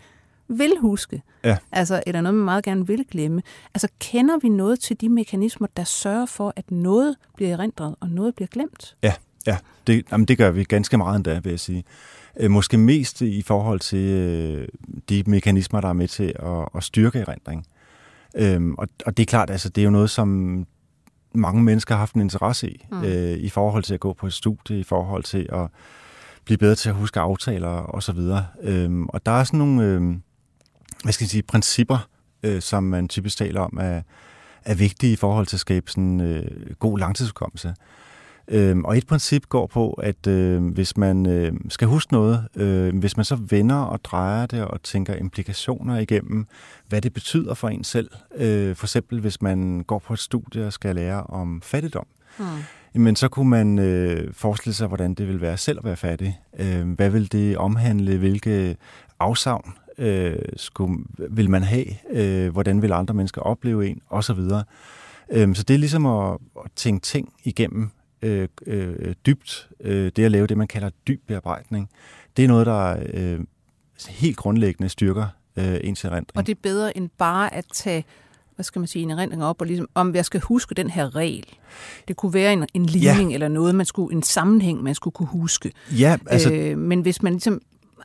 vil 0.49 0.73
huske, 0.81 1.23
ja. 1.45 1.57
altså, 1.73 2.03
eller 2.07 2.21
noget, 2.21 2.35
man 2.35 2.45
meget 2.45 2.65
gerne 2.65 2.87
vil 2.87 3.05
glemme, 3.11 3.43
altså 3.75 3.89
kender 3.99 4.39
vi 4.39 4.49
noget 4.49 4.81
til 4.81 5.01
de 5.01 5.09
mekanismer, 5.09 5.69
der 5.77 5.85
sørger 5.85 6.27
for, 6.27 6.53
at 6.57 6.71
noget 6.71 7.17
bliver 7.37 7.53
erindret, 7.53 7.95
og 8.01 8.09
noget 8.09 8.35
bliver 8.35 8.49
glemt? 8.49 8.97
Ja, 9.03 9.13
ja. 9.47 9.59
Det, 9.87 10.05
jamen, 10.13 10.25
det 10.25 10.39
gør 10.39 10.51
vi 10.51 10.65
ganske 10.65 10.99
meget 10.99 11.17
endda, 11.17 11.41
vil 11.43 11.51
jeg 11.51 11.61
sige. 11.61 11.85
Øh, 12.41 12.51
måske 12.51 12.79
mest 12.79 13.21
i 13.21 13.43
forhold 13.43 13.81
til 13.81 13.99
øh, 13.99 14.69
de 15.09 15.23
mekanismer, 15.27 15.81
der 15.81 15.89
er 15.89 15.93
med 15.93 16.09
til 16.09 16.33
at, 16.39 16.69
at 16.75 16.85
styrke 16.85 17.19
erindring. 17.19 17.67
Øhm, 18.37 18.75
og, 18.75 18.89
og 19.07 19.17
det 19.17 19.23
er 19.23 19.27
klart, 19.27 19.51
altså, 19.51 19.69
det 19.69 19.81
er 19.81 19.85
jo 19.85 19.91
noget, 19.91 20.11
som 20.11 20.67
mange 21.35 21.63
mennesker 21.63 21.95
har 21.95 21.99
haft 21.99 22.15
en 22.15 22.21
interesse 22.21 22.71
i, 22.71 22.87
mm. 22.91 23.05
øh, 23.05 23.39
i 23.39 23.49
forhold 23.49 23.83
til 23.83 23.95
at 23.95 24.01
gå 24.01 24.13
på 24.13 24.27
et 24.27 24.33
studie, 24.33 24.79
i 24.79 24.83
forhold 24.83 25.23
til 25.23 25.49
at 25.53 25.69
blive 26.45 26.59
bedre 26.59 26.75
til 26.75 26.89
at 26.89 26.95
huske 26.95 27.21
aftaler 27.21 27.69
og 27.69 28.03
så 28.03 28.13
videre. 28.13 28.47
Øhm, 28.63 29.07
og 29.07 29.27
der 29.27 29.33
er 29.33 29.45
sådan 29.45 29.59
nogle, 29.59 29.83
øh, 29.83 30.01
hvad 31.03 31.13
skal 31.13 31.25
jeg 31.25 31.31
sige, 31.31 31.43
principper, 31.43 32.09
øh, 32.43 32.63
som 32.63 32.83
man 32.83 33.09
typisk 33.09 33.39
taler 33.39 33.61
om, 33.61 33.79
er, 33.81 34.03
er 34.65 34.75
vigtige 34.75 35.13
i 35.13 35.17
forhold 35.17 35.47
til 35.47 35.57
at 35.57 35.61
skabe 35.61 35.91
sådan 35.91 36.21
øh, 36.21 36.75
god 36.79 36.99
langtidsudkommelse. 36.99 37.75
Øhm, 38.49 38.85
og 38.85 38.99
et 38.99 39.07
princip 39.07 39.49
går 39.49 39.67
på, 39.67 39.91
at 39.93 40.27
øh, 40.27 40.65
hvis 40.67 40.97
man 40.97 41.27
øh, 41.27 41.53
skal 41.69 41.89
huske 41.89 42.13
noget, 42.13 42.49
øh, 42.57 42.99
hvis 42.99 43.17
man 43.17 43.25
så 43.25 43.37
vender 43.51 43.77
og 43.77 44.05
drejer 44.05 44.47
det 44.47 44.65
og 44.65 44.83
tænker 44.83 45.15
implikationer 45.15 45.99
igennem, 45.99 46.47
hvad 46.89 47.01
det 47.01 47.13
betyder 47.13 47.55
for 47.55 47.69
en 47.69 47.85
selv, 47.85 48.11
øh, 48.37 48.77
for 48.77 48.87
eksempel 48.87 49.21
hvis 49.21 49.43
man 49.43 49.85
går 49.87 49.99
på 49.99 50.13
et 50.13 50.19
studie 50.19 50.67
og 50.67 50.73
skal 50.73 50.95
lære 50.95 51.23
om 51.23 51.63
fattigdom, 51.63 52.07
mm. 52.39 52.45
men 52.95 53.17
så 53.17 53.29
kunne 53.29 53.51
man 53.51 53.79
øh, 53.79 54.35
forestille 54.35 54.75
sig, 54.75 54.89
hvordan 54.89 55.15
det 55.15 55.29
vil 55.29 55.41
være 55.41 55.57
selv 55.57 55.79
at 55.79 55.85
være 55.85 55.97
fattig. 55.97 56.41
Øh, 56.59 56.91
hvad 56.91 57.11
vil 57.11 57.33
det 57.33 57.57
omhandle? 57.57 58.19
Hvilke 58.19 58.77
afsavn 59.21 59.75
øh, 59.99 60.37
skulle, 60.57 61.05
vil 61.31 61.51
man 61.51 61.63
have? 61.63 61.87
Øh, 62.11 62.53
hvordan 62.53 62.83
vil 62.83 62.93
andre 62.93 63.15
mennesker 63.15 63.41
opleve 63.41 63.89
en? 63.89 64.01
Og 64.09 64.25
så 64.25 64.33
videre. 64.33 64.65
Øh, 65.33 65.55
så 65.55 65.63
det 65.63 65.75
er 65.75 65.79
ligesom 65.79 66.07
at, 66.07 66.39
at 66.65 66.71
tænke 66.77 67.03
ting 67.03 67.33
igennem 67.45 67.91
øh, 68.27 68.49
øh, 68.67 69.15
dybt. 69.27 69.69
Øh, 69.81 70.13
det 70.17 70.25
at 70.25 70.31
lave 70.31 70.47
det, 70.47 70.57
man 70.57 70.69
kalder 70.69 70.91
dyb 71.09 71.23
bearbejdning, 71.27 71.91
det 72.37 72.45
er 72.45 72.49
noget, 72.49 72.67
der 72.67 72.97
øh, 73.13 73.41
helt 74.09 74.37
grundlæggende 74.37 74.89
styrker 74.89 75.27
øh, 75.57 75.77
ens 75.83 76.05
erindring. 76.05 76.37
Og 76.37 76.47
det 76.47 76.55
er 76.55 76.61
bedre 76.63 76.97
end 76.97 77.11
bare 77.19 77.55
at 77.55 77.65
tage 77.73 78.05
hvad 78.55 78.65
skal 78.65 78.81
man 78.81 78.87
sige, 78.87 79.03
en 79.03 79.11
erindring 79.11 79.45
op, 79.45 79.61
og 79.61 79.67
ligesom, 79.67 79.89
om 79.95 80.15
jeg 80.15 80.25
skal 80.25 80.41
huske 80.41 80.75
den 80.75 80.91
her 80.91 81.17
regel. 81.17 81.47
Det 82.09 82.17
kunne 82.17 82.35
være 82.35 82.53
en, 82.53 82.67
en 82.75 82.87
ligning 82.87 83.31
ja. 83.31 83.35
eller 83.35 83.49
noget, 83.49 83.75
man 83.75 83.87
skulle, 83.87 84.17
en 84.17 84.23
sammenhæng, 84.23 84.83
man 84.83 84.95
skulle 84.95 85.15
kunne 85.15 85.29
huske. 85.29 85.73
Ja, 85.99 86.17
altså... 86.27 86.53
Øh, 86.53 86.79
men 86.79 87.01
hvis 87.01 87.23
man 87.23 87.33
ligesom, 87.33 87.61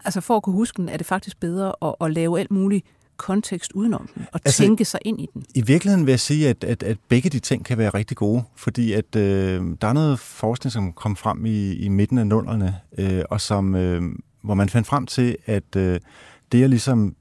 altså 0.06 0.22
for 0.22 0.38
at 0.38 0.44
kunne 0.44 0.56
huske 0.56 0.78
den, 0.78 0.90
er 0.90 0.98
det 0.98 1.06
faktisk 1.06 1.40
bedre 1.40 1.74
at, 1.82 1.96
at 2.02 2.14
lave 2.14 2.40
alt 2.40 2.52
muligt 2.52 2.86
kontekst 3.22 3.72
udenom 3.72 4.10
den, 4.16 4.26
og 4.34 4.42
altså, 4.46 4.64
tænke 4.64 4.86
sig 4.86 5.00
ind 5.06 5.22
i 5.22 5.30
den. 5.34 5.46
I 5.56 5.62
virkeligheden 5.62 6.06
vil 6.06 6.12
jeg 6.12 6.20
sige, 6.20 6.50
at, 6.50 6.64
at, 6.64 6.84
at 6.84 6.98
begge 7.10 7.30
de 7.30 7.40
ting 7.40 7.66
kan 7.66 7.78
være 7.78 7.90
rigtig 7.90 8.18
gode, 8.18 8.44
fordi 8.56 8.94
at 8.94 9.16
øh, 9.16 9.64
der 9.82 9.88
er 9.88 9.94
noget 9.94 10.20
forskning, 10.20 10.72
som 10.72 10.94
kom 10.94 11.16
frem 11.16 11.46
i, 11.46 11.74
i 11.74 11.88
midten 11.88 12.18
af 12.18 12.28
nullerne, 12.28 12.76
øh, 12.98 13.24
og 13.30 13.42
som, 13.42 13.76
øh, 13.76 14.02
hvor 14.44 14.54
man 14.54 14.70
fandt 14.70 14.88
frem 14.88 15.06
til, 15.06 15.38
at 15.46 15.76
øh, 15.76 16.00
det 16.52 16.64
at 16.64 16.70
ligesom 16.70 17.16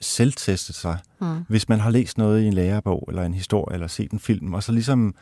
selvteste 0.00 0.72
sig, 0.72 0.98
mm. 1.20 1.26
hvis 1.48 1.68
man 1.68 1.80
har 1.80 1.90
læst 1.90 2.18
noget 2.18 2.42
i 2.42 2.46
en 2.46 2.52
lærebog, 2.52 3.04
eller 3.08 3.22
en 3.22 3.34
historie, 3.34 3.74
eller 3.74 3.86
set 3.86 4.10
en 4.10 4.18
film, 4.18 4.54
og 4.54 4.62
så 4.62 4.72
ligesom 4.72 5.14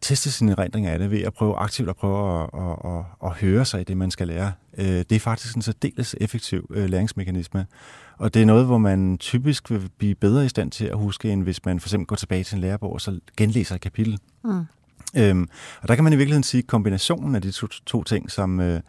teste 0.00 0.30
sin 0.32 0.48
erindring 0.48 0.86
af 0.86 0.98
det 0.98 1.10
ved 1.10 1.22
at 1.22 1.34
prøve 1.34 1.56
aktivt 1.56 1.88
at 1.88 1.96
prøve 1.96 2.42
at, 2.42 2.48
at, 2.54 2.92
at, 2.92 3.04
at 3.24 3.30
høre 3.30 3.64
sig 3.64 3.80
i 3.80 3.84
det, 3.84 3.96
man 3.96 4.10
skal 4.10 4.28
lære. 4.28 4.52
Øh, 4.78 4.86
det 4.86 5.12
er 5.12 5.18
faktisk 5.18 5.56
en 5.56 5.62
særdeles 5.62 6.16
effektiv 6.20 6.70
øh, 6.70 6.88
læringsmekanisme. 6.88 7.66
Og 8.18 8.34
det 8.34 8.42
er 8.42 8.46
noget, 8.46 8.66
hvor 8.66 8.78
man 8.78 9.18
typisk 9.18 9.70
vil 9.70 9.90
blive 9.98 10.14
bedre 10.14 10.44
i 10.44 10.48
stand 10.48 10.70
til 10.70 10.84
at 10.84 10.98
huske, 10.98 11.32
end 11.32 11.42
hvis 11.42 11.64
man 11.64 11.80
for 11.80 11.88
eksempel 11.88 12.06
går 12.06 12.16
tilbage 12.16 12.44
til 12.44 12.54
en 12.54 12.60
lærebog 12.60 12.92
og 12.92 13.00
så 13.00 13.20
genlæser 13.36 13.74
et 13.74 13.80
kapitel. 13.80 14.18
Mm. 14.44 14.64
Øhm, 15.16 15.48
og 15.82 15.88
der 15.88 15.94
kan 15.94 16.04
man 16.04 16.12
i 16.12 16.16
virkeligheden 16.16 16.42
sige 16.42 16.62
kombinationen 16.62 17.34
af 17.34 17.42
de 17.42 17.50
to, 17.50 17.66
to 17.66 18.04
ting, 18.04 18.30
som, 18.30 18.60
øh, 18.60 18.80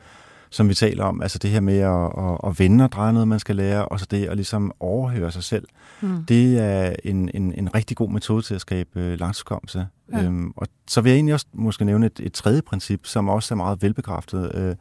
som 0.49 0.69
vi 0.69 0.73
taler 0.73 1.03
om, 1.03 1.21
altså 1.21 1.37
det 1.37 1.49
her 1.49 1.59
med 1.59 1.77
at, 1.77 2.25
at, 2.25 2.49
at 2.49 2.59
vende 2.59 2.83
og 2.83 2.91
dreje 2.91 3.13
noget, 3.13 3.27
man 3.27 3.39
skal 3.39 3.55
lære, 3.55 3.85
og 3.85 3.99
så 3.99 4.07
det 4.11 4.25
at 4.25 4.35
ligesom 4.35 4.71
overhøre 4.79 5.31
sig 5.31 5.43
selv, 5.43 5.67
mm. 6.01 6.25
det 6.25 6.59
er 6.59 6.95
en, 7.03 7.29
en, 7.33 7.53
en 7.53 7.75
rigtig 7.75 7.97
god 7.97 8.09
metode 8.09 8.41
til 8.41 8.55
at 8.55 8.61
skabe 8.61 8.99
øh, 8.99 9.19
langtidshukommelse. 9.19 9.87
Ja. 10.13 10.23
Øhm, 10.23 10.53
og 10.55 10.67
så 10.87 11.01
vil 11.01 11.09
jeg 11.09 11.15
egentlig 11.15 11.33
også 11.33 11.45
måske 11.53 11.85
nævne 11.85 12.05
et, 12.05 12.19
et 12.23 12.33
tredje 12.33 12.61
princip, 12.61 13.05
som 13.05 13.29
også 13.29 13.53
er 13.53 13.55
meget 13.55 13.81
velbekræftet, 13.81 14.55
øh, 14.55 14.75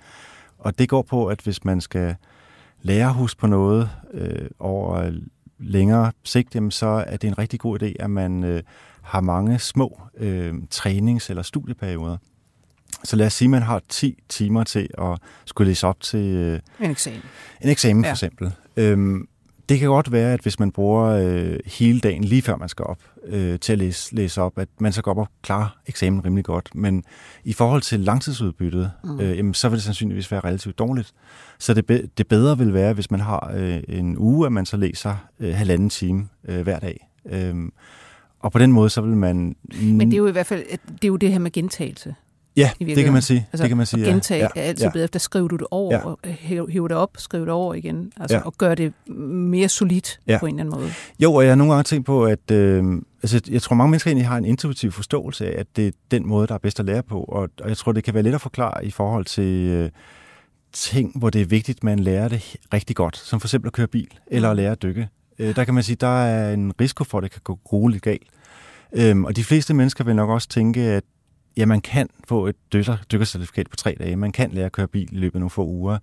og 0.59 0.79
det 0.79 0.89
går 0.89 1.03
på, 1.03 1.27
at 1.27 1.41
hvis 1.41 1.64
man 1.64 1.81
skal 1.81 2.14
lære 2.83 3.12
huske 3.12 3.41
på 3.41 3.47
noget 3.47 3.91
øh, 4.14 4.49
over 4.59 5.12
længere 5.59 6.12
sigt, 6.25 6.55
jamen, 6.55 6.71
så 6.71 6.87
er 6.87 7.17
det 7.17 7.29
en 7.29 7.39
rigtig 7.39 7.61
god 7.61 7.83
idé, 7.83 7.93
at 8.01 8.11
man 8.11 8.45
øh, 8.45 8.62
har 9.03 9.21
mange 9.21 9.59
små 9.59 10.01
øh, 10.17 10.55
trænings- 10.75 11.31
eller 11.31 11.43
studieperioder. 11.43 12.17
Så 13.07 13.16
lad 13.16 13.26
os 13.26 13.32
sige, 13.32 13.46
at 13.46 13.50
man 13.50 13.62
har 13.62 13.82
10 13.88 14.22
timer 14.28 14.64
til 14.64 14.88
at 14.98 15.18
skulle 15.44 15.68
læse 15.68 15.86
op 15.86 16.00
til... 16.00 16.20
Øh, 16.20 16.61
en 16.80 16.90
eksamen. 16.90 17.22
En 17.61 17.68
eksamen, 17.68 18.04
for 18.04 18.09
ja. 18.09 18.12
eksempel. 18.12 18.52
Øhm, 18.76 19.28
det 19.68 19.78
kan 19.78 19.88
godt 19.88 20.12
være, 20.12 20.32
at 20.32 20.40
hvis 20.40 20.59
man 20.59 20.72
bruger 20.72 21.04
øh, 21.04 21.59
hele 21.66 22.00
dagen 22.00 22.24
lige 22.24 22.42
før 22.42 22.57
man 22.57 22.68
skal 22.68 22.84
op 22.84 22.98
øh, 23.26 23.59
til 23.59 23.72
at 23.72 23.78
læse, 23.78 24.14
læse 24.14 24.42
op, 24.42 24.59
at 24.59 24.68
man 24.80 24.92
så 24.92 25.02
går 25.02 25.11
op 25.11 25.18
og 25.18 25.28
klarer 25.42 25.78
eksamen 25.86 26.24
rimelig 26.24 26.44
godt. 26.44 26.74
Men 26.74 27.04
i 27.44 27.52
forhold 27.52 27.82
til 27.82 28.00
langtidsudbyttet, 28.00 28.90
mm. 29.04 29.20
øh, 29.20 29.36
jamen, 29.36 29.54
så 29.54 29.68
vil 29.68 29.76
det 29.76 29.84
sandsynligvis 29.84 30.32
være 30.32 30.40
relativt 30.40 30.78
dårligt. 30.78 31.12
Så 31.59 31.74
det, 31.74 31.86
be, 31.86 32.09
det 32.18 32.28
bedre 32.28 32.59
vil 32.59 32.74
være, 32.74 32.92
hvis 32.92 33.11
man 33.11 33.20
har 33.20 33.52
øh, 33.57 33.82
en 33.88 34.18
uge, 34.18 34.46
at 34.46 34.52
man 34.52 34.66
så 34.66 34.76
læser 34.76 35.16
øh, 35.40 35.54
halvanden 35.54 35.90
time 35.90 36.28
øh, 36.48 36.61
hver 36.61 36.78
dag. 36.78 37.09
Øh, 37.30 37.54
og 38.40 38.52
på 38.52 38.59
den 38.59 38.72
måde, 38.72 38.90
så 38.90 39.00
vil 39.00 39.16
man... 39.16 39.57
Men 39.82 40.00
det 40.00 40.14
er 40.14 40.18
jo 40.18 40.26
i 40.26 40.32
hvert 40.32 40.46
fald 40.46 40.64
det, 40.92 41.04
er 41.04 41.09
jo 41.09 41.16
det 41.16 41.32
her 41.32 41.38
med 41.38 41.50
gentagelse. 41.50 42.14
Ja, 42.57 42.70
det 42.78 43.04
kan 43.04 43.12
man 43.12 43.22
sige. 43.22 43.46
Altså, 43.52 43.62
det 43.62 43.70
kan 43.70 43.76
man 43.76 43.86
sige, 43.86 44.07
at 44.07 44.09
gentage 44.09 44.40
ja. 44.40 44.48
er 44.61 44.62
altid 44.62 44.84
ja. 44.84 44.90
bedre. 44.90 45.04
Efter 45.04 45.18
skriver 45.18 45.48
du 45.48 45.57
det 45.57 45.66
over, 45.70 45.94
ja. 45.94 46.04
og 46.04 46.18
hiver 46.68 46.88
det 46.88 46.96
op, 46.96 47.11
skriver 47.18 47.44
det 47.44 47.54
over 47.54 47.74
igen, 47.74 48.12
altså, 48.20 48.36
ja. 48.36 48.42
og 48.42 48.54
gør 48.59 48.74
det 48.74 48.92
mere 49.09 49.68
solidt 49.68 50.20
ja. 50.26 50.38
på 50.38 50.46
en 50.46 50.54
eller 50.54 50.64
anden 50.64 50.80
måde. 50.80 50.92
Jo, 51.18 51.34
og 51.34 51.42
jeg 51.42 51.50
har 51.50 51.57
nogle 51.57 51.72
gange 51.72 51.84
tænkt 51.84 52.07
på, 52.07 52.24
at 52.24 52.50
øh, 52.50 52.84
altså, 53.22 53.40
jeg 53.50 53.62
tror, 53.62 53.76
mange 53.76 53.90
mennesker 53.90 54.11
egentlig 54.11 54.26
har 54.26 54.36
en 54.38 54.44
intuitiv 54.44 54.92
forståelse 54.92 55.46
af, 55.46 55.61
at 55.61 55.66
det 55.76 55.86
er 55.86 55.92
den 56.11 56.28
måde, 56.28 56.46
der 56.46 56.54
er 56.54 56.59
bedst 56.59 56.80
at 56.80 56.86
lære 56.86 57.02
på, 57.02 57.20
og, 57.20 57.48
og 57.61 57.68
jeg 57.68 57.76
tror, 57.76 57.92
det 57.92 58.04
kan 58.04 58.14
være 58.14 58.22
let 58.22 58.34
at 58.34 58.40
forklare 58.40 58.86
i 58.86 58.90
forhold 58.90 59.24
til 59.24 59.68
øh, 59.68 59.90
ting, 60.72 61.18
hvor 61.18 61.30
det 61.30 61.40
er 61.40 61.46
vigtigt, 61.46 61.78
at 61.78 61.84
man 61.84 61.98
lærer 61.98 62.28
det 62.28 62.57
rigtig 62.74 62.96
godt, 62.96 63.16
som 63.16 63.40
for 63.40 63.46
eksempel 63.46 63.66
at 63.66 63.72
køre 63.72 63.86
bil, 63.86 64.09
eller 64.26 64.50
at 64.50 64.57
lære 64.57 64.72
at 64.72 64.82
dykke. 64.82 65.09
Øh, 65.38 65.57
der 65.57 65.64
kan 65.64 65.74
man 65.74 65.82
sige, 65.82 65.96
der 66.00 66.24
er 66.24 66.54
en 66.54 66.72
risiko 66.80 67.04
for, 67.04 67.18
at 67.18 67.24
det 67.24 67.30
kan 67.30 67.40
gå 67.44 67.59
grueligt 67.64 68.02
galt. 68.02 68.26
Øhm, 68.92 69.24
og 69.24 69.36
de 69.36 69.44
fleste 69.44 69.74
mennesker 69.74 70.04
vil 70.04 70.16
nok 70.16 70.30
også 70.30 70.48
tænke, 70.48 70.80
at 70.80 71.04
ja, 71.57 71.66
man 71.66 71.80
kan 71.80 72.09
få 72.28 72.46
et 72.46 72.57
dykker, 72.72 72.96
dykkercertifikat 73.12 73.70
på 73.70 73.76
tre 73.76 73.96
dage. 73.98 74.16
Man 74.16 74.32
kan 74.32 74.50
lære 74.52 74.66
at 74.66 74.72
køre 74.72 74.88
bil 74.88 75.09
i 75.12 75.16
løbet 75.16 75.34
af 75.34 75.40
nogle 75.40 75.50
få 75.50 75.66
uger. 75.66 75.98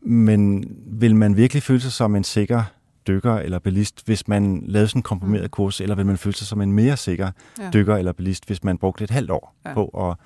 Men 0.00 0.64
vil 0.86 1.16
man 1.16 1.36
virkelig 1.36 1.62
føle 1.62 1.80
sig 1.80 1.92
som 1.92 2.16
en 2.16 2.24
sikker 2.24 2.62
dykker 3.06 3.34
eller 3.34 3.58
bilist, 3.58 4.06
hvis 4.06 4.28
man 4.28 4.62
lavede 4.66 4.88
sådan 4.88 4.98
en 4.98 5.02
komprimeret 5.02 5.44
mm. 5.44 5.48
kurs, 5.48 5.80
eller 5.80 5.94
vil 5.94 6.06
man 6.06 6.18
føle 6.18 6.36
sig 6.36 6.46
som 6.46 6.60
en 6.60 6.72
mere 6.72 6.96
sikker 6.96 7.30
ja. 7.58 7.70
dykker 7.70 7.96
eller 7.96 8.12
bilist, 8.12 8.46
hvis 8.46 8.64
man 8.64 8.78
brugte 8.78 9.04
et 9.04 9.10
halvt 9.10 9.30
år 9.30 9.54
ja. 9.64 9.74
på 9.74 9.86
at, 9.86 10.16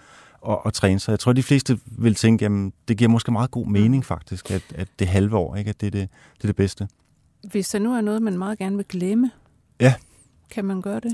at, 0.53 0.59
at 0.67 0.73
træne 0.73 1.01
sig? 1.01 1.11
Jeg 1.11 1.21
tror, 1.21 1.33
de 1.33 1.43
fleste 1.43 1.79
vil 1.87 2.15
tænke, 2.15 2.45
jamen, 2.45 2.73
det 2.89 2.97
giver 2.97 3.11
måske 3.11 3.33
meget 3.33 3.51
god 3.51 3.67
mening 3.67 3.97
mm. 3.97 4.03
faktisk, 4.03 4.51
at, 4.51 4.63
at 4.75 4.89
det 4.99 5.09
halve 5.09 5.37
år, 5.37 5.57
ikke? 5.57 5.69
at 5.71 5.81
det 5.81 5.87
er 5.87 5.91
det, 5.91 6.09
det 6.37 6.45
er 6.45 6.49
det 6.49 6.57
bedste. 6.57 6.89
Hvis 7.51 7.69
der 7.69 7.79
nu 7.79 7.95
er 7.95 8.01
noget, 8.01 8.23
man 8.23 8.39
meget 8.39 8.59
gerne 8.59 8.77
vil 8.77 8.85
glemme, 8.89 9.31
ja. 9.81 9.95
Kan 10.51 10.65
man 10.65 10.83
gøre 10.83 11.01
det? 11.01 11.13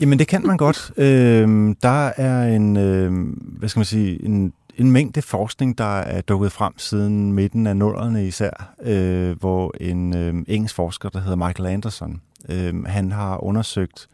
Jamen 0.00 0.18
det 0.18 0.28
kan 0.28 0.46
man 0.46 0.56
godt. 0.56 0.92
Øh, 0.98 1.74
der 1.82 2.12
er 2.16 2.56
en, 2.56 2.76
øh, 2.76 3.12
hvad 3.38 3.68
skal 3.68 3.80
man 3.80 3.86
sige, 3.86 4.24
en, 4.24 4.52
en 4.76 4.90
mængde 4.90 5.22
forskning, 5.22 5.78
der 5.78 5.98
er 5.98 6.20
dukket 6.20 6.52
frem 6.52 6.78
siden 6.78 7.32
midten 7.32 7.66
af 7.66 7.76
nullerne 7.76 8.26
især, 8.26 8.74
øh, 8.82 9.38
hvor 9.40 9.74
en 9.80 10.16
øh, 10.16 10.34
engelsk 10.48 10.74
forsker, 10.74 11.08
der 11.08 11.20
hedder 11.20 11.36
Michael 11.36 11.66
Anderson, 11.66 12.20
øh, 12.48 12.84
han 12.84 13.12
har 13.12 13.44
undersøgt 13.44 14.08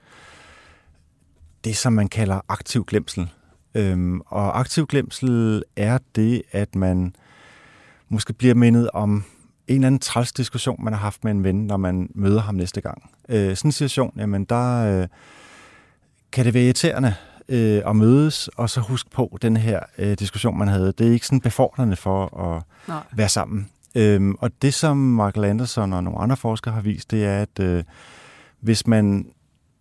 det, 1.65 1.77
som 1.77 1.93
man 1.93 2.09
kalder 2.09 2.41
aktiv 2.49 2.85
glemsel. 2.85 3.31
Øh, 3.75 4.21
og 4.27 4.61
aktiv 4.61 4.87
glemsel 4.87 5.63
er 5.77 5.99
det, 6.15 6.43
at 6.53 6.75
man 6.75 7.15
måske 8.09 8.33
bliver 8.33 8.55
mindet 8.55 8.91
om 8.91 9.25
en 9.71 9.77
eller 9.77 9.87
anden 9.87 9.99
træls 9.99 10.33
diskussion, 10.33 10.85
man 10.85 10.93
har 10.93 11.01
haft 11.01 11.25
med 11.25 11.33
en 11.33 11.45
ven, 11.45 11.67
når 11.67 11.77
man 11.77 12.11
møder 12.15 12.41
ham 12.41 12.55
næste 12.55 12.81
gang. 12.81 13.11
Øh, 13.29 13.57
sådan 13.57 13.69
en 13.69 13.73
situation, 13.73 14.13
jamen 14.17 14.45
der... 14.45 15.01
Øh, 15.01 15.09
kan 16.33 16.45
det 16.45 16.55
være 16.55 16.65
irriterende, 16.65 17.15
øh, 17.49 17.83
at 17.87 17.97
mødes, 17.97 18.49
og 18.49 18.71
så 18.71 18.81
huske 18.81 19.11
på 19.11 19.39
den 19.43 19.57
her 19.57 19.81
øh, 19.99 20.19
diskussion, 20.19 20.59
man 20.59 20.69
havde. 20.69 20.93
Det 20.99 21.09
er 21.09 21.13
ikke 21.13 21.27
sådan 21.27 21.41
befordrende 21.41 21.97
for 21.97 22.39
at 22.39 22.63
Nej. 22.89 23.03
være 23.13 23.29
sammen. 23.29 23.69
Øhm, 23.95 24.35
og 24.39 24.51
det, 24.63 24.75
som 24.75 24.97
Michael 24.97 25.45
Anderson 25.45 25.93
og 25.93 26.05
nogle 26.05 26.19
andre 26.19 26.37
forskere 26.37 26.75
har 26.75 26.81
vist, 26.81 27.11
det 27.11 27.25
er, 27.25 27.43
at 27.43 27.61
øh, 27.61 27.85
hvis 28.61 28.87
man, 28.87 29.27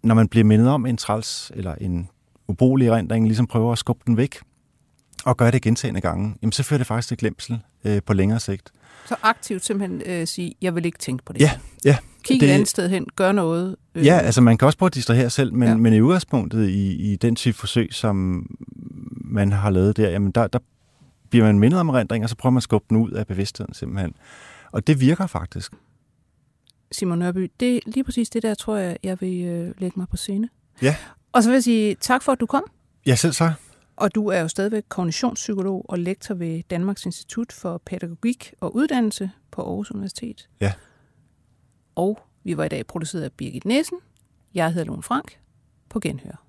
når 0.03 0.15
man 0.15 0.27
bliver 0.27 0.43
mindet 0.43 0.69
om 0.69 0.85
en 0.85 0.97
træls 0.97 1.51
eller 1.55 1.75
en 1.75 2.09
ubrugelig 2.47 2.87
erindring, 2.87 3.25
ligesom 3.25 3.47
prøver 3.47 3.71
at 3.71 3.77
skubbe 3.77 4.03
den 4.07 4.17
væk, 4.17 4.39
og 5.29 5.37
gøre 5.37 5.51
det 5.51 5.61
gentagende 5.61 6.01
gange, 6.01 6.35
jamen 6.41 6.51
så 6.51 6.63
fører 6.63 6.77
det 6.77 6.87
faktisk 6.87 7.07
til 7.07 7.17
glemsel 7.17 7.59
øh, 7.85 8.01
på 8.05 8.13
længere 8.13 8.39
sigt. 8.39 8.71
Så 9.07 9.15
aktivt 9.23 9.65
simpelthen 9.65 10.01
øh, 10.05 10.27
sige, 10.27 10.55
jeg 10.61 10.75
vil 10.75 10.85
ikke 10.85 10.97
tænke 10.97 11.25
på 11.25 11.33
det. 11.33 11.41
Ja, 11.41 11.51
ja. 11.85 11.97
Kig 12.23 12.41
det- 12.41 12.49
et 12.49 12.53
andet 12.53 12.67
sted 12.67 12.89
hen, 12.89 13.05
gør 13.15 13.31
noget. 13.31 13.75
Øh, 13.95 14.05
Ja, 14.05 14.17
altså 14.19 14.41
man 14.41 14.57
kan 14.57 14.65
også 14.65 14.77
prøve 14.77 14.87
at 14.87 14.93
distrahere 14.95 15.29
selv, 15.29 15.53
men, 15.53 15.67
Ja. 15.67 15.75
men 15.75 15.93
i 15.93 16.01
udgangspunktet 16.01 16.69
i, 16.69 17.11
i 17.11 17.15
den 17.15 17.35
type 17.35 17.57
forsøg, 17.57 17.93
som 17.93 18.45
man 19.25 19.51
har 19.51 19.69
lavet 19.69 19.97
der, 19.97 20.09
jamen 20.09 20.31
der, 20.31 20.47
der 20.47 20.59
bliver 21.29 21.45
man 21.45 21.59
mindet 21.59 21.79
om 21.79 21.89
erindring, 21.89 22.23
og 22.23 22.29
så 22.29 22.35
prøver 22.35 22.51
man 22.51 22.57
at 22.57 22.63
skubbe 22.63 22.85
den 22.89 22.97
ud 22.97 23.11
af 23.11 23.27
bevidstheden 23.27 23.73
simpelthen. 23.73 24.13
Og 24.71 24.87
det 24.87 24.99
virker 25.01 25.27
faktisk. 25.27 25.71
Simon 26.91 27.19
Nørby, 27.19 27.51
det 27.59 27.75
er 27.75 27.79
lige 27.85 28.03
præcis 28.03 28.29
det 28.29 28.43
der, 28.43 28.53
tror 28.55 28.77
jeg, 28.77 28.97
jeg 29.03 29.17
vil 29.21 29.43
øh, 29.45 29.73
lægge 29.77 29.99
mig 29.99 30.07
på 30.09 30.17
scene. 30.17 30.49
Ja. 30.81 30.95
Og 31.31 31.43
så 31.43 31.49
vil 31.49 31.55
jeg 31.55 31.63
sige 31.63 31.95
tak 31.95 32.23
for, 32.23 32.31
at 32.31 32.39
du 32.39 32.45
kom. 32.45 32.63
Ja, 33.05 33.15
selv 33.15 33.33
så. 33.33 33.51
Og 33.99 34.15
du 34.15 34.27
er 34.27 34.39
jo 34.39 34.47
stadigvæk 34.47 34.83
kognitionspsykolog 34.89 35.85
og 35.89 35.99
lektor 35.99 36.35
ved 36.35 36.63
Danmarks 36.63 37.05
Institut 37.05 37.51
for 37.51 37.77
Pædagogik 37.77 38.53
og 38.59 38.75
Uddannelse 38.75 39.31
på 39.51 39.61
Aarhus 39.61 39.91
Universitet. 39.91 40.49
Ja. 40.61 40.73
Og 41.95 42.19
vi 42.43 42.57
var 42.57 42.63
i 42.63 42.69
dag 42.69 42.87
produceret 42.87 43.23
af 43.23 43.31
Birgit 43.31 43.65
Nissen. 43.65 43.97
Jeg 44.53 44.73
hedder 44.73 44.85
Lone 44.87 45.03
Frank. 45.03 45.39
På 45.89 45.99
genhør. 45.99 46.45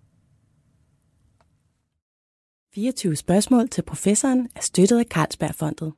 24 2.75 3.17
spørgsmål 3.17 3.69
til 3.69 3.83
professoren 3.83 4.49
er 4.57 4.61
støttet 4.61 4.99
af 4.99 5.05
Carlsbergfondet. 5.05 5.93